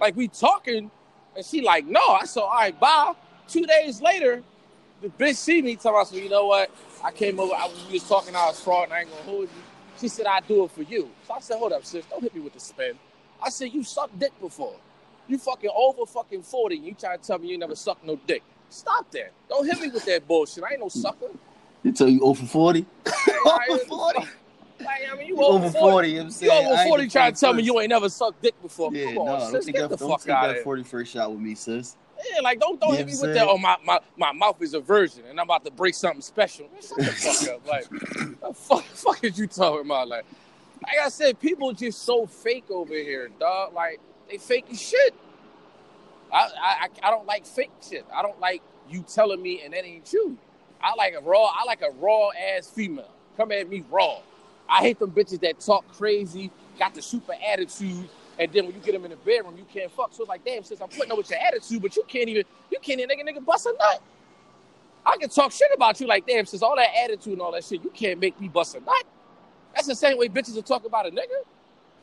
Like 0.00 0.16
we 0.16 0.28
talking, 0.28 0.90
and 1.34 1.44
she 1.44 1.62
like, 1.62 1.86
"No." 1.86 2.00
I 2.00 2.24
said, 2.26 2.42
"All 2.42 2.50
right, 2.50 2.78
bye." 2.78 3.14
Two 3.48 3.64
days 3.64 4.00
later, 4.02 4.42
the 5.00 5.08
bitch 5.08 5.36
see 5.36 5.62
me. 5.62 5.76
talking. 5.76 6.04
Tell 6.04 6.18
me, 6.18 6.24
"You 6.24 6.30
know 6.30 6.46
what? 6.46 6.70
I 7.02 7.10
came 7.12 7.40
over. 7.40 7.54
I, 7.54 7.68
we 7.88 7.94
was 7.94 8.08
talking. 8.08 8.36
I 8.36 8.46
was 8.46 8.60
fraud, 8.60 8.84
and 8.84 8.92
I 8.92 9.00
ain't 9.00 9.10
gonna 9.10 9.22
hold 9.22 9.42
you." 9.42 9.62
She 9.98 10.08
said, 10.08 10.26
"I 10.26 10.40
do 10.40 10.64
it 10.64 10.70
for 10.70 10.82
you." 10.82 11.10
So 11.26 11.34
I 11.34 11.40
said, 11.40 11.58
"Hold 11.58 11.72
up, 11.72 11.84
sis. 11.84 12.04
Don't 12.06 12.22
hit 12.22 12.34
me 12.34 12.42
with 12.42 12.52
the 12.52 12.60
spin." 12.60 12.98
I 13.42 13.48
said, 13.48 13.72
"You 13.72 13.82
sucked 13.82 14.18
dick 14.18 14.38
before. 14.40 14.74
You 15.28 15.38
fucking 15.38 15.70
over 15.74 16.04
fucking 16.04 16.42
forty. 16.42 16.76
You 16.76 16.94
trying 16.94 17.18
to 17.18 17.26
tell 17.26 17.38
me 17.38 17.48
you 17.48 17.56
never 17.56 17.74
sucked 17.74 18.04
no 18.04 18.16
dick? 18.26 18.42
Stop 18.68 19.10
that. 19.12 19.32
Don't 19.48 19.64
hit 19.64 19.80
me 19.80 19.88
with 19.88 20.04
that 20.04 20.28
bullshit. 20.28 20.62
I 20.64 20.72
ain't 20.72 20.80
no 20.80 20.88
sucker." 20.88 21.30
They 21.82 21.90
tell 21.92 22.08
you 22.08 22.20
over 22.20 22.44
40? 22.44 22.86
Like, 23.44 23.70
over 23.70 23.84
40? 23.84 24.18
Like, 24.18 24.28
I 25.12 25.16
mean, 25.16 25.26
you 25.28 25.36
You 25.36 25.42
over 25.42 25.70
40. 25.70 26.08
you 26.08 26.14
know 26.16 26.20
what 26.20 26.22
I'm 26.22 26.26
You 26.26 26.30
saying? 26.32 26.66
over 26.66 26.82
40 26.88 27.04
the 27.04 27.10
trying 27.10 27.32
to 27.34 27.40
tell 27.40 27.54
me 27.54 27.62
you 27.62 27.80
ain't 27.80 27.90
never 27.90 28.08
sucked 28.08 28.42
dick 28.42 28.60
before. 28.62 28.92
Yeah, 28.92 29.06
Come 29.06 29.18
on, 29.18 29.38
no, 29.40 29.50
sis. 29.60 29.66
Get 29.66 29.76
that, 29.76 29.90
the 29.90 29.98
fuck 29.98 30.28
out 30.28 30.46
that 30.48 30.58
of 30.58 30.64
41st 30.64 31.06
shot 31.06 31.30
with 31.30 31.40
me, 31.40 31.54
sis. 31.54 31.96
Yeah, 32.32 32.40
like, 32.40 32.60
don't, 32.60 32.80
don't 32.80 32.90
You 32.90 32.96
hit 32.98 33.06
me 33.06 33.14
with 33.20 33.34
that, 33.34 33.46
oh, 33.48 33.58
my, 33.58 33.76
my, 33.84 33.98
my 34.16 34.32
mouth 34.32 34.60
is 34.62 34.74
a 34.74 34.80
virgin 34.80 35.24
and 35.28 35.40
I'm 35.40 35.44
about 35.46 35.64
to 35.64 35.72
break 35.72 35.94
something 35.94 36.20
special. 36.20 36.68
Man, 36.72 36.82
shut 36.82 36.98
the 36.98 37.04
fuck 37.12 37.54
up. 37.54 37.66
Like, 37.66 37.88
the 38.40 38.54
fuck, 38.54 38.84
fuck 38.84 39.24
is 39.24 39.36
you 39.38 39.48
talking 39.48 39.86
about? 39.86 40.06
Like, 40.08 40.24
like 40.84 40.98
I 41.04 41.08
said, 41.08 41.40
people 41.40 41.72
just 41.72 42.02
so 42.02 42.26
fake 42.26 42.70
over 42.70 42.94
here, 42.94 43.28
dog. 43.40 43.74
Like, 43.74 44.00
they 44.30 44.38
fake 44.38 44.66
as 44.70 44.80
shit. 44.80 45.14
I, 46.32 46.38
I, 46.38 46.48
I- 47.02 47.08
I 47.08 47.10
don't 47.10 47.26
like 47.26 47.44
fake 47.46 47.70
shit. 47.88 48.06
I 48.14 48.22
don't 48.22 48.38
like 48.40 48.62
you 48.88 49.02
telling 49.02 49.42
me 49.42 49.62
and 49.64 49.74
that 49.74 49.84
ain't 49.84 50.12
you. 50.12 50.38
I 50.82 50.94
like 50.94 51.14
a 51.14 51.20
raw, 51.20 51.46
I 51.46 51.64
like 51.64 51.82
a 51.82 51.90
raw 52.00 52.30
ass 52.56 52.68
female. 52.68 53.10
Come 53.36 53.52
at 53.52 53.68
me 53.68 53.84
raw. 53.90 54.18
I 54.68 54.80
hate 54.80 54.98
them 54.98 55.10
bitches 55.10 55.40
that 55.40 55.60
talk 55.60 55.86
crazy, 55.96 56.50
got 56.78 56.94
the 56.94 57.02
super 57.02 57.34
attitude, 57.46 58.08
and 58.38 58.52
then 58.52 58.66
when 58.66 58.74
you 58.74 58.80
get 58.80 58.92
them 58.92 59.04
in 59.04 59.10
the 59.10 59.16
bedroom, 59.16 59.56
you 59.56 59.66
can't 59.72 59.90
fuck. 59.92 60.12
So 60.12 60.22
it's 60.22 60.28
like, 60.28 60.44
damn, 60.44 60.64
since 60.64 60.80
I'm 60.80 60.88
putting 60.88 61.12
up 61.12 61.18
with 61.18 61.30
your 61.30 61.38
attitude, 61.38 61.82
but 61.82 61.94
you 61.96 62.04
can't 62.08 62.28
even, 62.28 62.44
you 62.70 62.78
can't 62.80 63.00
even 63.00 63.10
nigga 63.10 63.28
nigga 63.28 63.44
bust 63.44 63.66
a 63.66 63.74
nut. 63.78 64.02
I 65.04 65.16
can 65.16 65.28
talk 65.28 65.52
shit 65.52 65.70
about 65.74 66.00
you 66.00 66.06
like, 66.06 66.26
damn, 66.26 66.46
since 66.46 66.62
all 66.62 66.76
that 66.76 66.88
attitude 67.04 67.34
and 67.34 67.42
all 67.42 67.52
that 67.52 67.64
shit, 67.64 67.82
you 67.82 67.90
can't 67.90 68.20
make 68.20 68.40
me 68.40 68.48
bust 68.48 68.74
a 68.74 68.80
nut. 68.80 69.04
That's 69.74 69.86
the 69.86 69.94
same 69.94 70.18
way 70.18 70.28
bitches 70.28 70.54
will 70.54 70.62
talk 70.62 70.84
about 70.84 71.06
a 71.06 71.10
nigga. 71.10 71.42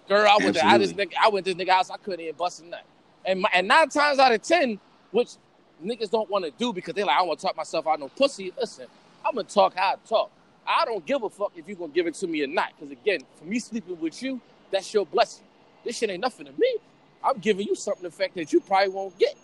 Girl, 0.08 0.28
I 0.28 0.44
went 0.44 0.56
to 0.56 0.66
I 0.66 0.78
this 0.78 0.94
nigga, 0.94 1.14
I 1.22 1.30
went 1.30 1.46
to 1.46 1.54
this 1.54 1.66
nigga 1.66 1.72
house, 1.72 1.90
I 1.90 1.98
couldn't 1.98 2.22
even 2.22 2.36
bust 2.36 2.62
a 2.62 2.66
nut. 2.66 2.84
And 3.26 3.42
my, 3.42 3.50
and 3.54 3.68
nine 3.68 3.90
times 3.90 4.20
out 4.20 4.32
of 4.32 4.42
ten, 4.42 4.80
which 5.12 5.36
niggas 5.84 6.10
don't 6.10 6.30
want 6.30 6.46
to 6.46 6.52
do 6.52 6.74
because 6.74 6.94
they're 6.94 7.06
like, 7.06 7.18
I 7.18 7.22
want 7.24 7.40
to 7.40 7.46
talk 7.46 7.58
myself 7.58 7.88
out 7.88 8.00
no 8.00 8.10
pussy. 8.10 8.54
Listen, 8.60 8.88
I'm 9.26 9.36
gonna 9.36 9.48
talk 9.48 9.76
how 9.76 9.94
I 9.94 9.96
talk. 10.08 10.32
I 10.68 10.86
don't 10.86 11.06
give 11.06 11.24
a 11.24 11.30
fuck 11.30 11.54
if 11.56 11.68
you're 11.68 11.78
gonna 11.78 11.92
give 11.94 12.08
it 12.08 12.14
to 12.16 12.28
me 12.28 12.44
or 12.44 12.48
not. 12.48 12.74
Because 12.78 12.92
again, 12.92 13.22
for 13.38 13.46
me 13.46 13.60
sleeping 13.60 14.00
with 14.00 14.22
you, 14.22 14.40
that's 14.72 14.94
your 14.94 15.06
blessing. 15.06 15.46
This 15.84 15.98
shit 15.98 16.10
ain't 16.10 16.22
nothing 16.22 16.46
to 16.46 16.52
me. 16.58 16.78
I'm 17.24 17.38
giving 17.40 17.68
you 17.68 17.76
something 17.76 18.04
the 18.04 18.12
fact 18.12 18.36
that 18.36 18.54
you 18.54 18.60
probably 18.62 18.90
won't 18.90 19.18
get. 19.18 19.36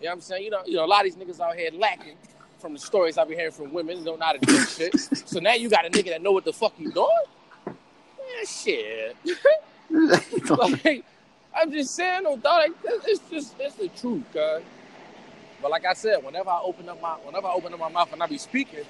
You 0.00 0.04
know 0.04 0.10
what 0.10 0.14
I'm 0.14 0.20
saying? 0.20 0.44
You 0.44 0.50
know, 0.50 0.62
you 0.64 0.76
know, 0.76 0.84
a 0.84 0.86
lot 0.86 1.06
of 1.06 1.12
these 1.12 1.16
niggas 1.16 1.40
out 1.40 1.56
here 1.56 1.70
lacking 1.72 2.16
from 2.58 2.72
the 2.72 2.78
stories 2.78 3.18
I've 3.18 3.28
been 3.28 3.38
hearing 3.38 3.52
from 3.52 3.72
women, 3.72 4.04
don't 4.04 4.18
know 4.18 4.26
how 4.26 4.32
to 4.32 4.38
do 4.38 4.58
shit. 4.64 4.98
So 5.28 5.40
now 5.40 5.54
you 5.54 5.68
got 5.68 5.86
a 5.86 5.90
nigga 5.90 6.10
that 6.10 6.22
know 6.22 6.32
what 6.32 6.44
the 6.44 6.52
fuck 6.52 6.74
you 6.78 6.90
doing? 6.92 7.08
Man, 7.66 8.46
shit. 8.46 9.16
like, 10.50 11.04
I'm 11.54 11.72
just 11.72 11.94
saying, 11.94 12.24
no 12.24 12.36
dog, 12.36 12.70
like, 12.70 12.72
it's 13.06 13.20
just 13.30 13.54
it's 13.58 13.76
the 13.76 13.88
truth, 13.88 14.24
guys. 14.32 14.62
But 15.60 15.70
like 15.70 15.84
I 15.84 15.94
said, 15.94 16.24
whenever 16.24 16.50
I 16.50 16.60
open 16.62 16.88
up 16.88 17.00
my 17.00 17.14
whenever 17.14 17.46
I 17.48 17.52
open 17.52 17.72
up 17.72 17.80
my 17.80 17.88
mouth 17.88 18.12
and 18.12 18.22
I 18.22 18.26
be 18.26 18.38
speaking, 18.38 18.84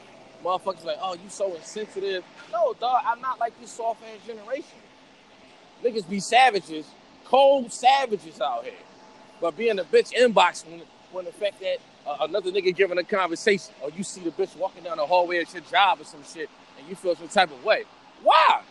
motherfuckers 0.45 0.85
like, 0.85 0.99
oh, 1.03 1.15
you 1.15 1.29
so 1.29 1.55
insensitive. 1.55 2.25
No, 2.53 2.75
dog, 2.75 3.03
I'm 3.07 3.21
not 3.21 3.41
like 3.41 3.59
this 3.61 3.71
soft 3.71 4.03
ass 4.05 4.27
generation. 4.27 4.79
Niggas 5.85 6.09
be 6.09 6.21
savages, 6.21 6.87
cold 7.25 7.73
savages 7.73 8.41
out 8.41 8.65
here. 8.65 8.75
But 9.41 9.57
being 9.57 9.79
a 9.79 9.85
bitch 9.85 10.13
inbox 10.15 10.67
when 10.69 10.83
when 11.13 11.25
the 11.25 11.33
fact 11.33 11.61
that 11.61 11.79
uh, 12.07 12.19
another 12.23 12.51
nigga 12.53 12.75
giving 12.75 12.99
a 12.99 13.05
conversation, 13.05 13.75
or 13.83 13.91
you 13.97 14.03
see 14.05 14.21
the 14.23 14.31
bitch 14.31 14.57
walking 14.57 14.85
down 14.85 14.99
the 14.99 15.07
hallway 15.07 15.39
at 15.39 15.53
your 15.55 15.63
job 15.63 16.01
or 16.01 16.05
some 16.05 16.23
shit, 16.25 16.51
and 16.79 16.89
you 16.89 16.95
feel 16.95 17.17
some 17.17 17.29
type 17.29 17.51
of 17.51 17.65
way. 17.65 17.85
Why? 18.23 18.63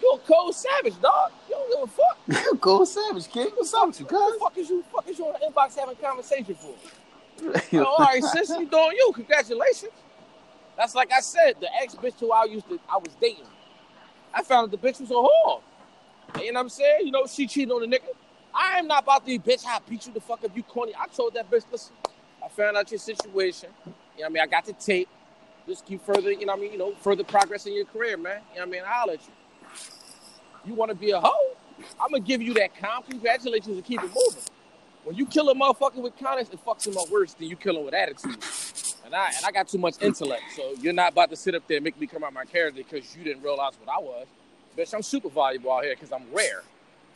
You 0.00 0.12
a 0.14 0.18
cold 0.26 0.54
savage, 0.54 1.00
dog. 1.00 1.32
You 1.48 1.56
don't 1.56 1.70
give 1.70 1.82
a 1.82 2.36
fuck. 2.44 2.60
Cold 2.60 2.88
savage, 2.88 3.28
kid. 3.28 3.52
What's 3.56 3.74
up 3.74 3.88
with 3.88 4.00
you, 4.00 4.06
What 4.06 4.32
the 4.34 4.38
fuck 4.38 4.58
is 4.58 4.70
you? 4.70 4.84
Fuck 4.92 5.08
is 5.08 5.18
you 5.18 5.26
on 5.26 5.34
the 5.34 5.46
inbox 5.46 5.76
having 5.78 5.96
conversation 5.96 6.54
for? 6.54 6.74
oh, 7.74 7.84
all 7.84 7.98
right, 7.98 8.22
sis, 8.22 8.48
you 8.50 8.66
doing 8.66 8.96
you? 8.96 9.12
Congratulations. 9.14 9.92
That's 10.76 10.94
like 10.94 11.12
I 11.12 11.20
said, 11.20 11.54
the 11.60 11.68
ex 11.80 11.94
bitch 11.94 12.18
who 12.20 12.32
I 12.32 12.44
used 12.44 12.68
to, 12.68 12.78
I 12.88 12.96
was 12.96 13.14
dating. 13.20 13.46
I 14.32 14.42
found 14.42 14.64
out 14.64 14.70
the 14.70 14.88
bitch 14.88 15.00
was 15.00 15.10
a 15.10 15.14
whore. 15.14 15.60
You 16.40 16.52
know 16.52 16.58
what 16.58 16.64
I'm 16.64 16.68
saying? 16.68 17.06
You 17.06 17.12
know, 17.12 17.26
she 17.26 17.46
cheated 17.46 17.72
on 17.72 17.80
the 17.80 17.86
nigga. 17.86 18.14
I 18.54 18.78
am 18.78 18.86
not 18.86 19.02
about 19.02 19.26
to 19.26 19.26
be 19.26 19.38
bitch. 19.38 19.64
I 19.66 19.78
beat 19.88 20.06
you 20.06 20.12
the 20.12 20.20
fuck 20.20 20.44
up, 20.44 20.56
you 20.56 20.62
corny. 20.62 20.92
I 20.98 21.06
told 21.08 21.34
that 21.34 21.50
bitch, 21.50 21.64
listen, 21.70 21.94
I 22.44 22.48
found 22.48 22.76
out 22.76 22.90
your 22.90 22.98
situation. 22.98 23.70
You 23.84 23.90
know 23.90 23.94
what 24.16 24.26
I 24.26 24.28
mean? 24.30 24.42
I 24.42 24.46
got 24.46 24.66
the 24.66 24.72
tape. 24.74 25.08
Just 25.66 25.84
keep 25.84 26.04
further, 26.04 26.32
you 26.32 26.46
know 26.46 26.52
what 26.52 26.58
I 26.58 26.62
mean? 26.62 26.72
You 26.72 26.78
know, 26.78 26.94
further 27.00 27.24
progress 27.24 27.66
in 27.66 27.74
your 27.74 27.84
career, 27.84 28.16
man. 28.16 28.40
You 28.52 28.60
know 28.60 28.66
what 28.66 28.68
I 28.68 28.70
mean? 28.70 28.82
I'll 28.86 29.06
let 29.06 29.20
you. 29.20 29.32
You 30.64 30.74
want 30.74 30.90
to 30.90 30.94
be 30.94 31.10
a 31.10 31.20
hoe? 31.20 31.56
I'm 32.00 32.10
gonna 32.10 32.20
give 32.20 32.42
you 32.42 32.54
that 32.54 32.76
calm. 32.80 33.02
Congratulations 33.08 33.76
and 33.76 33.84
keep 33.84 34.02
it 34.02 34.10
moving. 34.14 34.42
When 35.08 35.16
you 35.16 35.24
kill 35.24 35.48
a 35.48 35.54
motherfucker 35.54 36.02
with 36.02 36.18
kindness, 36.18 36.50
it 36.52 36.62
fucks 36.66 36.86
him 36.86 36.98
up 36.98 37.08
worse 37.08 37.32
than 37.32 37.48
you 37.48 37.56
kill 37.56 37.78
him 37.78 37.86
with 37.86 37.94
attitude. 37.94 38.36
And 39.06 39.14
I 39.14 39.32
and 39.34 39.46
I 39.46 39.50
got 39.50 39.66
too 39.66 39.78
much 39.78 39.94
intellect, 40.02 40.42
so 40.54 40.74
you're 40.82 40.92
not 40.92 41.12
about 41.12 41.30
to 41.30 41.36
sit 41.36 41.54
up 41.54 41.66
there 41.66 41.78
and 41.78 41.84
make 41.84 41.98
me 41.98 42.06
come 42.06 42.22
out 42.22 42.34
my 42.34 42.44
character 42.44 42.82
because 42.82 43.16
you 43.16 43.24
didn't 43.24 43.42
realize 43.42 43.72
what 43.82 43.88
I 43.88 43.98
was. 44.02 44.26
Bitch, 44.76 44.92
I'm 44.92 45.00
super 45.00 45.30
valuable 45.30 45.72
out 45.72 45.84
here 45.84 45.94
because 45.94 46.12
I'm 46.12 46.24
rare. 46.30 46.62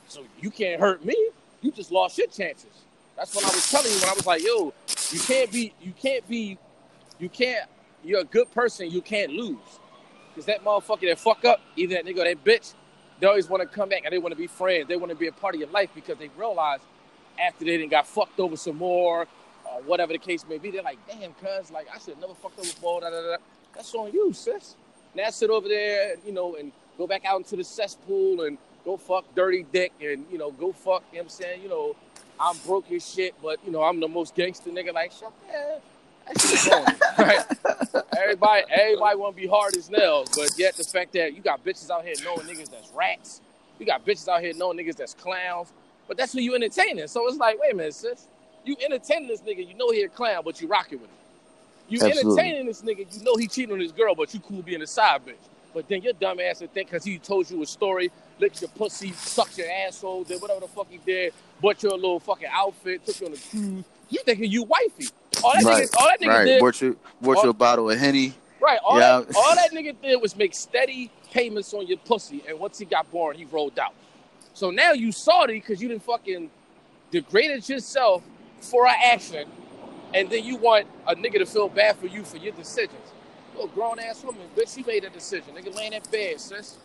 So 0.08 0.24
you 0.40 0.50
can't 0.50 0.80
hurt 0.80 1.04
me. 1.04 1.14
You 1.60 1.70
just 1.70 1.92
lost 1.92 2.16
your 2.16 2.28
chances. 2.28 2.70
That's 3.14 3.34
what 3.34 3.44
I 3.44 3.48
was 3.48 3.70
telling 3.70 3.92
you 3.92 3.98
when 4.00 4.08
I 4.08 4.14
was 4.14 4.24
like, 4.24 4.42
yo, 4.42 4.72
you 5.10 5.20
can't 5.20 5.52
be, 5.52 5.74
you 5.82 5.92
can't 5.92 6.26
be, 6.26 6.56
you 7.18 7.28
can't, 7.28 7.68
you're 8.02 8.20
a 8.20 8.24
good 8.24 8.50
person, 8.52 8.90
you 8.90 9.02
can't 9.02 9.32
lose. 9.32 9.58
Because 10.30 10.46
that 10.46 10.64
motherfucker 10.64 11.10
that 11.10 11.18
fuck 11.18 11.44
up, 11.44 11.60
either 11.76 11.96
that 11.96 12.06
nigga 12.06 12.24
that 12.24 12.42
bitch, 12.42 12.72
they 13.20 13.26
always 13.26 13.50
want 13.50 13.60
to 13.60 13.68
come 13.68 13.90
back 13.90 14.00
and 14.06 14.14
they 14.14 14.18
want 14.18 14.32
to 14.32 14.38
be 14.38 14.46
friends. 14.46 14.88
They 14.88 14.96
want 14.96 15.10
to 15.10 15.16
be 15.16 15.26
a 15.26 15.32
part 15.32 15.54
of 15.54 15.60
your 15.60 15.68
life 15.68 15.90
because 15.94 16.16
they 16.16 16.30
realize 16.38 16.80
after 17.40 17.64
they 17.64 17.76
didn't 17.76 17.90
got 17.90 18.06
fucked 18.06 18.40
over 18.40 18.56
some 18.56 18.76
more, 18.76 19.26
or 19.64 19.82
whatever 19.82 20.12
the 20.12 20.18
case 20.18 20.44
may 20.48 20.58
be, 20.58 20.70
they're 20.70 20.82
like, 20.82 20.98
damn, 21.08 21.32
cuz, 21.34 21.70
like, 21.70 21.88
I 21.94 21.98
should 21.98 22.14
have 22.14 22.20
never 22.20 22.34
fucked 22.34 22.58
over 22.58 22.68
before. 22.68 23.00
Da, 23.00 23.10
da, 23.10 23.22
da. 23.22 23.36
That's 23.74 23.94
on 23.94 24.12
you, 24.12 24.32
sis. 24.32 24.76
Now 25.14 25.30
sit 25.30 25.50
over 25.50 25.68
there, 25.68 26.16
you 26.26 26.32
know, 26.32 26.56
and 26.56 26.72
go 26.98 27.06
back 27.06 27.24
out 27.24 27.38
into 27.38 27.56
the 27.56 27.64
cesspool 27.64 28.42
and 28.42 28.58
go 28.84 28.96
fuck 28.96 29.24
dirty 29.34 29.64
dick 29.72 29.92
and, 30.00 30.26
you 30.30 30.38
know, 30.38 30.50
go 30.50 30.72
fuck, 30.72 31.04
you 31.12 31.18
know 31.18 31.24
I'm 31.24 31.28
saying? 31.28 31.62
You 31.62 31.68
know, 31.68 31.96
I'm 32.40 32.56
broke 32.66 32.90
as 32.92 33.08
shit, 33.08 33.34
but, 33.42 33.58
you 33.64 33.72
know, 33.72 33.82
I'm 33.82 34.00
the 34.00 34.08
most 34.08 34.34
gangster 34.34 34.70
nigga. 34.70 34.92
Like, 34.92 35.12
shut 35.12 35.32
wrong, 36.70 36.86
right? 37.18 37.44
Everybody, 38.18 38.64
everybody 38.70 39.16
want 39.16 39.36
to 39.36 39.42
be 39.42 39.48
hard 39.48 39.76
as 39.76 39.90
nails, 39.90 40.28
but 40.36 40.50
yet 40.58 40.76
the 40.76 40.84
fact 40.84 41.12
that 41.14 41.34
you 41.34 41.42
got 41.42 41.64
bitches 41.64 41.90
out 41.90 42.04
here 42.04 42.14
knowing 42.24 42.46
niggas 42.46 42.70
that's 42.70 42.90
rats, 42.94 43.40
you 43.78 43.86
got 43.86 44.04
bitches 44.04 44.28
out 44.28 44.40
here 44.40 44.52
knowing 44.54 44.78
niggas 44.78 44.96
that's 44.96 45.14
clowns, 45.14 45.72
but 46.08 46.16
that's 46.16 46.32
who 46.32 46.40
you 46.40 46.54
entertaining. 46.54 47.06
So 47.06 47.26
it's 47.28 47.36
like, 47.38 47.60
wait 47.60 47.72
a 47.72 47.76
minute, 47.76 47.94
sis, 47.94 48.26
you 48.64 48.76
entertaining 48.84 49.28
this 49.28 49.40
nigga, 49.40 49.66
you 49.66 49.74
know 49.74 49.90
he 49.90 50.02
a 50.02 50.08
clown, 50.08 50.42
but 50.44 50.60
you 50.60 50.68
rocking 50.68 51.00
with 51.00 51.08
him. 51.10 51.16
You 51.88 51.98
Absolutely. 52.02 52.30
entertaining 52.32 52.66
this 52.66 52.82
nigga, 52.82 53.18
you 53.18 53.24
know 53.24 53.36
he 53.36 53.46
cheating 53.46 53.72
on 53.74 53.80
his 53.80 53.92
girl, 53.92 54.14
but 54.14 54.32
you 54.34 54.40
cool 54.40 54.62
being 54.62 54.82
a 54.82 54.86
side 54.86 55.24
bitch. 55.26 55.34
But 55.74 55.88
then 55.88 56.02
your 56.02 56.12
dumb 56.12 56.38
ass 56.40 56.60
would 56.60 56.72
think 56.72 56.90
because 56.90 57.04
he 57.04 57.18
told 57.18 57.50
you 57.50 57.62
a 57.62 57.66
story, 57.66 58.10
licked 58.38 58.60
your 58.60 58.68
pussy, 58.70 59.12
sucked 59.12 59.56
your 59.58 59.68
asshole, 59.70 60.24
did 60.24 60.40
whatever 60.40 60.60
the 60.60 60.68
fuck 60.68 60.86
he 60.90 60.98
did, 60.98 61.32
bought 61.60 61.82
you 61.82 61.90
a 61.90 61.94
little 61.94 62.20
fucking 62.20 62.48
outfit, 62.52 63.04
took 63.06 63.20
you 63.20 63.26
on 63.28 63.32
a 63.32 63.36
cruise. 63.36 63.84
You 64.10 64.20
thinking 64.24 64.50
you 64.50 64.64
wifey. 64.64 65.06
All 65.42 65.52
that 65.54 65.64
Right, 65.64 65.88
nigga, 65.88 65.96
all 65.98 66.06
that 66.06 66.20
nigga 66.20 66.28
right. 66.28 66.44
did, 66.44 66.60
Bought 66.60 66.80
you, 66.82 66.98
bought 67.22 67.42
you 67.42 67.50
a 67.50 67.54
bottle 67.54 67.90
of 67.90 67.98
Henny. 67.98 68.34
right, 68.60 68.78
all, 68.84 68.98
Yeah. 68.98 69.20
that, 69.20 69.34
all 69.34 69.54
that 69.54 69.70
nigga 69.72 69.94
did 70.02 70.20
was 70.20 70.36
make 70.36 70.52
steady 70.54 71.10
payments 71.30 71.72
on 71.72 71.86
your 71.86 71.98
pussy, 71.98 72.42
and 72.46 72.58
once 72.58 72.78
he 72.78 72.84
got 72.84 73.10
born, 73.10 73.36
he 73.36 73.46
rolled 73.46 73.78
out. 73.78 73.94
So 74.54 74.70
now 74.70 74.92
you 74.92 75.12
salty 75.12 75.54
because 75.54 75.80
you 75.80 75.88
didn't 75.88 76.02
fucking 76.02 76.50
degraded 77.10 77.68
yourself 77.68 78.22
for 78.60 78.86
an 78.86 78.94
action, 79.04 79.48
and 80.14 80.30
then 80.30 80.44
you 80.44 80.56
want 80.56 80.86
a 81.06 81.14
nigga 81.14 81.38
to 81.38 81.46
feel 81.46 81.68
bad 81.68 81.96
for 81.96 82.06
you 82.06 82.22
for 82.22 82.36
your 82.36 82.52
decisions. 82.52 83.00
A 83.62 83.66
grown 83.68 83.98
ass 83.98 84.24
woman, 84.24 84.42
bitch, 84.56 84.76
you 84.76 84.84
made 84.84 85.04
a 85.04 85.10
decision. 85.10 85.54
Nigga 85.54 85.74
laying 85.74 85.92
in 85.92 86.02
bed, 86.10 86.40
sis. 86.40 86.78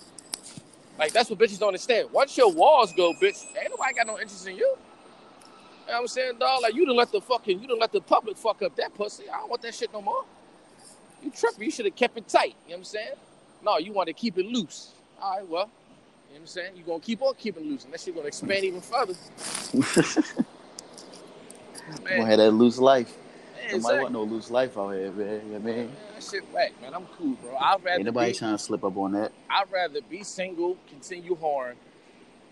Like 0.98 1.14
that's 1.14 1.30
what 1.30 1.40
bitches 1.40 1.60
don't 1.60 1.70
understand. 1.70 2.10
Once 2.12 2.38
your 2.38 2.52
walls 2.52 2.94
go, 2.94 3.14
bitch, 3.14 3.44
ain't 3.60 3.70
nobody 3.70 3.94
got 3.94 4.08
no 4.08 4.20
interest 4.20 4.48
in 4.48 4.56
you. 4.56 4.60
You 4.62 5.94
know 5.94 5.94
what 5.94 6.02
I'm 6.02 6.08
saying, 6.08 6.34
dog? 6.40 6.62
Like 6.62 6.74
you 6.74 6.86
done 6.86 6.96
let 6.96 7.12
the 7.12 7.22
fucking 7.22 7.62
you 7.62 7.68
done 7.68 7.80
let 7.80 7.92
the 7.92 8.02
public 8.02 8.38
fuck 8.38 8.62
up 8.62 8.76
that 8.78 8.94
pussy. 8.96 9.30
I 9.30 9.40
don't 9.40 9.50
want 9.50 9.62
that 9.62 9.76
shit 9.76 9.92
no 9.94 10.02
more. 10.02 10.26
You 11.24 11.32
tripping. 11.32 11.64
You 11.64 11.72
should 11.72 11.86
have 11.86 11.96
kept 11.96 12.18
it 12.18 12.28
tight. 12.28 12.56
You 12.66 12.72
know 12.72 12.76
what 12.76 12.78
I'm 12.78 12.84
saying? 12.86 13.14
No, 13.64 13.78
you 13.78 13.94
want 13.94 14.08
to 14.08 14.14
keep 14.14 14.38
it 14.38 14.46
loose. 14.46 14.92
All 15.22 15.38
right, 15.38 15.48
well, 15.48 15.70
you 16.30 16.36
know 16.36 16.40
what 16.40 16.42
I'm 16.42 16.48
saying? 16.48 16.72
You're 16.76 16.86
gonna 16.86 17.00
keep 17.00 17.22
on 17.22 17.34
keeping 17.36 17.66
it 17.66 17.70
loose 17.70 17.86
unless 17.86 18.06
you're 18.06 18.16
gonna 18.16 18.28
expand 18.28 18.64
even 18.66 18.82
further. 18.82 19.14
Gonna 22.04 22.26
have 22.26 22.38
that 22.40 22.52
loose 22.52 22.80
life. 22.80 23.16
Man, 23.16 23.26
Nobody 23.56 23.76
exactly. 23.76 24.02
want 24.02 24.14
no 24.14 24.24
loose 24.24 24.52
life 24.52 24.78
out 24.78 24.92
here, 24.92 25.12
man. 25.12 25.18
You 25.18 25.34
know 25.34 25.40
what 25.40 25.56
I 25.56 25.60
mean? 25.60 25.76
Man, 25.76 25.92
that 26.14 26.24
shit 26.24 26.54
whack, 26.54 26.82
man. 26.82 26.94
I'm 26.94 27.06
cool, 27.18 27.36
bro. 27.36 27.56
I'd 27.56 27.84
rather 27.84 27.98
Ain't 27.98 28.06
nobody 28.06 28.32
be, 28.32 28.38
trying 28.38 28.58
to 28.58 28.64
slip 28.64 28.84
up 28.84 28.98
on 28.98 29.14
that. 29.14 29.32
I'd 29.50 29.72
rather 29.72 30.02
be 30.02 30.24
single, 30.24 30.78
continue 30.90 31.36
horn, 31.36 31.76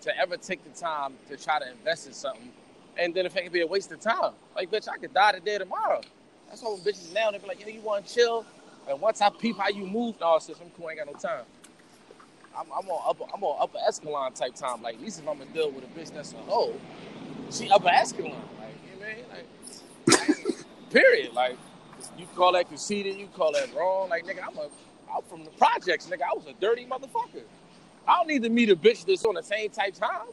to 0.02 0.18
ever 0.18 0.38
take 0.38 0.64
the 0.64 0.78
time 0.80 1.14
to 1.30 1.38
try 1.38 1.60
to 1.60 1.70
invest 1.70 2.08
in 2.08 2.14
something, 2.14 2.52
and 2.98 3.14
then 3.14 3.26
if 3.26 3.36
it 3.36 3.44
could 3.44 3.52
be 3.52 3.62
a 3.62 3.68
waste 3.68 3.92
of 3.92 4.00
time. 4.00 4.34
Like, 4.56 4.72
bitch, 4.72 4.88
I 4.88 4.98
could 4.98 5.14
die 5.14 5.34
today 5.34 5.58
tomorrow. 5.58 6.02
That's 6.50 6.62
why 6.62 6.78
bitches 6.84 7.14
now 7.14 7.32
they 7.32 7.40
be 7.40 7.48
like, 7.48 7.62
yo, 7.62 7.68
you 7.68 7.82
want 7.82 8.06
to 8.06 8.14
chill? 8.14 8.46
And 8.88 9.02
once 9.02 9.20
I 9.22 9.30
peep 9.30 9.58
how 9.58 9.70
you 9.70 9.86
move, 9.86 10.16
no, 10.22 10.38
sis, 10.40 10.58
I'm 10.62 10.70
cool. 10.72 10.88
I 10.88 10.92
ain't 10.92 11.00
got 11.00 11.08
no 11.08 11.20
time. 11.20 11.44
I'm, 12.58 12.68
I'm 12.72 12.90
on 12.90 13.04
upper, 13.08 13.24
I'm 13.34 13.44
on 13.44 13.58
upper 13.62 13.78
echelon 13.88 14.34
type 14.34 14.56
time. 14.56 14.82
Like, 14.82 14.96
at 14.96 15.02
least 15.02 15.20
if 15.20 15.28
I'm 15.28 15.38
gonna 15.40 15.52
deal 15.52 15.72
with 15.72 15.84
a 15.84 15.88
bitch 15.88 16.14
that's 16.14 16.34
a 16.34 16.38
hoe, 16.38 16.74
she 17.52 17.70
upper 17.70 17.90
echelon. 17.90 18.32
Like, 18.60 18.76
you 18.86 19.00
know 19.00 19.08
what 19.08 19.10
I 19.10 20.38
mean? 20.38 20.48
Like, 20.48 20.66
period. 20.92 21.34
Like, 21.34 21.58
you 22.18 22.26
call 22.36 22.54
that 22.54 22.70
conceited, 22.70 23.18
you 23.18 23.28
call 23.28 23.54
that 23.54 23.74
wrong. 23.76 24.10
Like, 24.10 24.26
nigga, 24.26 24.44
I'm 24.48 24.58
a, 24.58 24.70
I'm 25.14 25.24
from 25.24 25.44
the 25.44 25.52
projects, 25.52 26.08
nigga. 26.08 26.24
I 26.24 26.34
was 26.34 26.46
a 26.48 26.54
dirty 26.60 26.86
motherfucker. 26.86 27.44
I 28.08 28.18
don't 28.18 28.28
need 28.28 28.44
to 28.44 28.50
meet 28.50 28.70
a 28.70 28.76
bitch 28.76 29.06
that's 29.06 29.26
on 29.26 29.36
the 29.36 29.44
same 29.44 29.70
type 29.70 29.96
time. 29.96 30.28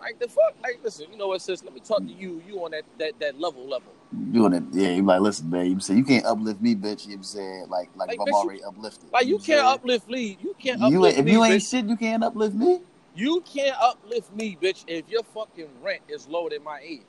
Like 0.00 0.18
the 0.18 0.28
fuck, 0.28 0.54
like 0.62 0.80
listen, 0.82 1.06
you 1.12 1.16
know 1.16 1.28
what, 1.28 1.42
sis? 1.42 1.62
Let 1.62 1.74
me 1.74 1.80
talk 1.80 2.00
to 2.00 2.12
you. 2.12 2.42
You 2.46 2.64
on 2.64 2.72
that 2.72 2.82
that 2.98 3.18
that 3.20 3.40
level 3.40 3.66
level. 3.68 3.92
You 4.30 4.44
on 4.44 4.52
it, 4.52 4.62
yeah. 4.72 4.90
You 4.90 5.02
like, 5.02 5.20
listen, 5.20 5.48
man. 5.50 5.66
You 5.66 5.80
say 5.80 5.94
you 5.94 6.04
can't 6.04 6.24
uplift 6.26 6.60
me, 6.60 6.74
bitch. 6.74 7.04
You 7.06 7.10
know 7.10 7.14
what 7.14 7.16
I'm 7.18 7.22
saying 7.24 7.66
like, 7.70 7.88
like, 7.96 8.08
Like, 8.08 8.14
if 8.16 8.20
I'm 8.20 8.26
bitch, 8.26 8.30
you- 8.30 8.34
already 8.36 8.62
uplifted. 8.64 9.12
Like 9.12 9.26
you 9.26 9.32
know 9.32 9.38
can't 9.38 9.46
saying? 9.46 9.60
uplift 9.66 10.08
me. 10.08 10.38
You 10.42 10.54
can't 10.58 10.80
You 10.80 10.86
uplift 10.98 11.18
if 11.18 11.24
me, 11.24 11.32
you 11.32 11.44
ain't 11.44 11.62
bitch. 11.62 11.70
shit, 11.70 11.84
you 11.86 11.96
can't 11.96 12.22
uplift 12.24 12.54
me. 12.54 12.80
You 13.14 13.42
can't 13.42 13.76
uplift 13.80 14.34
me, 14.34 14.56
bitch, 14.60 14.84
if 14.86 15.08
your 15.08 15.22
fucking 15.22 15.68
rent 15.82 16.00
is 16.08 16.26
lower 16.28 16.50
than 16.50 16.62
my 16.64 16.80
age. 16.82 17.00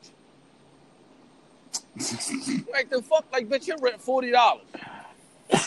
Like 2.72 2.89
the 2.89 3.02
fuck, 3.02 3.26
like 3.32 3.48
bitch, 3.48 3.68
your 3.68 3.78
rent 3.78 4.02
forty 4.02 4.32
dollars. 4.32 4.66
How 5.52 5.60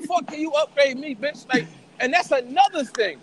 the 0.00 0.06
fuck 0.08 0.26
can 0.26 0.40
you 0.40 0.52
upgrade 0.52 0.98
me, 0.98 1.14
bitch? 1.14 1.46
Like, 1.52 1.66
and 1.98 2.12
that's 2.12 2.30
another 2.30 2.84
thing. 2.84 3.18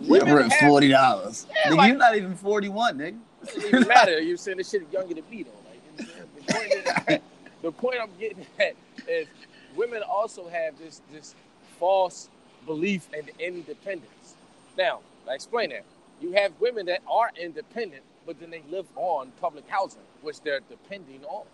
Your 0.00 0.24
rent 0.24 0.52
forty 0.54 0.88
dollars. 0.88 1.46
Yeah, 1.64 1.74
like- 1.74 1.88
you're 1.88 1.96
not 1.96 2.16
even 2.16 2.34
forty 2.34 2.68
one, 2.68 2.98
nigga. 2.98 3.18
It 3.42 3.46
doesn't 3.46 3.64
even 3.68 3.88
matter. 3.88 4.20
You're 4.22 4.36
saying 4.36 4.58
this 4.58 4.70
shit 4.70 4.82
is 4.82 4.92
younger 4.92 5.14
than 5.14 5.24
me 5.30 5.42
though. 5.44 5.50
The, 5.96 6.52
point 6.52 7.22
the 7.62 7.72
point 7.72 7.96
I'm 8.02 8.10
getting 8.18 8.46
at 8.60 8.74
is 9.08 9.26
women 9.76 10.02
also 10.02 10.48
have 10.48 10.78
this 10.78 11.02
this 11.12 11.34
false 11.78 12.28
belief 12.66 13.08
in 13.12 13.28
independence. 13.38 14.36
Now, 14.76 15.00
I 15.30 15.34
explain 15.34 15.70
that. 15.70 15.84
You 16.20 16.32
have 16.32 16.52
women 16.60 16.86
that 16.86 17.02
are 17.10 17.30
independent, 17.40 18.02
but 18.26 18.38
then 18.40 18.50
they 18.50 18.62
live 18.70 18.86
on 18.96 19.32
public 19.40 19.68
housing, 19.68 20.02
which 20.22 20.40
they're 20.42 20.60
depending 20.68 21.24
on. 21.24 21.44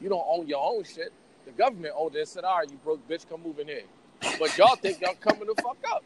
You 0.00 0.08
don't 0.08 0.24
own 0.28 0.46
your 0.46 0.64
own 0.64 0.84
shit. 0.84 1.12
The 1.46 1.52
government 1.52 1.94
owns 1.96 2.16
it. 2.16 2.28
Said, 2.28 2.44
"All 2.44 2.58
right, 2.58 2.70
you 2.70 2.78
broke 2.84 3.06
bitch, 3.08 3.28
come 3.28 3.42
move 3.42 3.58
in 3.58 3.68
here." 3.68 3.82
But 4.38 4.56
y'all 4.56 4.76
think 4.76 5.00
y'all 5.00 5.14
coming 5.14 5.46
the 5.46 5.60
fuck 5.62 5.76
up. 5.90 6.04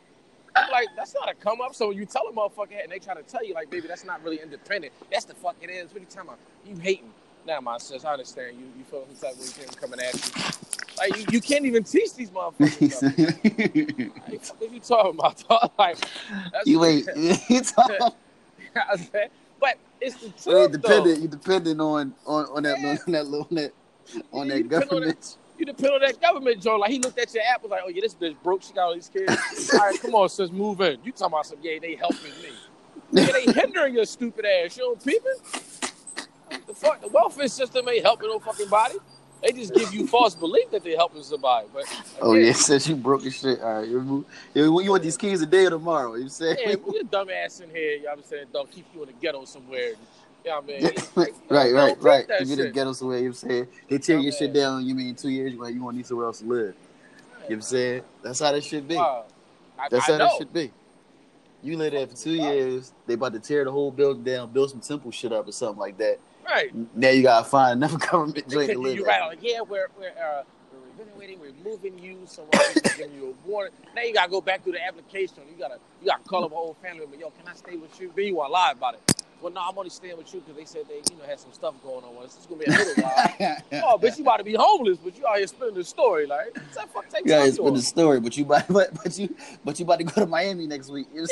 I'm 0.57 0.71
like, 0.71 0.89
that's 0.97 1.15
not 1.15 1.31
a 1.31 1.35
come 1.35 1.61
up. 1.61 1.75
So 1.75 1.89
when 1.89 1.99
you 1.99 2.07
tell 2.07 2.27
a 2.29 2.33
motherfucker 2.33 2.83
and 2.83 2.91
they 2.91 2.99
try 2.99 3.15
to 3.15 3.23
tell 3.23 3.45
you, 3.45 3.55
like, 3.55 3.71
baby, 3.71 3.89
that's 3.89 4.05
not 4.05 4.25
really 4.25 4.41
independent. 4.41 4.93
That's 5.13 5.27
the 5.27 5.35
fuck 5.35 5.57
it 5.61 5.69
is. 5.71 5.89
What 5.93 5.99
are 5.99 6.01
you 6.01 6.07
talking 6.07 6.31
about? 6.31 6.39
You 6.67 6.77
hating. 6.77 7.13
Now, 7.47 7.61
my 7.61 7.79
sis, 7.79 8.05
I 8.05 8.13
understand 8.13 8.59
you. 8.59 8.67
You 8.77 8.85
feel 8.85 9.07
some 9.07 9.31
type 9.31 9.39
of 9.39 9.59
way 9.59 9.67
coming 9.81 10.01
at 10.01 10.15
you. 10.15 10.43
Like, 10.99 11.17
you, 11.17 11.27
you 11.31 11.41
can't 11.41 11.65
even 11.65 11.85
teach 11.85 12.15
these 12.15 12.31
motherfuckers. 12.31 13.03
like, 14.29 14.45
what 14.59 14.71
are 14.71 14.75
you 14.75 14.81
talking 14.81 15.11
about? 15.19 15.45
dog? 15.49 15.71
Like, 15.79 15.97
you 16.65 16.81
wait. 16.81 17.07
You 17.49 17.61
talking- 17.61 17.99
but 19.61 19.79
it's 20.01 20.17
the 20.17 20.31
truth, 20.31 20.73
dependent. 20.73 21.23
You 21.23 21.29
dependent 21.29 21.81
on 21.81 22.15
on 22.27 22.45
on 22.47 22.63
that 22.65 22.79
Yeah. 22.81 22.97
on 23.07 23.13
that 23.13 23.27
little 23.27 23.47
on 23.51 23.55
that 23.57 23.73
on 24.33 24.49
that 24.49 24.69
government. 24.69 25.37
You 25.59 25.65
depend 25.65 25.95
on 25.95 26.01
that 26.01 26.21
government, 26.21 26.61
Joe. 26.61 26.77
Like 26.77 26.91
he 26.91 26.99
looked 26.99 27.19
at 27.19 27.33
your 27.33 27.43
app, 27.45 27.63
was 27.63 27.71
like, 27.71 27.81
"Oh 27.85 27.89
yeah, 27.89 28.03
this 28.03 28.15
bitch 28.15 28.37
broke. 28.43 28.63
She 28.63 28.75
got 28.75 28.89
all 28.89 28.95
these 28.95 29.09
kids. 29.09 29.71
all 29.73 29.79
right, 29.81 29.99
come 30.01 30.15
on, 30.15 30.29
sis, 30.29 30.51
move 30.51 30.81
in." 30.83 30.99
You 31.03 31.13
talking 31.13 31.27
about 31.33 31.47
some? 31.47 31.59
Yeah, 31.63 31.79
they 31.81 31.95
helping 31.95 32.33
me. 32.43 32.51
Nigga, 33.15 33.33
they 33.47 33.53
hindering 33.53 33.95
your 33.95 34.05
stupid 34.05 34.45
ass. 34.45 34.77
You 34.77 34.83
don't 34.83 35.03
peeping? 35.03 35.76
The 36.67 36.75
fuck, 36.75 37.01
the 37.01 37.09
welfare 37.09 37.49
system 37.49 37.89
ain't 37.89 38.05
helping 38.05 38.29
no 38.29 38.39
fucking 38.39 38.69
body. 38.69 38.97
They 39.43 39.53
just 39.53 39.75
give 39.75 39.93
you 39.95 40.07
false 40.07 40.35
belief 40.35 40.71
that 40.71 40.83
they're 40.83 40.97
helping 40.97 41.23
somebody. 41.23 41.69
But 41.73 41.85
Oh 42.21 42.35
yeah, 42.35 42.53
since 42.55 42.89
you 42.89 42.97
broke 42.97 43.23
your 43.23 43.33
shit. 43.33 43.61
All 43.61 43.81
right, 43.81 43.89
you, 43.89 44.25
you 44.55 44.83
you 44.83 44.91
want 44.91 45.03
these 45.03 45.17
keys 45.17 45.41
today 45.41 45.67
or 45.67 45.71
tomorrow? 45.71 46.15
You 46.15 46.29
say 46.29 46.57
yeah, 46.65 46.77
move 46.77 46.95
your 46.95 47.05
dumb 47.05 47.29
ass 47.31 47.61
in 47.61 47.71
here. 47.71 47.97
You 47.97 48.03
know 48.05 48.11
what 48.11 48.19
I'm 48.19 48.25
saying? 48.25 48.47
Don't 48.53 48.71
keep 48.71 48.87
you 48.95 49.03
in 49.03 49.09
the 49.09 49.15
ghetto 49.15 49.45
somewhere. 49.45 49.91
You 49.91 49.97
know 50.47 50.61
what 50.61 50.65
I 50.65 50.67
mean? 50.67 50.93
right, 51.15 51.35
right, 51.49 51.73
right, 51.75 52.03
right. 52.03 52.27
If 52.29 52.49
you 52.49 52.57
didn't 52.57 52.69
shit. 52.69 52.75
ghetto 52.75 52.93
somewhere, 52.93 53.19
you 53.19 53.33
say 53.33 53.67
they 53.89 53.99
tear 53.99 54.17
Dumb 54.17 54.25
your 54.25 54.33
shit 54.33 54.53
down. 54.53 54.87
You 54.87 54.95
mean 54.95 55.15
two 55.15 55.29
years? 55.29 55.53
You 55.53 55.59
want 55.61 55.75
you 55.75 55.83
want 55.83 55.95
to 55.95 55.99
need 55.99 56.07
somewhere 56.07 56.27
else 56.27 56.41
to 56.41 56.47
live? 56.47 56.59
You 56.59 56.63
know 56.65 56.75
what 57.47 57.53
I'm 57.53 57.63
saying? 57.63 58.03
That's 58.23 58.41
how 58.41 58.53
that 58.53 58.65
should 58.65 58.89
be. 58.89 58.99
I, 58.99 59.23
That's 59.91 60.09
I 60.09 60.13
how 60.13 60.19
know. 60.19 60.25
that 60.27 60.39
should 60.39 60.53
be. 60.53 60.73
You 61.63 61.77
live 61.77 61.93
there 61.93 62.07
for 62.07 62.17
two 62.17 62.35
years. 62.35 62.93
They 63.07 63.15
about 63.15 63.33
to 63.33 63.41
tear 63.41 63.65
the 63.65 63.73
whole 63.73 63.91
building 63.91 64.23
down, 64.23 64.53
build 64.53 64.71
some 64.71 64.81
temple 64.81 65.11
shit 65.11 65.33
up 65.33 65.49
or 65.49 65.53
something 65.53 65.79
like 65.79 65.99
that. 65.99 66.19
Right. 66.47 66.71
Now 66.95 67.11
you 67.11 67.23
gotta 67.23 67.45
find 67.45 67.83
another 67.83 67.99
government 68.11 68.49
joint 68.49 68.69
to 68.69 68.73
you, 68.73 68.83
live 68.83 68.97
you 68.97 69.07
at. 69.07 69.21
right. 69.21 69.29
Like, 69.29 69.39
yeah, 69.43 69.61
we're 69.61 69.89
we're 69.99 70.11
uh, 70.11 70.43
we're 70.73 71.05
evaluating, 71.05 71.41
we're 71.41 71.53
moving 71.65 71.99
you 71.99 72.19
somewhere, 72.27 72.61
we're 72.75 72.97
giving 72.97 73.15
you 73.15 73.35
a 73.35 73.49
warning. 73.49 73.73
Now 73.95 74.03
you 74.03 74.15
gotta 74.15 74.31
go 74.31 74.41
back 74.41 74.63
through 74.63 74.73
the 74.73 74.87
application. 74.87 75.39
You 75.51 75.59
gotta 75.59 75.79
you 76.01 76.07
gotta 76.07 76.23
call 76.25 76.45
up 76.45 76.53
a 76.53 76.55
whole 76.55 76.77
family 76.83 77.01
member. 77.01 77.17
Yo, 77.17 77.31
can 77.31 77.49
I 77.49 77.55
stay 77.55 77.77
with 77.77 78.01
you? 78.01 78.13
Then 78.15 78.27
you 78.27 78.37
wanna 78.37 78.53
lie 78.53 78.73
about 78.73 78.95
it. 78.95 79.25
Well, 79.41 79.53
no, 79.53 79.61
I'm 79.61 79.77
only 79.77 79.91
staying 79.91 80.17
with 80.17 80.33
you 80.33 80.41
because 80.41 80.57
they 80.57 80.65
said 80.65 80.89
they 80.89 81.03
you 81.13 81.19
know 81.19 81.27
had 81.27 81.39
some 81.39 81.53
stuff 81.53 81.75
going 81.83 82.05
on 82.05 82.17
with 82.17 82.27
us. 82.27 82.37
It's 82.37 82.47
gonna 82.47 82.61
be 82.61 82.67
a 82.67 82.71
little 82.71 83.05
while. 83.05 83.93
oh, 83.95 83.99
bitch, 83.99 84.17
you 84.17 84.25
about 84.25 84.39
to 84.39 84.45
be 84.45 84.55
homeless, 84.55 84.99
but 84.99 85.17
you 85.19 85.27
out 85.27 85.37
here 85.37 85.47
spinning 85.47 85.75
the 85.75 85.85
story. 85.85 86.27
Like, 86.27 86.55
that 86.55 86.91
fuck 86.93 87.09
take 87.11 87.27
Yeah, 87.27 87.45
it's 87.45 87.59
been 87.59 87.75
the 87.75 87.83
story, 87.83 88.21
but 88.21 88.37
you 88.37 88.45
about 88.45 88.67
but, 88.71 88.95
but 88.95 89.19
you 89.19 89.35
but 89.65 89.79
you 89.79 89.85
about 89.85 89.99
to 89.99 90.05
go 90.05 90.23
to 90.23 90.27
Miami 90.27 90.67
next 90.67 90.91
week. 90.91 91.13
Know 91.15 91.27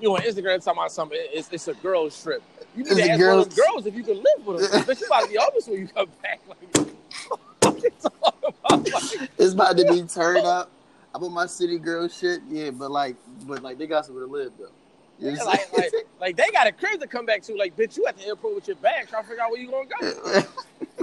what 0.00 0.22
I'm 0.22 0.32
saying? 0.32 0.36
Hey, 0.36 0.42
you 0.42 0.48
on 0.50 0.56
Instagram 0.58 0.64
talking 0.64 0.78
about 0.78 0.92
something? 0.92 1.18
It's, 1.20 1.48
it's 1.52 1.68
a 1.68 1.74
girls 1.74 2.22
trip. 2.22 2.42
You 2.76 2.84
need 2.84 2.92
It's 2.92 3.00
to 3.00 3.10
ask 3.10 3.20
one 3.20 3.38
of 3.40 3.48
girls- 3.48 3.54
girls 3.54 3.86
if 3.86 3.94
you 3.94 4.02
can 4.02 4.16
live 4.16 4.46
with 4.46 4.70
them. 4.70 4.82
Bitch, 4.82 5.00
you 5.00 5.06
about 5.06 5.22
to 5.24 5.28
be 5.28 5.36
homeless 5.40 5.66
when 5.68 5.78
you 5.80 5.88
come 5.88 6.08
back. 6.22 6.40
Like, 6.48 7.74
what 7.74 7.82
you 7.82 7.90
talking 8.00 8.54
about? 8.64 8.92
Like, 8.92 9.30
It's 9.38 9.52
about 9.54 9.76
to 9.76 9.84
be 9.84 10.02
turned 10.02 10.46
up. 10.46 10.70
I'm 11.14 11.24
on 11.24 11.32
my 11.32 11.46
city 11.46 11.78
girl 11.78 12.06
shit, 12.08 12.40
yeah, 12.48 12.70
but 12.70 12.90
like 12.90 13.16
but 13.46 13.62
like 13.62 13.78
they 13.78 13.86
got 13.86 14.06
somewhere 14.06 14.26
to 14.26 14.30
live 14.30 14.52
though. 14.58 14.68
You 15.18 15.30
Yeah, 15.34 15.42
like, 15.42 15.72
like, 15.72 15.92
like 16.20 16.36
they 16.36 16.48
got 16.52 16.66
a 16.66 16.72
crib 16.72 17.00
to 17.00 17.06
come 17.06 17.26
back 17.26 17.42
to. 17.42 17.54
Like, 17.56 17.76
bitch, 17.76 17.96
you 17.96 18.06
at 18.06 18.16
the 18.16 18.26
airport 18.26 18.54
with 18.54 18.68
your 18.68 18.76
bag 18.76 19.08
trying 19.08 19.22
to 19.24 19.28
figure 19.28 19.42
out 19.42 19.50
where 19.50 19.60
you 19.60 19.70
gonna 19.70 19.88
go. 20.00 20.42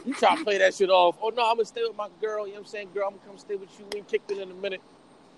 You 0.05 0.13
try 0.13 0.35
to 0.35 0.43
play 0.43 0.59
that 0.59 0.75
shit 0.75 0.89
off. 0.91 1.15
Oh 1.21 1.29
no, 1.29 1.41
I'm 1.49 1.55
gonna 1.55 1.65
stay 1.65 1.81
with 1.81 1.97
my 1.97 2.09
girl. 2.21 2.45
You 2.45 2.53
know 2.53 2.59
what 2.59 2.65
I'm 2.67 2.71
saying? 2.71 2.89
Girl, 2.93 3.07
I'm 3.07 3.15
gonna 3.15 3.27
come 3.27 3.37
stay 3.39 3.55
with 3.55 3.69
you. 3.79 3.85
We 3.91 3.97
ain't 3.99 4.07
kicked 4.07 4.29
it 4.29 4.37
in 4.37 4.51
a 4.51 4.53
minute. 4.53 4.81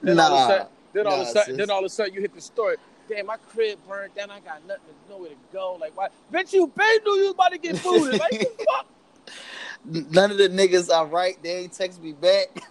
Then 0.02 0.20
all 0.20 0.28
of 0.28 0.34
a 0.34 0.36
Nah, 0.36 0.48
sudden, 0.48 0.68
then 0.94 1.08
all 1.08 1.14
of 1.14 1.20
a 1.22 1.26
sudden, 1.32 1.46
sis. 1.46 1.58
then 1.58 1.70
all 1.70 1.80
of 1.80 1.86
a 1.86 1.90
sudden, 1.90 2.14
you 2.14 2.22
hit 2.22 2.36
the 2.36 2.42
story. 2.42 2.76
Damn, 3.08 3.26
my 3.26 3.38
crib 3.38 3.80
burned 3.88 4.14
down. 4.16 4.30
I 4.32 4.40
got 4.40 4.66
nothing, 4.68 4.84
nowhere 5.10 5.30
to 5.30 5.36
go. 5.54 5.78
Like, 5.80 5.96
why? 5.96 6.10
Bitch, 6.32 6.54
you 6.54 6.68
been 6.68 6.86
knew 7.06 7.16
you 7.16 7.24
was 7.26 7.34
about 7.34 7.52
to 7.52 7.58
get 7.58 7.82
booted. 7.82 8.20
Like, 8.20 8.32
the 8.32 8.50
fuck? 8.66 10.12
None 10.12 10.32
of 10.32 10.38
the 10.38 10.50
niggas 10.50 10.94
I 10.94 11.04
write, 11.04 11.42
they 11.42 11.58
ain't 11.58 11.74
text 11.74 12.02
me 12.02 12.14
back. 12.14 12.48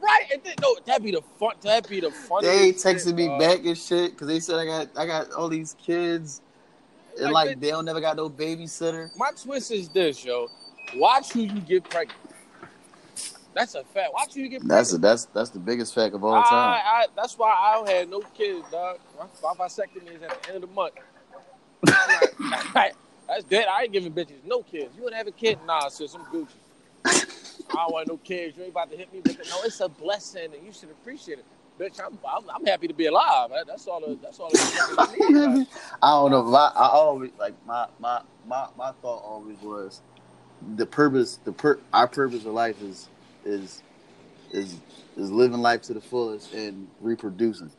Right? 0.00 0.24
And 0.34 0.42
then, 0.44 0.54
no, 0.60 0.76
that'd 0.84 1.02
be 1.02 1.12
the 1.12 1.22
fun. 1.22 1.54
That'd 1.62 1.88
be 1.88 2.00
the 2.00 2.10
fun. 2.10 2.42
They 2.42 2.66
ain't 2.66 2.76
texting 2.76 3.14
me 3.14 3.28
back 3.38 3.64
and 3.64 3.78
shit 3.78 4.10
because 4.10 4.28
they 4.28 4.38
said 4.38 4.56
I 4.56 4.66
got 4.66 4.88
I 4.98 5.06
got 5.06 5.32
all 5.32 5.48
these 5.48 5.74
kids 5.82 6.42
and 7.16 7.32
Like, 7.32 7.32
like 7.32 7.56
bitch- 7.56 7.60
they 7.60 7.70
don't 7.70 7.86
never 7.86 8.02
got 8.02 8.16
no 8.16 8.28
babysitter. 8.28 9.08
My 9.16 9.30
twist 9.30 9.70
is 9.70 9.88
this, 9.88 10.22
yo. 10.22 10.48
Watch 10.96 11.32
who 11.32 11.40
you 11.40 11.60
get 11.60 11.84
pregnant. 11.84 12.18
That's 13.54 13.74
a 13.74 13.84
fact. 13.84 14.12
Watch 14.12 14.34
who 14.34 14.40
you 14.40 14.48
get 14.48 14.66
pregnant. 14.68 14.70
That's 14.70 14.92
a, 14.94 14.98
that's 14.98 15.24
that's 15.26 15.50
the 15.50 15.60
biggest 15.60 15.94
fact 15.94 16.14
of 16.14 16.24
all 16.24 16.42
time. 16.42 16.80
I, 16.84 17.06
that's 17.16 17.38
why 17.38 17.50
I 17.52 17.74
don't 17.74 17.88
have 17.88 18.08
no 18.08 18.20
kids, 18.34 18.66
dog. 18.70 18.98
My, 19.18 19.26
my 19.42 19.54
vasectomy 19.66 20.16
is 20.16 20.22
at 20.22 20.42
the 20.42 20.48
end 20.48 20.56
of 20.64 20.68
the 20.70 20.74
month. 20.74 20.94
That's 23.28 23.44
dead. 23.44 23.66
I 23.68 23.84
ain't 23.84 23.92
giving 23.92 24.12
bitches 24.12 24.44
no 24.44 24.62
kids. 24.62 24.96
You 24.96 25.02
want 25.02 25.12
to 25.14 25.18
have 25.18 25.26
a 25.26 25.32
kid? 25.32 25.58
Nah, 25.66 25.88
sis, 25.88 26.14
I'm 26.14 26.24
Gucci. 26.26 26.56
I 27.72 27.84
don't 27.84 27.92
want 27.92 28.08
no 28.08 28.16
kids. 28.18 28.56
You 28.56 28.64
ain't 28.64 28.72
about 28.72 28.90
to 28.90 28.96
hit 28.96 29.12
me 29.12 29.20
with 29.20 29.40
it. 29.40 29.48
No, 29.50 29.62
it's 29.62 29.80
a 29.80 29.88
blessing, 29.88 30.54
and 30.54 30.64
you 30.66 30.72
should 30.72 30.90
appreciate 30.90 31.38
it. 31.40 31.46
Bitch, 31.80 32.00
I'm, 32.04 32.18
I'm, 32.28 32.48
I'm 32.54 32.64
happy 32.66 32.88
to 32.88 32.94
be 32.94 33.06
alive. 33.06 33.50
That- 33.50 33.66
That's 33.66 33.86
all. 33.88 34.00
The, 34.00 34.16
that's 34.22 34.40
all. 34.40 34.50
The 34.52 34.58
need, 34.58 34.82
like, 34.96 35.10
I 36.02 36.10
don't 36.10 36.30
know. 36.30 36.42
My, 36.44 36.70
I 36.74 36.88
always 36.88 37.32
like 37.38 37.54
my 37.66 37.86
my 38.00 38.22
my 38.46 38.68
my 38.78 38.92
thought 39.02 39.22
always 39.24 39.58
was 39.62 40.02
the 40.76 40.86
purpose. 40.86 41.40
The 41.44 41.52
per 41.52 41.78
our 41.92 42.08
purpose 42.08 42.40
of 42.46 42.52
life 42.54 42.80
is 42.82 43.08
is 43.44 43.82
is 44.52 44.80
is 45.16 45.30
living 45.30 45.60
life 45.60 45.82
to 45.82 45.94
the 45.94 46.00
fullest 46.00 46.52
and 46.54 46.88
reproducing. 47.00 47.70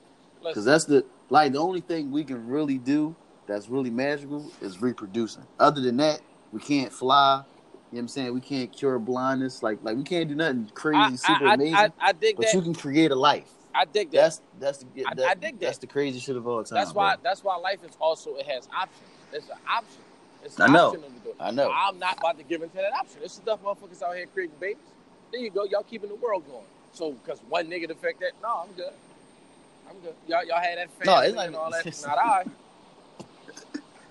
Because 0.44 0.66
that's 0.66 0.86
the 0.86 1.06
like 1.30 1.54
the 1.54 1.60
only 1.60 1.82
thing 1.82 2.12
we 2.12 2.24
can 2.24 2.48
really 2.48 2.78
do 2.78 3.16
that's 3.48 3.70
really 3.70 3.90
magical 3.90 4.52
is 4.62 4.82
reproducing. 4.82 5.44
Other 5.60 5.82
than 5.82 5.98
that, 5.98 6.22
we 6.52 6.60
can't 6.60 6.92
fly. 6.92 7.38
You 7.38 7.42
know 7.42 7.48
what 7.90 8.00
I'm 8.00 8.08
saying? 8.08 8.34
We 8.34 8.42
can't 8.42 8.72
cure 8.72 9.00
blindness. 9.00 9.64
Like 9.64 9.80
like 9.82 9.98
we 9.98 10.04
can't 10.04 10.28
do 10.28 10.36
nothing 10.36 10.70
crazy, 10.74 10.98
I, 11.00 11.16
super 11.16 11.48
I, 11.48 11.54
amazing. 11.54 11.76
I, 11.76 11.84
I, 11.84 11.92
I 12.00 12.12
dig 12.14 12.36
but 12.36 12.46
that. 12.46 12.54
you 12.54 12.62
can 12.62 12.74
create 12.74 13.12
a 13.12 13.16
life. 13.16 13.50
I 13.74 13.86
dig 13.86 14.12
that. 14.12 14.18
That's 14.18 14.42
that's 14.60 14.78
the 14.80 15.06
I- 15.06 15.14
that, 15.16 15.28
I 15.28 15.34
dig 15.34 15.60
that. 15.60 15.66
that's 15.66 15.78
the 15.80 15.88
crazy 15.88 16.20
shit 16.20 16.36
of 16.36 16.48
all 16.48 16.64
time. 16.64 16.78
That's 16.78 16.94
why. 16.94 17.16
bro. 17.16 17.22
That's 17.24 17.44
why 17.44 17.58
life 17.58 17.80
is 17.84 17.96
also. 18.00 18.36
It 18.36 18.46
has 18.48 18.68
options. 18.76 19.10
It's 19.34 19.50
an 19.50 19.58
option. 19.68 20.02
It's 20.44 20.60
I 20.60 20.66
an 20.66 20.74
know. 20.74 20.88
option 20.88 21.04
of 21.04 21.14
the 21.14 21.20
door. 21.22 21.34
I 21.40 21.52
know. 21.52 21.72
I'm 21.72 22.00
not 22.00 22.18
about 22.20 22.38
to 22.38 22.44
give 22.44 22.62
into 22.62 22.78
that 22.78 22.94
option. 22.94 23.20
This 23.22 23.32
is 23.34 23.38
stuff 23.38 23.62
motherfuckers 23.64 24.02
out 24.02 24.16
here 24.16 24.28
creating 24.28 24.56
babies. 24.60 24.84
There 25.36 25.44
you 25.44 25.50
go. 25.50 25.66
Y'all 25.66 25.84
keeping 25.84 26.08
the 26.08 26.16
world 26.16 26.48
going. 26.50 26.64
So 26.94 27.12
because 27.12 27.42
one 27.50 27.68
nigga 27.68 27.90
affect 27.90 28.22
that, 28.22 28.32
no, 28.42 28.64
I'm 28.64 28.72
good. 28.72 28.94
I'm 29.90 30.00
good. 30.00 30.14
Y'all, 30.30 30.46
y'all 30.46 30.62
had 30.62 30.78
that 30.78 30.90
family 30.92 31.14
No, 31.14 31.20
it's 31.20 31.36
like- 31.36 31.48
and 31.48 31.56
all 31.58 31.72
that. 31.72 31.86
Not 32.08 32.18
I. 32.18 32.46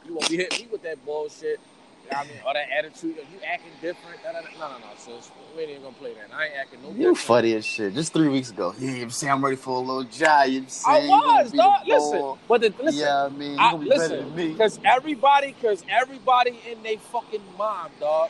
You 0.07 0.15
won't 0.17 0.29
be 0.29 0.37
hitting 0.37 0.67
me 0.67 0.69
with 0.71 0.83
that 0.83 1.03
bullshit. 1.07 1.61
You 2.05 2.11
know 2.13 2.19
I 2.19 2.25
mean, 2.25 2.33
or 2.47 2.53
that 2.53 2.67
attitude. 2.77 3.17
Are 3.17 3.21
you 3.23 3.41
acting 3.43 3.71
different. 3.81 4.23
Da, 4.23 4.33
da, 4.33 4.43
da. 4.43 4.49
No, 4.59 4.69
no, 4.69 4.79
no, 4.81 4.85
sis. 4.99 5.31
We 5.57 5.63
ain't 5.63 5.71
even 5.71 5.83
gonna 5.85 5.95
play 5.95 6.13
that. 6.13 6.37
I 6.37 6.45
ain't 6.45 6.57
acting 6.57 6.83
no 6.83 6.91
You 6.91 7.15
funny 7.15 7.55
as 7.55 7.65
shit. 7.65 7.95
Just 7.95 8.13
three 8.13 8.29
weeks 8.29 8.51
ago. 8.51 8.75
Yeah, 8.79 9.07
I'm 9.07 9.29
I'm 9.31 9.43
ready 9.43 9.57
for 9.57 9.71
a 9.71 9.81
little 9.81 10.05
job. 10.05 10.49
You 10.49 10.61
what 10.61 10.87
I 10.87 10.99
I'm 10.99 11.01
saying? 11.01 11.05
You 11.05 11.21
gonna 11.23 11.43
was, 11.43 11.53
dog. 11.53 11.87
Listen, 11.87 12.39
but 12.47 12.61
the, 12.61 12.85
listen. 12.85 13.01
yeah, 13.01 13.25
I 13.25 13.29
mean, 13.31 13.53
you 13.53 13.59
I, 13.59 13.77
be 13.79 13.85
listen, 13.87 14.33
because 14.37 14.79
everybody, 14.85 15.55
because 15.59 15.83
everybody 15.89 16.61
in 16.71 16.83
they 16.83 16.97
fucking 16.97 17.41
mom, 17.57 17.89
dog. 17.99 18.29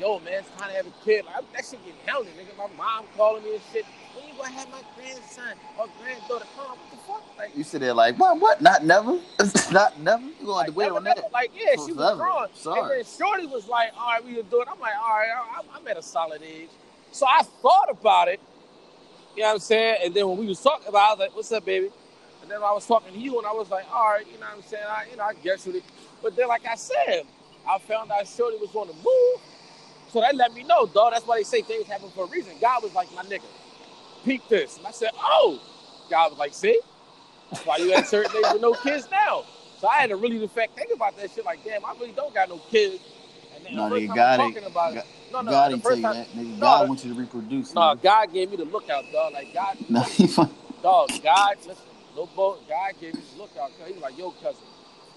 Yo, 0.00 0.18
man, 0.20 0.32
it's 0.40 0.48
time 0.58 0.70
to 0.70 0.76
have 0.76 0.86
a 0.86 1.04
kid. 1.04 1.26
Like, 1.26 1.52
that 1.52 1.64
shit 1.66 1.84
get 1.84 1.94
hounded, 2.06 2.32
nigga. 2.34 2.56
My 2.56 2.68
mom 2.78 3.04
calling 3.16 3.44
me 3.44 3.54
and 3.54 3.62
shit. 3.70 3.84
When 4.16 4.26
you 4.26 4.34
gonna 4.34 4.48
have 4.50 4.70
my 4.70 4.80
grandson 4.96 5.54
or 5.78 5.86
granddaughter? 6.00 6.46
Mom, 6.56 6.68
what 6.70 6.90
the 6.90 6.96
fuck? 6.96 7.38
Like, 7.38 7.56
You 7.56 7.64
sit 7.64 7.80
there 7.82 7.92
like, 7.92 8.18
what? 8.18 8.40
What? 8.40 8.62
Not 8.62 8.82
never? 8.84 9.20
Not 9.72 10.00
never? 10.00 10.22
You 10.22 10.46
gonna 10.46 10.58
have 10.64 10.66
to 10.68 10.72
wait 10.72 10.84
never, 10.86 10.96
on 10.96 11.04
that? 11.04 11.32
like 11.32 11.50
yeah, 11.54 11.72
she 11.84 11.92
was 11.92 12.16
grown. 12.16 12.46
Sorry. 12.54 12.80
And 12.80 12.90
then 12.90 13.04
Shorty 13.04 13.46
was 13.46 13.68
like, 13.68 13.92
all 13.94 14.08
right, 14.08 14.24
we 14.24 14.34
can 14.36 14.46
do 14.48 14.62
it. 14.62 14.68
I'm 14.72 14.80
like, 14.80 14.94
all 14.96 15.10
right, 15.18 15.28
I- 15.30 15.78
I'm 15.78 15.86
at 15.86 15.98
a 15.98 16.02
solid 16.02 16.42
age. 16.42 16.70
So 17.12 17.26
I 17.26 17.42
thought 17.42 17.90
about 17.90 18.28
it. 18.28 18.40
You 19.36 19.42
know 19.42 19.48
what 19.48 19.54
I'm 19.54 19.60
saying? 19.60 19.98
And 20.04 20.14
then 20.14 20.28
when 20.28 20.38
we 20.38 20.46
was 20.46 20.62
talking 20.62 20.88
about 20.88 20.98
it, 20.98 21.06
I 21.08 21.10
was 21.12 21.18
like, 21.20 21.36
what's 21.36 21.52
up, 21.52 21.64
baby? 21.66 21.90
And 22.42 22.50
then 22.50 22.62
I 22.62 22.72
was 22.72 22.86
talking 22.86 23.12
to 23.12 23.18
you, 23.18 23.36
and 23.38 23.46
I 23.46 23.52
was 23.52 23.70
like, 23.70 23.84
all 23.92 24.08
right, 24.12 24.26
you 24.26 24.34
know 24.34 24.46
what 24.46 24.56
I'm 24.56 24.62
saying? 24.62 24.84
I, 24.88 25.06
you 25.10 25.16
know, 25.18 25.24
I 25.24 25.34
guess 25.34 25.66
with 25.66 25.76
it. 25.76 25.84
But 26.22 26.36
then, 26.36 26.48
like 26.48 26.66
I 26.66 26.74
said, 26.74 27.24
I 27.68 27.78
found 27.78 28.10
out 28.10 28.26
Shorty 28.26 28.56
was 28.56 28.74
on 28.74 28.88
the 28.88 28.94
move. 28.94 29.40
So 30.10 30.20
that 30.20 30.34
let 30.36 30.52
me 30.54 30.62
know, 30.64 30.86
dog. 30.86 31.12
That's 31.12 31.26
why 31.26 31.38
they 31.38 31.44
say 31.44 31.62
things 31.62 31.86
happen 31.86 32.10
for 32.10 32.24
a 32.24 32.28
reason. 32.28 32.52
God 32.60 32.82
was 32.82 32.92
like, 32.94 33.12
my 33.14 33.22
nigga, 33.22 33.42
peep 34.24 34.42
this. 34.48 34.76
And 34.78 34.86
I 34.86 34.90
said, 34.90 35.10
oh. 35.16 35.60
God 36.10 36.30
was 36.32 36.38
like, 36.40 36.52
see? 36.54 36.80
That's 37.52 37.64
why 37.64 37.76
you 37.76 37.92
at 37.92 38.06
certain 38.08 38.32
age 38.36 38.52
with 38.52 38.62
no 38.62 38.72
kids 38.74 39.08
now. 39.12 39.44
So 39.78 39.86
I 39.88 39.98
had 40.00 40.10
to 40.10 40.16
really, 40.16 40.42
in 40.42 40.48
fact, 40.48 40.76
think 40.76 40.90
about 40.92 41.16
that 41.16 41.30
shit. 41.30 41.44
Like, 41.44 41.62
damn, 41.64 41.84
I 41.84 41.92
really 41.92 42.10
don't 42.12 42.34
got 42.34 42.48
no 42.48 42.58
kids. 42.70 42.98
And 43.54 43.64
then 43.64 43.76
No, 43.76 43.84
the 43.84 43.90
first 43.90 44.02
nigga, 44.02 44.06
time 44.08 44.16
God 44.16 44.40
I'm 44.40 44.40
ain't- 44.46 44.54
talking 44.54 44.70
about 44.70 44.92
it, 44.92 44.94
God- 44.96 45.04
no, 45.32 45.40
no, 45.42 45.50
God 45.52 45.70
the 45.70 45.74
ain't 45.74 45.82
tell 45.82 45.90
first 45.90 45.96
you 45.98 46.02
time, 46.08 46.14
that. 46.14 46.28
Nigga, 46.30 46.54
No, 46.54 46.60
God 46.60 46.88
wants 46.88 47.04
you 47.04 47.14
to 47.14 47.20
reproduce. 47.20 47.74
no, 47.74 47.80
nigga. 47.80 48.02
God 48.02 48.32
gave 48.32 48.50
me 48.50 48.56
the 48.56 48.64
lookout, 48.64 49.04
dog. 49.12 49.32
Like 49.32 49.54
God, 49.54 49.76
No, 49.88 50.02
dog, 50.82 51.10
God, 51.22 51.56
listen, 51.58 51.76
little 52.10 52.26
boy, 52.34 52.56
God 52.68 52.92
gave 53.00 53.14
me 53.14 53.20
the 53.32 53.38
lookout. 53.42 53.70
He 53.86 53.92
was 53.92 54.02
like, 54.02 54.18
yo, 54.18 54.32
cousin. 54.42 54.62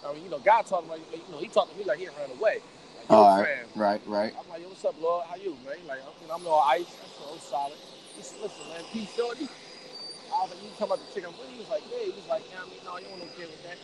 I 0.06 0.13
mean, 0.13 0.25
you 0.25 0.29
know, 0.29 0.39
God 0.39 0.65
talking 0.67 0.89
like, 0.89 1.01
you 1.12 1.19
know, 1.32 1.39
he 1.39 1.47
talked 1.47 1.71
to 1.71 1.77
me 1.79 1.86
like 1.86 1.97
he 1.97 2.06
ran 2.08 2.38
away. 2.38 2.60
All 3.09 3.39
right, 3.39 3.65
right, 3.75 4.01
right. 4.05 4.33
I'm 4.39 4.49
like, 4.49 4.61
yo, 4.61 4.69
what's 4.69 4.85
up, 4.85 4.95
Lord? 4.99 5.25
How 5.29 5.37
you, 5.37 5.57
man? 5.65 5.75
He 5.81 5.87
Like, 5.87 6.01
you 6.21 6.27
know, 6.27 6.35
I'm 6.35 6.47
all 6.47 6.61
ice. 6.67 6.97
That's 6.99 7.15
so 7.17 7.37
solid. 7.39 7.79
He 8.17 8.23
said, 8.23 8.41
listen, 8.41 8.67
man, 8.69 8.83
peace, 8.91 9.15
shorty. 9.15 9.47
I 10.15 10.41
was 10.43 10.51
like, 10.51 10.63
you 10.63 10.69
talking 10.71 10.87
about 10.87 10.99
the 11.07 11.13
chicken? 11.13 11.31
He 11.51 11.59
was 11.59 11.69
like, 11.69 11.83
yeah. 11.91 12.05
He 12.05 12.11
was 12.11 12.27
like, 12.29 12.43
yeah, 12.51 12.61
I 12.61 12.65
mean, 12.69 12.81
no, 12.85 12.97
you 12.99 13.07
don't 13.07 13.35
care 13.37 13.47
with 13.47 13.63
that. 13.63 13.77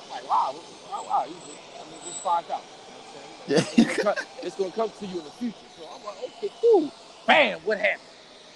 I'm 0.00 0.10
like, 0.10 0.28
wow, 0.28 0.54
wow, 0.90 1.04
wow. 1.08 1.24
He 1.28 1.34
just, 1.34 1.58
I 1.80 1.84
mean, 1.90 2.00
just 2.06 2.22
find 2.22 2.46
out. 2.50 2.62
You 2.86 2.94
know 2.94 2.98
what 2.98 3.06
I'm 3.06 3.12
saying? 3.14 3.32
It's 3.72 3.84
gonna, 3.86 3.98
come, 4.02 4.14
it's 4.42 4.56
gonna 4.56 4.72
come 4.72 4.90
to 5.00 5.06
you 5.06 5.18
in 5.20 5.24
the 5.26 5.32
future. 5.32 5.68
So 5.76 5.84
I'm 5.88 6.04
like, 6.04 6.18
okay, 6.38 6.50
cool. 6.60 6.92
Bam, 7.26 7.60
what 7.64 7.78
happened? 7.78 8.00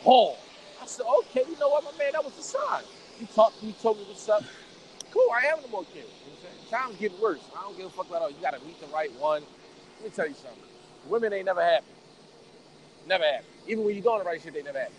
Paul. 0.03 0.39
I 0.83 0.87
said, 0.87 1.07
okay, 1.21 1.45
you 1.49 1.59
know 1.59 1.71
what, 1.71 1.85
my 1.85 1.93
man, 1.99 2.13
that 2.15 2.25
was 2.25 2.35
the 2.35 2.43
sign. 2.43 2.85
He 3.19 3.27
talked 3.27 3.61
to 3.61 3.67
me, 3.67 3.75
told 3.83 3.99
me 3.99 4.05
what's 4.09 4.29
up. 4.29 4.45
Cool, 5.11 5.29
I 5.35 5.47
am 5.49 5.63
no 5.63 5.69
more 5.69 5.85
kid. 5.87 5.97
You 5.97 6.03
know 6.03 6.09
what 6.33 6.33
I'm 6.33 6.43
saying? 6.43 6.57
Time's 6.71 6.97
getting 6.99 7.21
worse. 7.21 7.43
I 7.59 7.63
don't 7.65 7.77
give 7.77 7.87
a 7.87 7.91
fuck 7.91 8.09
about 8.09 8.23
all. 8.23 8.31
You 8.31 8.37
gotta 8.43 8.61
meet 8.67 8.81
the 8.81 8.89
right 8.89 9.13
one. 9.21 9.43
Let 10.01 10.05
me 10.05 10.11
tell 10.11 10.29
you 10.29 10.35
something. 10.35 10.63
Women 11.09 11.33
ain't 11.33 11.47
never 11.47 11.63
happy. 11.63 11.87
Never 13.07 13.25
happy. 13.25 13.45
Even 13.69 13.85
when 13.85 13.95
you 13.95 14.03
doing 14.03 14.19
the 14.19 14.25
right 14.25 14.41
shit, 14.43 14.55
they 14.55 14.63
never 14.63 14.79
happy. 14.79 14.93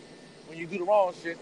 When 0.47 0.57
you 0.57 0.65
do 0.65 0.79
the 0.79 0.83
wrong 0.85 1.13
shit, 1.21 1.37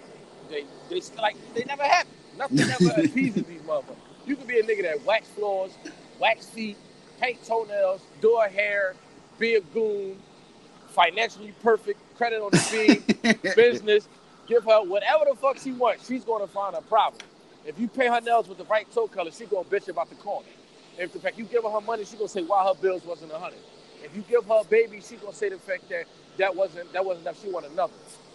they 0.50 0.66
they 0.90 1.02
like 1.22 1.36
they 1.54 1.64
never 1.66 1.84
happy. 1.84 2.10
Nothing 2.38 2.70
ever 2.70 2.90
appeases 3.02 3.44
these 3.44 3.62
motherfuckers. 3.62 3.96
You 4.26 4.36
could 4.36 4.48
be 4.48 4.60
a 4.60 4.64
nigga 4.64 4.84
that 4.84 5.06
wax 5.06 5.28
floors, 5.30 5.72
wax 6.20 6.48
feet, 6.48 6.78
paint 7.22 7.44
toenails, 7.46 8.02
do 8.22 8.38
her 8.42 8.50
hair, 8.50 8.96
be 9.40 9.56
a 9.56 9.62
goon, 9.62 10.18
financially 10.90 11.54
perfect, 11.62 12.00
credit 12.18 12.42
on 12.42 12.52
the 12.52 12.58
speed, 12.58 13.04
business, 13.56 14.08
give 14.48 14.64
her 14.66 14.84
whatever 14.84 15.26
the 15.30 15.36
fuck 15.36 15.58
she 15.60 15.72
wants. 15.72 16.08
She's 16.08 16.24
gonna 16.24 16.48
find 16.48 16.76
a 16.76 16.82
problem. 16.82 17.22
If 17.66 17.80
you 17.80 17.88
pay 17.88 18.08
her 18.08 18.22
nails 18.22 18.48
with 18.48 18.58
the 18.58 18.66
right 18.66 18.92
toe 18.94 19.08
color, 19.08 19.32
she 19.32 19.46
gonna 19.46 19.66
bitch 19.68 19.88
about 19.88 20.10
the 20.10 20.16
corner. 20.16 20.48
If 20.98 21.14
the 21.14 21.20
fact 21.20 21.38
you 21.38 21.46
give 21.46 21.64
her 21.64 21.70
her 21.70 21.82
money, 21.82 22.06
she 22.06 22.16
gonna 22.16 22.30
say 22.30 22.44
why 22.44 22.64
her 22.68 22.74
bills 22.76 23.04
wasn't 23.06 23.32
a 23.32 23.40
hundred. 23.40 23.60
If 24.04 24.16
you 24.16 24.24
give 24.30 24.46
her 24.46 24.62
a 24.62 24.64
baby, 24.66 25.02
she 25.02 25.16
gonna 25.18 25.34
say 25.34 25.50
the 25.50 25.58
fact 25.58 25.90
that 25.90 26.06
that 26.38 26.56
wasn't 26.56 26.92
that 26.94 27.04
wasn't 27.06 27.26
enough. 27.26 27.42
She 27.42 27.50
want 27.50 27.66
another. 27.66 27.94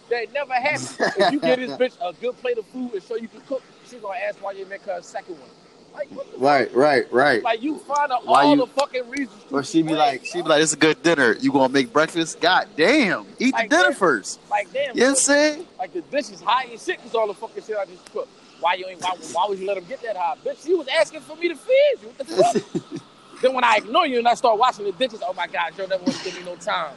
They 0.09 0.27
never 0.33 0.53
happen. 0.53 0.87
if 1.17 1.31
you 1.31 1.39
give 1.39 1.57
this 1.59 1.71
bitch 1.79 1.97
a 2.01 2.13
good 2.13 2.37
plate 2.37 2.57
of 2.57 2.65
food 2.67 2.93
and 2.93 3.03
show 3.03 3.15
you 3.15 3.27
can 3.27 3.41
cook, 3.41 3.63
she 3.89 3.97
gonna 3.97 4.19
ask 4.27 4.43
why 4.43 4.51
you 4.51 4.65
make 4.65 4.81
her 4.83 4.93
a 4.99 5.03
second 5.03 5.35
one. 5.39 5.49
Like 5.93 6.07
Right, 6.37 6.73
right, 6.73 7.11
right. 7.11 7.35
fuck? 7.41 7.43
Like 7.43 7.61
you 7.63 7.77
find 7.79 8.11
out 8.11 8.25
Why 8.25 8.43
all 8.43 8.55
you- 8.55 8.65
the 8.65 8.67
fucking 8.67 9.09
reasons. 9.09 9.43
to 9.49 9.55
Or 9.55 9.63
she 9.63 9.81
be 9.81 9.93
like, 9.93 10.23
she 10.25 10.41
be 10.41 10.47
like, 10.47 10.61
it's 10.63 10.73
a 10.73 10.77
good 10.77 11.01
dinner. 11.03 11.35
You 11.39 11.51
gonna 11.51 11.67
make 11.73 11.91
breakfast? 11.91 12.39
God 12.39 12.67
damn. 12.77 13.25
Eat 13.39 13.53
Like 13.53 13.69
the 13.69 13.75
dinner 13.77 13.89
that. 13.89 13.97
first. 13.97 14.39
like 14.49 14.71
damn. 14.71 14.95
You 14.95 15.01
know 15.01 15.07
what 15.07 15.09
I'm 15.11 15.15
saying? 15.15 15.67
Like 15.79 15.93
the 15.93 16.01
dish 16.01 16.29
is 16.29 16.41
high 16.41 16.65
and 16.65 16.79
shit 16.79 16.97
because 16.97 17.13
all 17.15 17.27
the 17.27 17.33
fucking 17.33 17.63
shit 17.63 17.75
I 17.77 17.85
just 17.85 18.05
cooked. 18.13 18.29
Why 18.61 18.75
you 18.75 18.85
ain't? 18.87 19.01
Why, 19.01 19.15
why 19.33 19.45
would 19.49 19.59
you 19.59 19.67
let 19.67 19.77
him 19.77 19.85
get 19.85 20.01
that 20.03 20.15
high, 20.15 20.35
bitch? 20.45 20.63
She 20.63 20.73
was 20.73 20.87
asking 20.87 21.21
for 21.21 21.35
me 21.35 21.49
to 21.49 21.55
feed 21.55 21.95
you. 22.01 22.07
What 22.07 22.17
the 22.19 22.25
fuck? 22.25 23.01
then 23.41 23.53
when 23.53 23.63
I 23.63 23.77
ignore 23.77 24.05
you 24.05 24.19
and 24.19 24.27
I 24.27 24.35
start 24.35 24.57
washing 24.59 24.85
the 24.85 24.91
dishes, 24.91 25.21
oh 25.25 25.33
my 25.33 25.47
god, 25.47 25.73
you 25.77 25.87
never 25.87 26.03
want 26.03 26.15
to 26.15 26.23
give 26.23 26.37
me 26.37 26.45
no 26.45 26.55
time. 26.55 26.95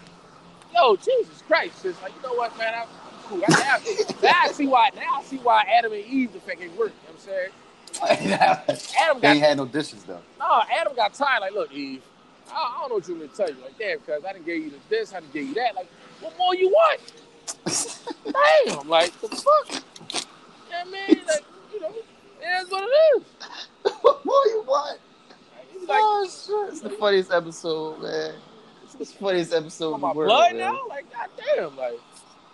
Yo, 0.75 0.97
Jesus 0.97 1.43
Christ, 1.47 1.85
it's 1.85 2.01
like 2.03 2.13
you 2.15 2.23
know 2.23 2.35
what, 2.35 2.57
man? 2.59 2.75
I'm, 2.75 2.89
cool. 3.25 3.43
I, 3.49 3.51
now, 3.51 4.23
now 4.23 4.41
I 4.43 4.53
see 4.53 4.67
why. 4.67 4.91
Now 4.95 5.21
I 5.21 5.23
see 5.25 5.39
why 5.39 5.63
Adam 5.63 5.93
and 5.93 6.05
Eve 6.05 6.35
effect 6.37 6.61
ain't 6.61 6.77
work. 6.77 6.93
You 7.03 7.09
know 7.09 7.15
what 7.15 8.13
I'm 8.13 8.19
saying? 8.29 8.91
Adam 9.01 9.21
got 9.21 9.37
ain't 9.37 9.45
had 9.45 9.57
no 9.57 9.65
dishes 9.67 10.05
though. 10.05 10.21
no. 10.39 10.63
Adam 10.71 10.95
got 10.95 11.15
tired. 11.15 11.41
Like, 11.41 11.53
look, 11.53 11.73
Eve, 11.73 12.03
I, 12.51 12.55
I 12.55 12.81
don't 12.81 12.91
know 12.91 12.95
what 12.97 13.09
you 13.09 13.17
want 13.17 13.31
to 13.31 13.37
tell 13.37 13.49
you. 13.49 13.57
Like, 13.63 13.79
damn, 13.79 13.99
because 13.99 14.25
I 14.25 14.33
didn't 14.35 14.45
give 14.45 14.59
you 14.59 14.73
this, 14.91 15.15
I 15.15 15.21
didn't 15.21 15.33
give 15.33 15.49
you 15.49 15.55
that. 15.55 15.75
Like, 15.75 15.89
what 16.21 16.37
more 16.37 16.55
you 16.55 16.69
want? 16.69 17.01
Damn, 18.25 18.89
like 18.89 19.19
the 19.21 19.29
fuck? 19.29 19.83
Like 20.71 21.09
you 21.09 21.17
know, 21.17 21.35
it 22.45 22.63
is 22.63 22.71
what 22.71 22.83
it 22.85 22.93
is. 23.17 23.23
what 24.03 24.45
you 24.51 24.65
want? 24.67 24.99
Like, 25.57 25.71
he 25.73 25.79
was 25.79 25.89
like, 25.89 25.99
oh 26.01 26.29
shit! 26.67 26.73
It's 26.73 26.81
the 26.83 26.91
funniest 26.91 27.33
episode, 27.33 28.03
man. 28.03 28.35
It's 28.85 28.95
the 28.95 29.05
funniest 29.19 29.53
episode 29.53 29.93
the 29.95 29.99
my 29.99 30.13
world. 30.13 30.29
blood 30.29 30.53
man. 30.53 30.61
now? 30.75 30.87
Like, 30.89 31.07
goddamn, 31.13 31.77
like. 31.77 31.99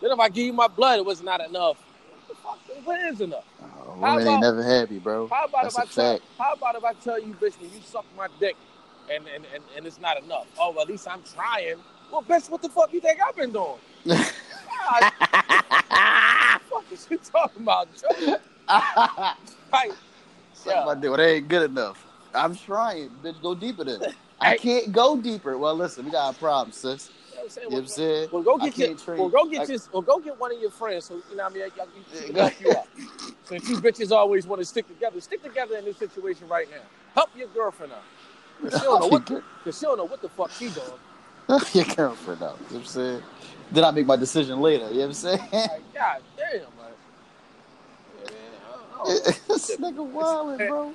Then 0.01 0.13
if 0.13 0.19
I 0.19 0.29
give 0.31 0.47
you 0.47 0.53
my 0.55 0.69
blood, 0.69 0.99
it 0.99 1.05
was 1.05 1.23
not 1.23 1.47
enough. 1.47 1.77
What 1.77 2.29
the 2.29 2.35
fuck? 2.75 2.87
What 2.87 3.01
is 3.01 3.21
enough? 3.21 3.45
Oh, 3.61 3.99
How 4.01 4.19
about- 4.19 4.27
ain't 4.27 4.41
never 4.41 4.63
happy, 4.63 4.99
bro. 4.99 5.29
How 5.29 5.45
about 5.45 5.65
That's 5.65 5.75
if 5.79 5.81
I 5.81 5.85
a 5.85 5.87
tell? 6.17 6.21
How 6.39 6.53
about 6.55 6.75
if 6.77 6.85
I 6.85 6.93
tell 6.95 7.19
you, 7.21 7.35
bitch, 7.35 7.61
when 7.61 7.71
you 7.71 7.81
suck 7.85 8.07
my 8.17 8.29
dick, 8.39 8.57
and 9.13 9.27
and, 9.35 9.45
and, 9.55 9.63
and 9.77 9.87
it's 9.87 10.01
not 10.01 10.23
enough? 10.23 10.47
Oh, 10.59 10.71
well, 10.71 10.83
at 10.83 10.89
least 10.89 11.07
I'm 11.07 11.23
trying. 11.35 11.77
Well, 12.11 12.23
bitch, 12.23 12.49
what 12.49 12.63
the 12.63 12.69
fuck 12.71 12.93
you 12.93 13.01
think 13.01 13.21
I've 13.21 13.37
been 13.37 13.53
doing? 13.53 13.79
Ah, 14.83 16.61
God, 16.61 16.61
fuck 16.71 16.91
is 16.93 17.07
you 17.11 17.19
talking 17.19 17.63
about, 17.63 17.89
Joe? 17.95 18.37
Suck 19.73 20.67
Yeah. 20.67 20.87
Well, 20.87 21.17
they 21.17 21.37
ain't 21.37 21.49
good 21.49 21.71
enough. 21.71 22.05
I'm 22.35 22.55
trying, 22.55 23.11
bitch. 23.23 23.41
Go 23.43 23.55
deeper 23.55 23.85
then. 23.85 24.01
I 24.41 24.57
can't 24.57 24.93
go 24.93 25.17
deeper. 25.17 25.57
Well, 25.59 25.75
listen, 25.75 26.05
we 26.05 26.11
got 26.11 26.35
a 26.35 26.39
problem, 26.39 26.73
sis. 26.73 27.11
you 27.33 27.37
know 27.37 27.43
what 27.43 27.45
I'm 27.45 27.51
saying? 27.51 27.65
You 27.65 27.71
know 27.71 27.77
what 27.77 27.81
I'm 27.83 27.87
saying? 27.89 28.29
Well, 28.33 28.43
go 28.43 28.59
get 28.59 28.79
your, 28.79 28.89
well, 29.19 29.29
go 29.29 29.45
get 29.51 29.61
I- 29.69 29.73
your, 29.73 29.81
well, 29.93 30.03
go 30.03 30.19
get 30.21 30.39
one 30.39 30.55
of 30.55 30.61
your 30.61 30.71
friends. 30.71 31.07
So 31.07 31.21
you 31.31 31.37
know, 31.37 31.45
what 31.45 31.53
I 31.53 31.55
mean, 31.55 31.71
y'all, 31.77 31.87
you, 32.15 32.27
you, 32.27 32.33
go- 32.33 32.45
back 32.45 32.61
you 32.61 32.71
up. 32.71 32.89
Since 33.45 33.69
you 33.69 33.77
bitches 33.79 34.13
always 34.13 34.47
want 34.47 34.61
to 34.61 34.65
stick 34.65 34.87
together, 34.87 35.21
stick 35.21 35.43
together 35.43 35.77
in 35.77 35.85
this 35.85 35.97
situation 35.97 36.47
right 36.49 36.71
now. 36.71 36.83
Help 37.15 37.31
your 37.37 37.49
girlfriend 37.49 37.93
out. 37.93 38.03
'Cause 38.63 38.79
she 38.79 38.85
don't 38.85 39.01
know 39.01 39.07
what, 39.09 39.27
cause 39.27 39.79
she 39.79 39.87
don't 39.87 39.97
know 39.97 40.05
what 40.05 40.21
the 40.23 40.29
fuck 40.29 40.53
she 40.53 40.69
doing. 40.69 41.65
your 41.75 41.85
girlfriend 41.97 42.43
out. 42.43 42.59
You 42.59 42.65
know 42.67 42.67
what 42.69 42.75
I'm 42.81 42.85
saying? 42.85 43.23
Then 43.73 43.85
I 43.85 43.91
make 43.91 44.07
my 44.07 44.17
decision 44.17 44.61
later. 44.61 44.85
You 44.89 44.91
know 44.93 44.99
what 44.99 45.07
I'm 45.07 45.13
saying? 45.15 45.39
Like, 45.53 45.95
god 45.95 46.23
damn, 46.37 46.61
like, 46.61 46.97
yeah, 48.25 48.31
man, 48.31 48.37
I 48.69 48.73
don't 48.77 48.90
know. 48.90 48.90
this 49.49 49.77
nigga 49.79 50.13
wildin', 50.13 50.67
bro. 50.67 50.95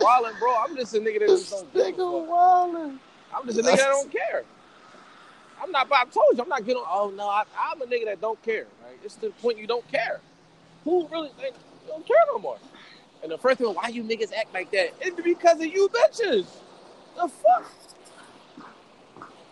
Wildin', 0.00 0.38
bro. 0.38 0.56
I'm 0.56 0.76
just 0.76 0.94
a 0.94 0.98
nigga 1.00 1.20
that 1.20 1.34
just 1.34 1.50
This 1.50 1.50
don't 1.50 1.74
nigga 1.74 2.28
wildin'. 2.28 2.98
I'm 3.34 3.46
just 3.46 3.58
a 3.58 3.62
nigga 3.62 3.76
that 3.76 3.88
don't 3.90 4.12
care. 4.12 4.44
I'm 5.62 5.70
not. 5.72 5.88
I 5.92 6.04
told 6.06 6.36
you, 6.36 6.42
I'm 6.42 6.48
not 6.48 6.64
getting. 6.64 6.82
Oh 6.86 7.12
no, 7.16 7.28
I, 7.28 7.44
I'm 7.58 7.80
a 7.82 7.86
nigga 7.86 8.06
that 8.06 8.20
don't 8.20 8.42
care. 8.42 8.66
Right? 8.84 8.98
It's 9.04 9.16
the 9.16 9.30
point 9.30 9.58
you 9.58 9.66
don't 9.66 9.86
care. 9.90 10.20
Who 10.84 11.08
really 11.08 11.30
like, 11.38 11.54
don't 11.88 12.06
care 12.06 12.16
no 12.32 12.38
more? 12.38 12.58
And 13.22 13.32
the 13.32 13.38
first 13.38 13.58
thing, 13.58 13.68
why 13.68 13.88
you 13.88 14.02
niggas 14.04 14.32
act 14.34 14.54
like 14.54 14.70
that? 14.72 14.94
It's 15.00 15.20
because 15.22 15.60
of 15.60 15.66
you 15.66 15.88
bitches. 15.90 16.46
The 17.16 17.28
fuck? 17.28 17.70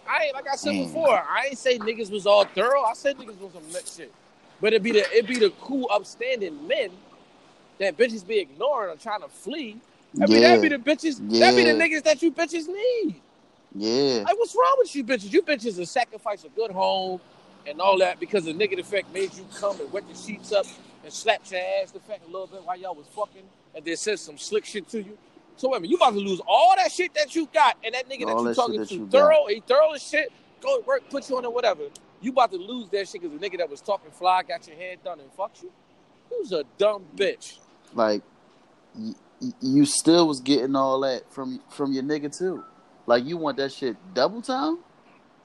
I 0.08 0.24
ain't 0.26 0.34
like 0.34 0.48
I 0.50 0.56
said 0.56 0.74
Mm. 0.74 0.86
before. 0.86 1.18
I 1.18 1.46
ain't 1.48 1.58
say 1.58 1.78
niggas 1.78 2.10
was 2.10 2.26
all 2.26 2.44
thorough. 2.46 2.82
I 2.82 2.94
said 2.94 3.18
niggas 3.18 3.38
was 3.40 3.52
some 3.54 3.72
next 3.72 3.96
shit. 3.96 4.12
But 4.60 4.68
it'd 4.74 4.82
be 4.82 4.92
the 4.92 5.06
it 5.16 5.26
be 5.26 5.38
the 5.38 5.50
cool, 5.60 5.88
upstanding 5.90 6.66
men 6.68 6.90
that 7.78 7.96
bitches 7.96 8.26
be 8.26 8.38
ignoring 8.38 8.90
or 8.90 8.96
trying 8.96 9.20
to 9.22 9.28
flee. 9.28 9.78
I 10.20 10.26
mean, 10.26 10.42
Yeah. 10.42 10.56
that 10.56 10.62
be 10.62 10.68
the 10.68 10.78
bitches. 10.78 11.16
That 11.38 11.54
be 11.56 11.64
the 11.64 11.72
niggas 11.72 12.02
that 12.04 12.22
you 12.22 12.32
bitches 12.32 12.66
need. 12.68 13.20
Yeah. 13.74 14.22
Like, 14.26 14.38
what's 14.38 14.54
wrong 14.54 14.76
with 14.78 14.94
you 14.96 15.04
bitches? 15.04 15.32
You 15.32 15.42
bitches 15.42 15.78
will 15.78 15.86
sacrifice 15.86 16.44
a 16.44 16.48
good 16.48 16.70
home 16.70 17.20
and 17.66 17.80
all 17.80 17.98
that 17.98 18.18
because 18.18 18.44
the 18.44 18.52
negative 18.52 18.86
effect 18.86 19.12
made 19.12 19.32
you 19.34 19.46
come 19.54 19.78
and 19.80 19.92
wet 19.92 20.04
the 20.08 20.14
sheets 20.16 20.52
up 20.52 20.66
and 21.04 21.12
slapped 21.12 21.52
your 21.52 21.60
ass 21.82 21.90
the 21.92 22.00
fact 22.00 22.22
a 22.24 22.26
little 22.26 22.46
bit 22.46 22.64
while 22.64 22.78
y'all 22.78 22.94
was 22.94 23.06
fucking 23.08 23.42
and 23.74 23.84
then 23.84 23.96
said 23.96 24.18
some 24.18 24.38
slick 24.38 24.64
shit 24.64 24.88
to 24.88 24.98
you. 25.02 25.16
So 25.56 25.68
wait 25.68 25.78
a 25.78 25.80
minute, 25.80 25.90
you 25.90 25.96
about 25.96 26.12
to 26.14 26.20
lose 26.20 26.40
all 26.46 26.74
that 26.76 26.90
shit 26.90 27.12
that 27.14 27.34
you 27.34 27.48
got 27.52 27.76
and 27.84 27.94
that 27.94 28.08
nigga 28.08 28.26
All 28.26 28.36
that 28.36 28.42
you 28.42 28.48
that 28.48 28.54
talking 28.56 28.80
that 28.80 28.88
to 28.88 28.94
you 28.94 29.08
thorough, 29.08 29.46
he 29.48 29.60
thorough 29.66 29.92
as 29.92 30.02
shit, 30.02 30.32
go 30.60 30.80
to 30.80 30.86
work, 30.86 31.02
put 31.10 31.28
you 31.28 31.36
on 31.36 31.44
or 31.44 31.52
whatever. 31.52 31.82
You 32.20 32.30
about 32.32 32.50
to 32.52 32.58
lose 32.58 32.88
that 32.90 33.08
shit 33.08 33.22
because 33.22 33.38
the 33.38 33.44
nigga 33.50 33.58
that 33.58 33.70
was 33.70 33.80
talking 33.80 34.10
fly 34.10 34.42
got 34.42 34.66
your 34.66 34.76
head 34.76 34.98
done 35.04 35.20
and 35.20 35.30
fucked 35.32 35.62
you. 35.62 35.70
Who's 36.30 36.52
a 36.52 36.64
dumb 36.78 37.04
bitch? 37.16 37.58
Like, 37.94 38.22
y- 38.96 39.14
you 39.60 39.84
still 39.86 40.26
was 40.28 40.40
getting 40.40 40.74
all 40.76 41.00
that 41.00 41.32
from 41.32 41.60
from 41.70 41.92
your 41.92 42.02
nigga 42.02 42.36
too. 42.36 42.64
Like, 43.06 43.24
you 43.24 43.36
want 43.36 43.56
that 43.58 43.72
shit 43.72 43.96
double 44.14 44.42
time? 44.42 44.78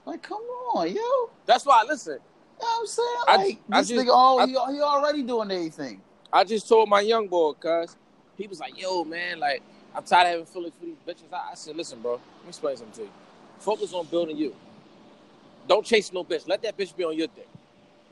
Like, 0.05 0.21
come 0.21 0.41
on, 0.75 0.93
yo. 0.93 1.29
That's 1.45 1.65
why 1.65 1.83
listen. 1.87 2.19
what 2.57 2.79
I'm 2.79 2.87
saying? 2.87 3.07
I- 3.27 3.35
Like, 3.37 3.59
I 3.71 3.79
this 3.81 3.89
just- 3.89 4.05
nigga, 4.05 4.11
all, 4.13 4.39
I- 4.39 4.45
he, 4.47 4.51
he 4.53 4.81
already 4.81 5.23
doing 5.23 5.51
anything. 5.51 6.01
I 6.31 6.43
just 6.43 6.67
told 6.67 6.89
my 6.89 7.01
young 7.01 7.27
boy, 7.27 7.53
cuz 7.53 7.95
he 8.37 8.47
was 8.47 8.59
like, 8.59 8.79
"Yo, 8.79 9.03
man, 9.03 9.39
like 9.39 9.61
I'm 9.95 10.03
tired 10.03 10.25
of 10.25 10.31
having 10.31 10.45
feelings 10.47 10.73
for 10.79 10.85
these 10.85 10.97
bitches." 11.07 11.31
I, 11.31 11.51
I 11.51 11.55
said, 11.55 11.75
"Listen, 11.77 12.01
bro, 12.01 12.13
let 12.13 12.19
me 12.43 12.49
explain 12.49 12.75
something 12.77 12.95
to 12.95 13.01
you. 13.03 13.11
Focus 13.59 13.93
on 13.93 14.05
building 14.07 14.35
you. 14.37 14.55
Don't 15.67 15.85
chase 15.85 16.11
no 16.11 16.23
bitch. 16.23 16.47
Let 16.47 16.61
that 16.63 16.75
bitch 16.77 16.95
be 16.95 17.03
on 17.05 17.15
your 17.17 17.27
dick. 17.27 17.47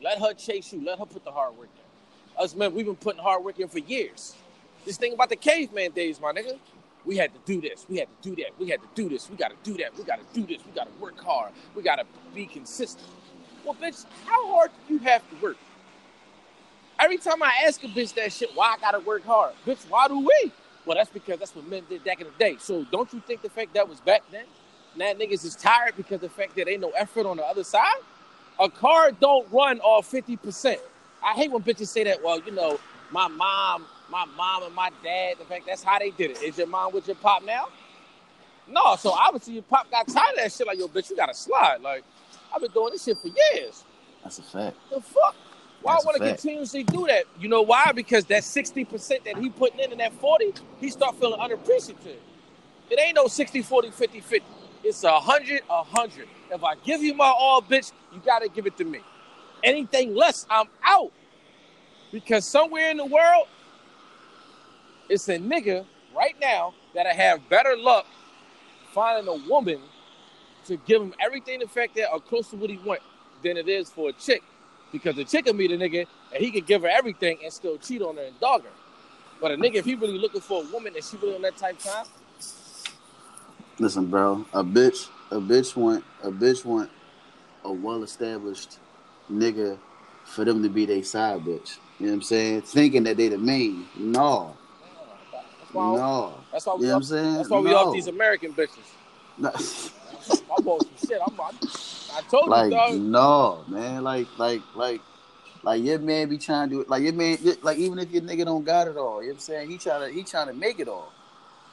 Let 0.01 0.19
her 0.19 0.33
chase 0.33 0.71
you. 0.71 0.83
Let 0.85 0.99
her 0.99 1.05
put 1.05 1.25
the 1.25 1.31
hard 1.31 1.57
work 1.57 1.67
in. 1.75 1.80
Us 2.37 2.55
men, 2.55 2.73
we've 2.73 2.85
been 2.85 2.95
putting 2.95 3.21
hard 3.21 3.43
work 3.43 3.59
in 3.59 3.67
for 3.67 3.79
years. 3.79 4.35
This 4.85 4.97
thing 4.97 5.13
about 5.13 5.29
the 5.29 5.35
caveman 5.35 5.91
days, 5.91 6.19
my 6.21 6.31
nigga. 6.33 6.57
We 7.05 7.17
had 7.17 7.33
to 7.33 7.39
do 7.45 7.61
this. 7.61 7.85
We 7.89 7.97
had 7.97 8.07
to 8.23 8.29
do 8.29 8.35
that. 8.43 8.51
We 8.59 8.69
had 8.69 8.81
to 8.81 8.87
do 8.95 9.09
this. 9.09 9.29
We 9.29 9.37
got 9.37 9.49
to 9.51 9.57
do 9.71 9.77
that. 9.83 9.97
We 9.97 10.03
got 10.03 10.19
to 10.19 10.39
do 10.39 10.45
this. 10.47 10.65
We 10.65 10.71
got 10.73 10.85
to 10.85 11.01
work 11.01 11.19
hard. 11.19 11.51
We 11.75 11.83
got 11.83 11.97
to 11.97 12.05
be 12.35 12.45
consistent. 12.45 13.07
Well, 13.65 13.75
bitch, 13.75 14.05
how 14.25 14.47
hard 14.53 14.71
do 14.87 14.95
you 14.95 14.99
have 15.01 15.27
to 15.31 15.35
work? 15.43 15.57
Every 16.99 17.17
time 17.17 17.43
I 17.43 17.51
ask 17.67 17.83
a 17.83 17.87
bitch 17.87 18.13
that 18.15 18.31
shit, 18.33 18.51
why 18.55 18.75
I 18.77 18.81
gotta 18.81 18.99
work 19.01 19.25
hard? 19.25 19.53
Bitch, 19.67 19.89
why 19.89 20.07
do 20.07 20.19
we? 20.19 20.51
Well, 20.85 20.97
that's 20.97 21.09
because 21.09 21.39
that's 21.39 21.55
what 21.55 21.67
men 21.67 21.83
did 21.89 22.03
back 22.05 22.21
in 22.21 22.27
the 22.27 22.33
day. 22.39 22.57
So 22.59 22.85
don't 22.85 23.11
you 23.13 23.21
think 23.27 23.41
the 23.41 23.49
fact 23.49 23.73
that 23.73 23.87
was 23.87 23.99
back 24.01 24.23
then? 24.31 24.45
Now 24.95 25.13
niggas 25.13 25.45
is 25.45 25.55
tired 25.55 25.95
because 25.97 26.21
the 26.21 26.29
fact 26.29 26.55
that 26.55 26.69
ain't 26.69 26.81
no 26.81 26.91
effort 26.91 27.25
on 27.25 27.37
the 27.37 27.45
other 27.45 27.65
side. 27.65 27.97
A 28.59 28.69
car 28.69 29.11
don't 29.11 29.51
run 29.51 29.79
all 29.81 30.01
50%. 30.03 30.77
I 31.23 31.33
hate 31.33 31.51
when 31.51 31.61
bitches 31.63 31.87
say 31.87 32.03
that, 32.05 32.23
well, 32.23 32.39
you 32.41 32.51
know, 32.51 32.79
my 33.11 33.27
mom, 33.27 33.85
my 34.09 34.25
mom 34.25 34.63
and 34.63 34.73
my 34.73 34.89
dad, 35.03 35.35
the 35.39 35.45
fact 35.45 35.65
that's 35.67 35.83
how 35.83 35.99
they 35.99 36.11
did 36.11 36.31
it. 36.31 36.41
Is 36.41 36.57
your 36.57 36.67
mom 36.67 36.93
with 36.93 37.07
your 37.07 37.15
pop 37.17 37.43
now? 37.43 37.69
No, 38.67 38.95
so 38.95 39.11
obviously 39.11 39.55
your 39.55 39.63
pop 39.63 39.89
got 39.91 40.07
tired 40.07 40.31
of 40.31 40.37
that 40.37 40.51
shit. 40.51 40.65
Like, 40.65 40.79
yo, 40.79 40.87
bitch, 40.87 41.09
you 41.09 41.15
gotta 41.15 41.33
slide. 41.33 41.81
Like, 41.81 42.03
I've 42.53 42.61
been 42.61 42.71
doing 42.71 42.91
this 42.93 43.03
shit 43.03 43.17
for 43.17 43.27
years. 43.27 43.83
That's 44.23 44.39
a 44.39 44.43
fact. 44.43 44.77
The 44.89 45.01
fuck? 45.01 45.35
Why 45.81 45.95
a 45.95 46.05
want 46.05 46.17
to 46.17 46.27
continuously 46.27 46.83
do 46.83 47.07
that? 47.07 47.25
You 47.39 47.49
know 47.49 47.63
why? 47.63 47.91
Because 47.93 48.25
that 48.25 48.43
60% 48.43 49.23
that 49.23 49.37
he 49.37 49.49
putting 49.49 49.79
in 49.79 49.91
in 49.91 49.97
that 49.97 50.13
40, 50.13 50.53
he 50.79 50.89
start 50.89 51.19
feeling 51.19 51.39
unappreciative. 51.39 52.19
It 52.89 52.99
ain't 52.99 53.15
no 53.15 53.27
60, 53.27 53.61
40, 53.61 53.91
50, 53.91 54.19
50. 54.19 54.45
It's 54.83 55.03
a 55.03 55.11
100, 55.11 55.61
a 55.69 55.83
100. 55.83 56.27
If 56.51 56.63
I 56.63 56.75
give 56.75 57.01
you 57.01 57.13
my 57.13 57.33
all, 57.35 57.61
bitch, 57.61 57.91
you 58.13 58.19
got 58.19 58.39
to 58.39 58.49
give 58.49 58.65
it 58.67 58.77
to 58.77 58.83
me. 58.83 58.99
Anything 59.63 60.15
less, 60.15 60.45
I'm 60.49 60.67
out. 60.83 61.11
Because 62.11 62.45
somewhere 62.45 62.91
in 62.91 62.97
the 62.97 63.05
world, 63.05 63.47
it's 65.09 65.27
a 65.29 65.37
nigga 65.37 65.85
right 66.15 66.35
now 66.41 66.73
that 66.93 67.05
I 67.05 67.13
have 67.13 67.47
better 67.49 67.75
luck 67.77 68.05
finding 68.93 69.27
a 69.27 69.49
woman 69.49 69.79
to 70.65 70.77
give 70.77 71.01
him 71.01 71.13
everything 71.19 71.59
the 71.59 71.67
fact 71.67 71.95
that 71.95 72.11
or 72.11 72.19
close 72.19 72.49
to 72.49 72.55
what 72.57 72.69
he 72.69 72.77
want 72.77 73.01
than 73.43 73.57
it 73.57 73.69
is 73.69 73.89
for 73.89 74.09
a 74.09 74.13
chick. 74.13 74.43
Because 74.91 75.15
the 75.15 75.23
chick 75.23 75.45
can 75.45 75.55
meet 75.55 75.71
a 75.71 75.77
nigga 75.77 76.05
and 76.33 76.43
he 76.43 76.51
can 76.51 76.63
give 76.65 76.81
her 76.81 76.89
everything 76.89 77.39
and 77.43 77.51
still 77.51 77.77
cheat 77.77 78.01
on 78.01 78.17
her 78.17 78.23
and 78.23 78.39
dog 78.39 78.63
her. 78.63 78.69
But 79.39 79.51
a 79.51 79.55
nigga, 79.55 79.75
if 79.75 79.85
he 79.85 79.95
really 79.95 80.19
looking 80.19 80.41
for 80.41 80.63
a 80.63 80.67
woman 80.71 80.93
and 80.95 81.03
she 81.03 81.17
really 81.17 81.35
on 81.35 81.41
that 81.43 81.57
type 81.57 81.77
of 81.77 81.83
time, 81.83 82.05
Listen, 83.79 84.05
bro. 84.05 84.45
A 84.53 84.63
bitch, 84.63 85.09
a 85.31 85.37
bitch 85.37 85.75
want, 85.75 86.03
a 86.21 86.29
bitch 86.29 86.63
want 86.63 86.91
a 87.63 87.71
well-established 87.71 88.77
nigga 89.31 89.77
for 90.25 90.45
them 90.45 90.61
to 90.63 90.69
be 90.69 90.85
their 90.85 91.03
side 91.03 91.41
bitch. 91.41 91.77
You 91.99 92.07
know 92.07 92.13
what 92.13 92.15
I'm 92.17 92.21
saying? 92.23 92.61
Thinking 92.63 93.03
that 93.03 93.17
they 93.17 93.29
the 93.29 93.37
main. 93.37 93.85
No, 93.95 94.55
that's 95.31 95.73
why, 95.73 95.95
no. 95.95 96.33
that's 96.51 96.65
why 96.65 96.75
You 96.75 96.81
know 96.81 96.87
what 96.89 96.95
I'm 96.95 97.03
saying? 97.03 97.33
that's 97.35 97.49
why 97.49 97.59
we 97.59 97.69
no. 97.71 97.77
off 97.77 97.93
these 97.93 98.07
American 98.07 98.53
bitches. 98.53 98.79
No. 99.37 99.49
I'm 99.49 100.67
on 100.67 100.79
some 100.81 101.07
shit. 101.07 101.19
I'm, 101.25 101.39
I, 101.39 101.51
I 102.17 102.21
told 102.29 102.49
like 102.49 102.65
you, 102.71 102.77
dog. 102.77 102.99
no, 102.99 103.63
man. 103.67 104.03
Like 104.03 104.27
like 104.37 104.61
like 104.75 105.01
like 105.63 105.83
your 105.83 105.99
man 105.99 106.29
be 106.29 106.37
trying 106.37 106.69
to 106.69 106.75
do 106.75 106.81
it. 106.81 106.89
Like 106.89 107.03
your 107.03 107.13
man, 107.13 107.37
like 107.61 107.77
even 107.77 107.99
if 107.99 108.11
your 108.11 108.21
nigga 108.23 108.45
don't 108.45 108.63
got 108.63 108.87
it 108.87 108.97
all, 108.97 109.21
you 109.21 109.29
know 109.29 109.33
what 109.33 109.35
I'm 109.35 109.39
saying? 109.39 109.69
He 109.69 109.77
trying 109.77 110.07
to 110.09 110.13
he 110.13 110.23
trying 110.23 110.47
to 110.47 110.53
make 110.53 110.79
it 110.79 110.87
all. 110.87 111.11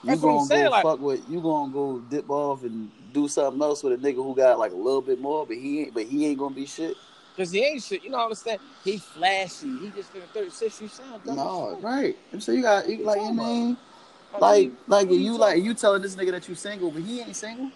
You 0.02 0.10
That's 0.10 0.22
what 0.22 0.30
I'm 0.30 0.36
gonna 0.36 0.46
saying, 0.46 0.64
go 0.64 0.70
like- 0.70 0.82
fuck 0.84 1.00
with 1.00 1.28
you 1.28 1.40
gonna 1.40 1.72
go 1.72 1.98
dip 1.98 2.30
off 2.30 2.62
and 2.62 2.90
do 3.12 3.26
something 3.26 3.60
else 3.60 3.82
with 3.82 3.94
a 3.94 3.96
nigga 3.96 4.16
who 4.16 4.34
got 4.34 4.58
like 4.58 4.72
a 4.72 4.76
little 4.76 5.02
bit 5.02 5.20
more, 5.20 5.44
but 5.46 5.56
he 5.56 5.80
ain't 5.82 5.94
but 5.94 6.04
he 6.04 6.26
ain't 6.26 6.38
gonna 6.38 6.54
be 6.54 6.66
shit. 6.66 6.96
Cause 7.38 7.52
he 7.52 7.64
ain't 7.64 7.80
shit. 7.84 8.02
You 8.02 8.10
know 8.10 8.18
what 8.18 8.30
I'm 8.30 8.34
saying? 8.34 8.58
He 8.82 8.98
flashy. 8.98 9.78
He 9.78 9.90
just 9.90 10.12
in 10.12 10.22
the 10.22 10.26
36. 10.26 10.82
You 10.82 10.88
sound 10.88 11.24
dumb. 11.24 11.36
No, 11.36 11.78
right. 11.80 12.16
And 12.32 12.42
so 12.42 12.50
you 12.50 12.62
got 12.62 12.88
you, 12.88 13.04
like 13.04 13.20
you 13.20 13.32
mean 13.32 13.76
Like, 14.32 14.40
like 14.40 14.64
you- 14.64 14.76
like 14.88 15.10
you, 15.10 15.38
like 15.38 15.62
you 15.62 15.74
telling 15.74 16.02
this 16.02 16.16
nigga 16.16 16.32
that 16.32 16.48
you 16.48 16.56
single, 16.56 16.90
but 16.90 17.02
he 17.02 17.20
ain't 17.20 17.36
single. 17.36 17.70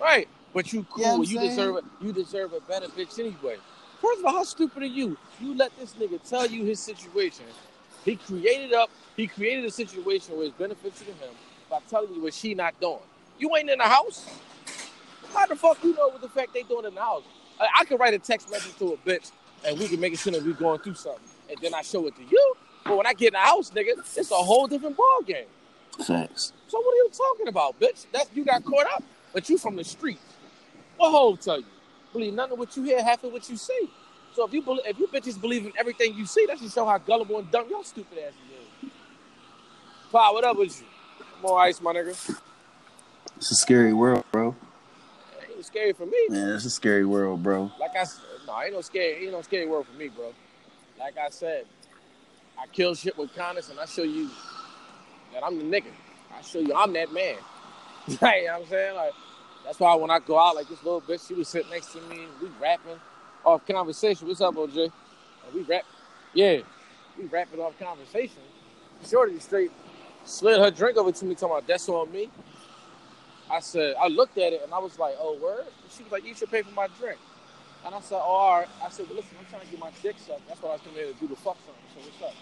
Right. 0.00 0.28
But 0.54 0.72
you 0.72 0.86
cool. 0.88 1.02
Yeah, 1.02 1.16
you 1.16 1.24
saying. 1.26 1.48
deserve 1.48 1.76
it. 1.78 1.84
You 2.00 2.12
deserve 2.12 2.52
a 2.52 2.60
better 2.60 2.86
bitch 2.86 3.18
anyway. 3.18 3.56
First 4.00 4.20
of 4.20 4.26
all, 4.26 4.32
how 4.32 4.44
stupid 4.44 4.84
are 4.84 4.86
you? 4.86 5.16
You 5.40 5.54
let 5.56 5.76
this 5.76 5.92
nigga 5.94 6.20
tell 6.28 6.46
you 6.46 6.64
his 6.64 6.78
situation. 6.78 7.46
He 8.04 8.14
created 8.14 8.72
up. 8.72 8.90
He 9.16 9.26
created 9.26 9.64
a 9.64 9.70
situation 9.72 10.36
where 10.36 10.46
it's 10.46 10.56
beneficial 10.56 11.06
to 11.06 11.12
him 11.12 11.34
by 11.68 11.80
telling 11.90 12.14
you 12.14 12.22
what 12.22 12.32
she 12.32 12.54
not 12.54 12.80
doing. 12.80 13.00
You 13.40 13.54
ain't 13.56 13.68
in 13.70 13.78
the 13.78 13.84
house. 13.84 14.24
How 15.34 15.46
the 15.46 15.56
fuck 15.56 15.82
you 15.82 15.94
know 15.94 16.08
what 16.08 16.20
the 16.20 16.28
fact 16.28 16.54
they 16.54 16.62
doing 16.62 16.86
in 16.86 16.94
the 16.94 17.00
house? 17.00 17.24
I, 17.60 17.68
I 17.80 17.84
could 17.84 18.00
write 18.00 18.14
a 18.14 18.18
text 18.18 18.50
message 18.50 18.76
to 18.78 18.94
a 18.94 18.96
bitch 18.96 19.30
and 19.66 19.78
we 19.78 19.88
can 19.88 20.00
make 20.00 20.12
it 20.12 20.18
seem 20.18 20.34
like 20.34 20.44
we 20.44 20.52
going 20.52 20.80
through 20.80 20.94
something, 20.94 21.22
and 21.48 21.58
then 21.60 21.74
I 21.74 21.82
show 21.82 22.06
it 22.06 22.16
to 22.16 22.22
you. 22.22 22.54
But 22.84 22.96
when 22.96 23.06
I 23.06 23.12
get 23.12 23.28
in 23.28 23.32
the 23.34 23.40
house, 23.40 23.70
nigga, 23.70 23.98
it's 24.16 24.30
a 24.30 24.34
whole 24.34 24.66
different 24.66 24.96
ball 24.96 25.20
game. 25.26 25.46
Facts. 26.06 26.52
So 26.68 26.78
what 26.80 26.92
are 26.92 26.96
you 26.96 27.10
talking 27.12 27.48
about, 27.48 27.78
bitch? 27.78 28.06
That 28.12 28.26
you 28.34 28.44
got 28.44 28.64
caught 28.64 28.86
up, 28.94 29.02
but 29.32 29.48
you 29.50 29.58
from 29.58 29.76
the 29.76 29.84
streets. 29.84 30.22
What 30.96 31.10
hole 31.10 31.36
tell 31.36 31.58
you? 31.58 31.66
Believe 32.12 32.34
none 32.34 32.50
of 32.50 32.58
what 32.58 32.76
you 32.76 32.82
hear, 32.84 33.02
half 33.02 33.22
of 33.22 33.32
what 33.32 33.48
you 33.48 33.56
see. 33.56 33.90
So 34.34 34.46
if 34.46 34.54
you 34.54 34.62
believe, 34.62 34.86
if 34.86 34.98
you 34.98 35.08
bitches 35.08 35.40
believe 35.40 35.66
in 35.66 35.72
everything 35.78 36.14
you 36.14 36.26
see, 36.26 36.46
that 36.46 36.58
should 36.58 36.70
show 36.70 36.86
how 36.86 36.98
gullible 36.98 37.38
and 37.38 37.50
dumb 37.50 37.66
y'all 37.70 37.84
stupid 37.84 38.18
asses 38.18 38.34
is. 38.84 38.90
Pa, 40.10 40.32
what 40.32 40.44
up 40.44 40.56
with 40.56 40.80
you? 40.80 40.86
More 41.42 41.60
ice, 41.60 41.80
my 41.80 41.92
nigga. 41.92 42.40
It's 43.36 43.50
a 43.50 43.54
scary 43.54 43.92
world, 43.92 44.24
bro. 44.32 44.56
Ain't 45.60 45.66
scary 45.66 45.92
for 45.92 46.06
me. 46.06 46.16
Man, 46.30 46.54
it's 46.54 46.64
a 46.64 46.70
scary 46.70 47.04
world, 47.04 47.42
bro. 47.42 47.70
Like 47.78 47.94
I 47.94 48.04
said, 48.04 48.24
no, 48.46 48.62
ain't 48.62 48.72
no 48.72 48.80
scary, 48.80 49.24
ain't 49.24 49.32
no 49.32 49.42
scary 49.42 49.66
word 49.66 49.84
for 49.84 49.92
me, 49.92 50.08
bro. 50.08 50.32
Like 50.98 51.18
I 51.18 51.28
said, 51.28 51.66
I 52.58 52.66
kill 52.68 52.94
shit 52.94 53.18
with 53.18 53.34
kindness, 53.34 53.68
and 53.68 53.78
I 53.78 53.84
show 53.84 54.02
you 54.02 54.30
that 55.34 55.44
I'm 55.44 55.58
the 55.58 55.64
nigga. 55.64 55.90
I 56.34 56.40
show 56.40 56.60
you 56.60 56.74
I'm 56.74 56.94
that 56.94 57.12
man. 57.12 57.34
right, 58.22 58.40
you 58.40 58.46
know 58.46 58.54
what 58.54 58.62
I'm 58.62 58.68
saying? 58.70 58.96
Like 58.96 59.12
that's 59.66 59.78
why 59.78 59.94
when 59.96 60.10
I 60.10 60.18
go 60.20 60.38
out, 60.38 60.56
like 60.56 60.66
this 60.66 60.82
little 60.82 61.02
bitch, 61.02 61.28
she 61.28 61.34
was 61.34 61.46
sitting 61.46 61.70
next 61.70 61.92
to 61.92 62.00
me, 62.08 62.20
we 62.40 62.48
rapping 62.58 62.98
off 63.44 63.66
conversation. 63.66 64.28
What's 64.28 64.40
up, 64.40 64.54
OJ? 64.54 64.84
And 64.84 65.54
we 65.54 65.60
rap, 65.64 65.82
yeah, 66.32 66.60
we 67.18 67.26
rapping 67.26 67.60
off 67.60 67.78
conversation. 67.78 68.40
Shorty 69.06 69.38
straight 69.40 69.72
slid 70.24 70.58
her 70.58 70.70
drink 70.70 70.96
over 70.96 71.12
to 71.12 71.24
me, 71.26 71.34
talking 71.34 71.50
about 71.50 71.66
that's 71.66 71.86
on 71.90 72.10
me. 72.10 72.30
I 73.50 73.60
said, 73.60 73.96
I 74.00 74.08
looked 74.08 74.38
at 74.38 74.52
it 74.52 74.62
and 74.62 74.72
I 74.72 74.78
was 74.78 74.98
like, 74.98 75.16
oh, 75.18 75.36
word? 75.38 75.66
And 75.66 75.92
she 75.92 76.02
was 76.02 76.12
like, 76.12 76.24
you 76.24 76.34
should 76.34 76.50
pay 76.50 76.62
for 76.62 76.70
my 76.72 76.88
drink. 76.98 77.18
And 77.84 77.94
I 77.94 78.00
said, 78.00 78.16
oh, 78.16 78.20
all 78.20 78.58
right. 78.60 78.68
I 78.84 78.90
said, 78.90 79.06
well, 79.08 79.16
listen, 79.16 79.36
I'm 79.38 79.46
trying 79.46 79.62
to 79.62 79.68
get 79.68 79.80
my 79.80 79.90
dick 80.02 80.16
sucked. 80.18 80.46
That's 80.46 80.62
why 80.62 80.70
I 80.70 80.72
was 80.74 80.82
coming 80.82 80.98
here 80.98 81.12
to 81.12 81.18
do 81.18 81.28
the 81.28 81.36
fuck 81.36 81.56
something. 81.64 81.82
So 81.94 82.00
what's 82.00 82.22
up? 82.22 82.36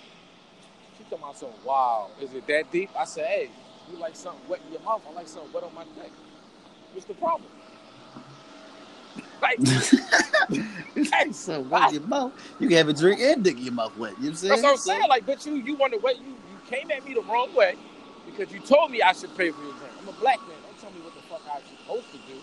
She 0.98 1.04
told 1.04 1.22
me, 1.22 1.28
something, 1.34 1.64
wow, 1.64 2.10
is 2.20 2.34
it 2.34 2.46
that 2.48 2.70
deep? 2.72 2.90
I 2.98 3.04
said, 3.04 3.26
hey, 3.26 3.50
you 3.90 3.98
like 3.98 4.16
something 4.16 4.42
wet 4.48 4.60
in 4.66 4.72
your 4.72 4.82
mouth? 4.82 5.02
I 5.08 5.12
like 5.12 5.28
something 5.28 5.52
wet 5.52 5.64
on 5.64 5.74
my 5.74 5.84
dick. 5.84 6.12
What's 6.92 7.06
the 7.06 7.14
problem? 7.14 7.50
like, 9.42 9.58
hey, 10.94 11.32
So 11.32 11.60
wet 11.60 11.88
in 11.88 12.00
your 12.00 12.08
mouth. 12.08 12.32
You 12.58 12.68
can 12.68 12.76
have 12.76 12.88
a 12.88 12.92
drink 12.92 13.20
and 13.20 13.44
dick 13.44 13.56
in 13.56 13.64
your 13.64 13.72
mouth 13.72 13.96
wet. 13.96 14.14
You 14.18 14.30
know 14.30 14.30
what 14.30 14.30
I'm 14.30 14.36
saying? 14.36 14.50
That's 14.50 14.62
what 14.62 14.70
I'm 14.72 14.76
saying. 14.78 15.08
Like, 15.08 15.26
but 15.26 15.46
you 15.46 15.54
you 15.54 15.76
wonder 15.76 15.98
what 15.98 16.18
you 16.18 16.26
you 16.26 16.58
came 16.66 16.90
at 16.90 17.04
me 17.04 17.14
the 17.14 17.22
wrong 17.22 17.54
way 17.54 17.76
because 18.26 18.52
you 18.52 18.60
told 18.60 18.90
me 18.90 19.02
I 19.02 19.12
should 19.12 19.36
pay 19.36 19.50
for 19.50 19.62
your 19.62 19.72
drink. 19.74 19.92
I'm 20.00 20.08
a 20.08 20.12
black 20.12 20.40
man. 20.40 20.56
Don't 20.66 20.78
tell 20.80 20.90
me 20.90 21.00
what 21.00 21.14
the 21.14 21.22
fuck 21.22 21.42
I'm 21.58 21.76
supposed 21.78 22.10
to 22.12 22.18
do. 22.32 22.38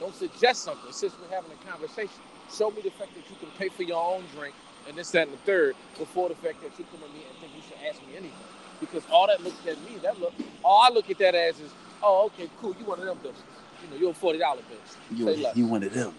Don't 0.00 0.14
suggest 0.14 0.62
something. 0.62 0.92
Since 0.92 1.14
we're 1.20 1.34
having 1.34 1.52
a 1.52 1.70
conversation, 1.70 2.20
show 2.52 2.70
me 2.70 2.82
the 2.82 2.90
fact 2.90 3.14
that 3.14 3.24
you 3.30 3.36
can 3.40 3.48
pay 3.58 3.68
for 3.68 3.82
your 3.82 4.02
own 4.02 4.24
drink 4.36 4.54
and 4.88 4.96
this, 4.96 5.10
that, 5.12 5.28
and 5.28 5.32
the 5.32 5.40
third 5.42 5.76
before 5.98 6.28
the 6.28 6.34
fact 6.34 6.60
that 6.62 6.78
you 6.78 6.84
come 6.90 7.02
at 7.02 7.12
me 7.14 7.22
and 7.28 7.38
think 7.38 7.52
you 7.56 7.62
should 7.62 7.78
ask 7.88 8.00
me 8.06 8.16
anything. 8.16 8.32
Because 8.80 9.02
all 9.10 9.26
that 9.28 9.42
looks 9.42 9.66
at 9.66 9.78
me, 9.82 9.96
that 10.02 10.20
look, 10.20 10.34
all 10.62 10.82
I 10.82 10.90
look 10.90 11.08
at 11.10 11.18
that 11.18 11.34
as 11.34 11.58
is, 11.60 11.70
oh, 12.02 12.26
okay, 12.26 12.50
cool, 12.60 12.74
you 12.78 12.84
one 12.84 12.98
of 12.98 13.06
them 13.06 13.18
bitches. 13.18 13.36
You 13.84 13.90
know, 13.90 13.96
you're 13.96 14.10
a 14.10 14.14
forty 14.14 14.38
dollar 14.38 14.60
bitch. 14.60 15.16
You, 15.16 15.24
Say 15.26 15.52
you 15.54 15.66
one 15.66 15.82
of 15.82 15.92
them. 15.92 16.14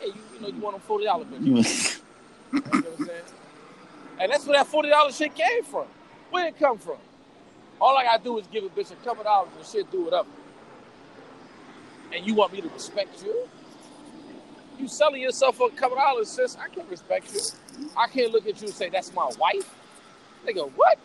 Yeah, 0.00 0.06
you, 0.06 0.14
you 0.34 0.40
know, 0.40 0.48
you 0.48 0.60
want 0.60 0.76
them 0.76 0.82
forty 0.86 1.04
dollar 1.04 1.24
bitches. 1.24 2.00
You, 2.52 2.60
You 2.60 2.60
know 2.60 2.90
what 2.90 3.00
I'm 3.00 3.06
saying? 3.06 3.20
And 4.20 4.32
that's 4.32 4.46
where 4.46 4.56
that 4.56 4.66
forty 4.66 4.88
dollars 4.88 5.16
shit 5.16 5.34
came 5.34 5.64
from. 5.64 5.86
Where 6.30 6.46
it 6.46 6.58
come 6.58 6.78
from? 6.78 6.98
All 7.80 7.96
I 7.96 8.04
gotta 8.04 8.22
do 8.22 8.38
is 8.38 8.46
give 8.46 8.64
a 8.64 8.68
bitch 8.68 8.92
a 8.92 8.96
couple 9.04 9.24
dollars 9.24 9.50
and 9.56 9.66
shit 9.66 9.90
do 9.90 10.04
whatever. 10.04 10.28
And 12.14 12.26
you 12.26 12.34
want 12.34 12.52
me 12.52 12.60
to 12.60 12.68
respect 12.68 13.22
you? 13.24 13.48
You 14.78 14.88
selling 14.88 15.20
yourself 15.20 15.56
for 15.56 15.68
a 15.68 15.70
couple 15.70 15.96
dollars, 15.96 16.28
sis? 16.28 16.56
I 16.56 16.68
can't 16.68 16.88
respect 16.88 17.32
you. 17.34 17.40
I 17.96 18.06
can't 18.06 18.32
look 18.32 18.46
at 18.46 18.60
you 18.60 18.68
and 18.68 18.76
say 18.76 18.88
that's 18.88 19.12
my 19.14 19.30
wife. 19.38 19.74
Nigga, 20.46 20.70
what? 20.72 20.98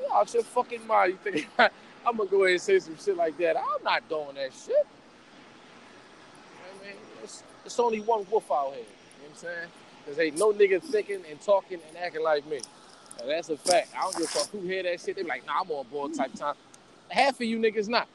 You 0.00 0.06
out 0.12 0.32
your 0.34 0.42
fucking 0.42 0.86
mind? 0.86 1.12
You 1.12 1.32
think 1.32 1.48
I'm 1.58 2.16
gonna 2.16 2.28
go 2.28 2.44
ahead 2.44 2.52
and 2.52 2.60
say 2.60 2.78
some 2.78 2.96
shit 3.02 3.16
like 3.16 3.36
that? 3.38 3.56
I'm 3.56 3.82
not 3.82 4.06
doing 4.08 4.34
that 4.34 4.50
shit. 4.52 4.86
I 6.46 6.84
mean, 6.84 6.96
it's, 7.22 7.42
it's 7.64 7.80
only 7.80 8.00
one 8.00 8.26
wolf 8.30 8.50
out 8.50 8.74
here. 8.74 8.78
You 8.78 8.82
know 8.82 8.86
what 9.22 9.30
I'm 9.30 9.36
saying? 9.36 9.68
Cause 10.06 10.18
ain't 10.18 10.38
no 10.38 10.52
nigga 10.52 10.82
thinking 10.82 11.22
and 11.30 11.40
talking 11.40 11.80
and 11.88 11.96
acting 11.96 12.22
like 12.22 12.46
me. 12.46 12.60
And 13.20 13.30
that's 13.30 13.48
a 13.48 13.56
fact. 13.56 13.88
I 13.96 14.02
don't 14.02 14.16
give 14.16 14.24
a 14.24 14.28
fuck 14.28 14.50
who 14.50 14.60
hear 14.60 14.82
that 14.82 15.00
shit. 15.00 15.16
They 15.16 15.22
be 15.22 15.28
like, 15.28 15.46
nah, 15.46 15.60
I'm 15.62 15.70
on 15.70 15.86
board 15.86 16.14
type 16.14 16.34
time. 16.34 16.56
Half 17.08 17.36
of 17.36 17.42
you 17.42 17.58
niggas 17.58 17.88
not. 17.88 18.08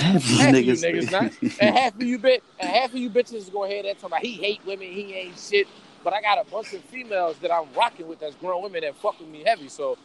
Half 0.00 0.30
you 0.30 0.36
Half 0.38 0.54
of 0.54 0.60
you 0.60 0.72
niggas, 0.72 0.84
niggas 0.84 1.10
not. 1.10 1.32
And 1.60 1.76
half 1.76 1.94
of 1.94 2.02
you 2.02 2.18
bit 2.18 2.42
and 2.58 2.68
half 2.68 2.90
of 2.90 2.96
you 2.96 3.10
bitches 3.10 3.34
is 3.34 3.50
gonna 3.50 3.68
hear 3.68 3.82
that 3.84 3.96
talking 3.98 4.06
about 4.16 4.22
he 4.22 4.32
hate 4.34 4.60
women, 4.66 4.88
he 4.90 5.14
ain't 5.14 5.38
shit. 5.38 5.66
But 6.04 6.12
I 6.14 6.20
got 6.20 6.38
a 6.44 6.50
bunch 6.50 6.72
of 6.72 6.82
females 6.84 7.36
that 7.38 7.52
I'm 7.52 7.66
rocking 7.76 8.08
with 8.08 8.20
that's 8.20 8.34
grown 8.36 8.62
women 8.62 8.82
that 8.82 8.96
fuck 8.96 9.18
with 9.20 9.28
me 9.28 9.44
heavy. 9.44 9.68
So 9.68 9.96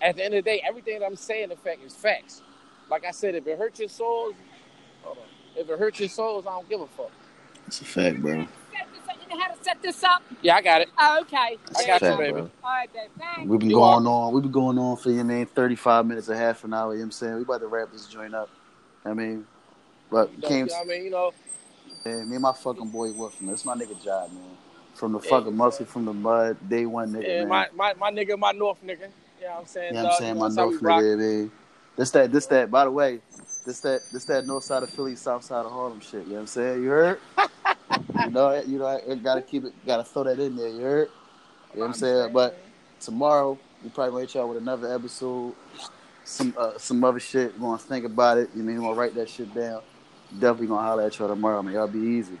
at 0.00 0.16
the 0.16 0.24
end 0.24 0.34
of 0.34 0.44
the 0.44 0.50
day, 0.50 0.62
everything 0.66 0.98
that 1.00 1.06
I'm 1.06 1.16
saying 1.16 1.50
in 1.50 1.56
fact 1.56 1.82
is 1.84 1.94
facts. 1.94 2.42
Like 2.90 3.04
I 3.04 3.10
said, 3.10 3.34
if 3.34 3.46
it 3.46 3.58
hurts 3.58 3.80
your 3.80 3.88
souls, 3.90 4.34
hold 5.02 5.18
on. 5.18 5.24
If 5.56 5.68
it 5.68 5.78
hurts 5.78 6.00
your 6.00 6.08
souls, 6.08 6.46
I 6.46 6.50
don't 6.50 6.68
give 6.68 6.80
a 6.80 6.86
fuck. 6.86 7.10
It's 7.66 7.80
a 7.82 7.84
fact, 7.84 8.22
bro. 8.22 8.46
Set 8.72 8.86
this 8.92 9.02
up. 9.08 9.16
You 9.28 9.36
know 9.36 9.42
how 9.44 9.52
to 9.54 9.64
set 9.64 9.82
this 9.82 10.04
up? 10.04 10.22
Yeah, 10.40 10.56
I 10.56 10.62
got 10.62 10.80
it. 10.80 10.88
Oh, 10.98 11.20
okay. 11.22 11.36
I 11.36 11.58
There 11.84 11.98
got 11.98 12.02
you, 12.12 12.16
baby. 12.16 12.32
bro. 12.32 12.40
All 12.64 12.70
right, 12.70 12.92
babe. 12.94 13.10
Thanks. 13.18 13.48
We've 13.50 13.60
been 13.60 13.68
You 13.70 13.76
going 13.76 14.06
are- 14.06 14.10
on. 14.10 14.32
We've 14.32 14.42
been 14.42 14.52
going 14.52 14.78
on 14.78 14.96
for 14.96 15.10
you, 15.10 15.22
man. 15.24 15.44
Thirty-five 15.46 16.06
minutes, 16.06 16.28
a 16.30 16.36
half 16.36 16.64
an 16.64 16.72
hour. 16.72 16.92
You 16.92 17.00
know 17.00 17.02
what 17.02 17.04
I'm 17.06 17.10
saying 17.10 17.34
we 17.36 17.42
about 17.42 17.60
to 17.60 17.66
wrap 17.66 17.92
this 17.92 18.06
joint 18.06 18.34
up. 18.34 18.48
I 19.04 19.14
mean, 19.14 19.46
But 20.10 20.30
You 20.32 20.40
know, 20.42 20.48
came, 20.48 20.68
I 20.74 20.84
mean, 20.84 21.04
you 21.04 21.10
know, 21.10 21.32
man, 22.04 22.28
me 22.28 22.36
and 22.36 22.42
my 22.42 22.52
fucking 22.52 22.88
boy 22.88 23.12
Wolf, 23.12 23.40
man. 23.40 23.54
It's 23.54 23.64
my 23.64 23.74
nigga 23.74 24.02
job, 24.02 24.32
man. 24.32 24.42
From 24.94 25.12
the 25.12 25.20
Yeah, 25.20 25.30
fucking 25.30 25.56
muscle 25.56 25.86
from 25.86 26.04
the 26.04 26.12
mud, 26.12 26.56
day 26.68 26.86
one 26.86 27.12
nigga, 27.12 27.28
yeah, 27.28 27.38
man. 27.40 27.48
my, 27.48 27.68
my 27.74 27.94
my 27.94 28.10
nigga, 28.10 28.38
my 28.38 28.52
North 28.52 28.78
nigga. 28.84 29.08
You 29.40 29.46
know 29.46 29.58
I'm 29.60 29.66
saying? 29.66 29.94
Yeah. 29.94 30.04
I'm 30.04 30.12
saying 30.12 30.34
You 30.34 30.40
my 30.40 30.48
know, 30.48 30.54
that's 30.54 30.56
we 30.56 30.62
North 30.62 30.82
nigga, 30.82 31.18
man. 31.18 31.50
This 31.96 32.10
that, 32.12 32.32
this 32.32 32.46
that. 32.46 32.70
By 32.70 32.84
the 32.84 32.90
way, 32.90 33.20
this 33.64 33.80
that, 33.80 34.02
this 34.12 34.24
that 34.24 34.46
North 34.46 34.64
side 34.64 34.82
of 34.82 34.90
Philly, 34.90 35.16
South 35.16 35.44
side 35.44 35.64
of 35.66 35.72
Harlem 35.72 36.00
shit. 36.00 36.24
You 36.24 36.28
know 36.28 36.34
what 36.34 36.40
I'm 36.40 36.46
saying? 36.46 36.82
You 36.82 36.88
heard? 36.88 37.20
you 38.24 38.30
know, 38.30 38.62
you 38.66 38.78
know, 38.78 38.86
I 38.86 39.14
gotta 39.16 39.42
keep 39.42 39.64
it, 39.64 39.72
gotta 39.86 40.04
throw 40.04 40.24
that 40.24 40.38
in 40.38 40.56
there. 40.56 40.68
You 40.68 40.80
heard? 40.80 41.08
You 41.74 41.80
know 41.80 41.86
what 41.86 41.86
I'm 41.88 41.94
saying? 41.94 42.32
But 42.32 42.58
tomorrow 43.00 43.58
we 43.82 43.90
probably 43.90 44.10
gonna 44.10 44.20
hit 44.22 44.34
y'all 44.34 44.48
with 44.48 44.58
another 44.58 44.92
episode, 44.94 45.54
some 46.28 46.54
uh, 46.58 46.78
some 46.78 47.02
other 47.04 47.20
shit. 47.20 47.54
We're 47.58 47.68
gonna 47.68 47.78
think 47.78 48.04
about 48.04 48.38
it. 48.38 48.50
You 48.54 48.62
mean 48.62 48.76
we're 48.76 48.88
gonna 48.88 49.00
write 49.00 49.14
that 49.14 49.28
shit 49.30 49.54
down. 49.54 49.82
Definitely 50.32 50.68
gonna 50.68 50.82
holler 50.82 51.04
at 51.04 51.18
y'all 51.18 51.28
tomorrow, 51.28 51.62
man. 51.62 51.74
Y'all 51.74 51.88
be 51.88 51.98
easy. 52.00 52.38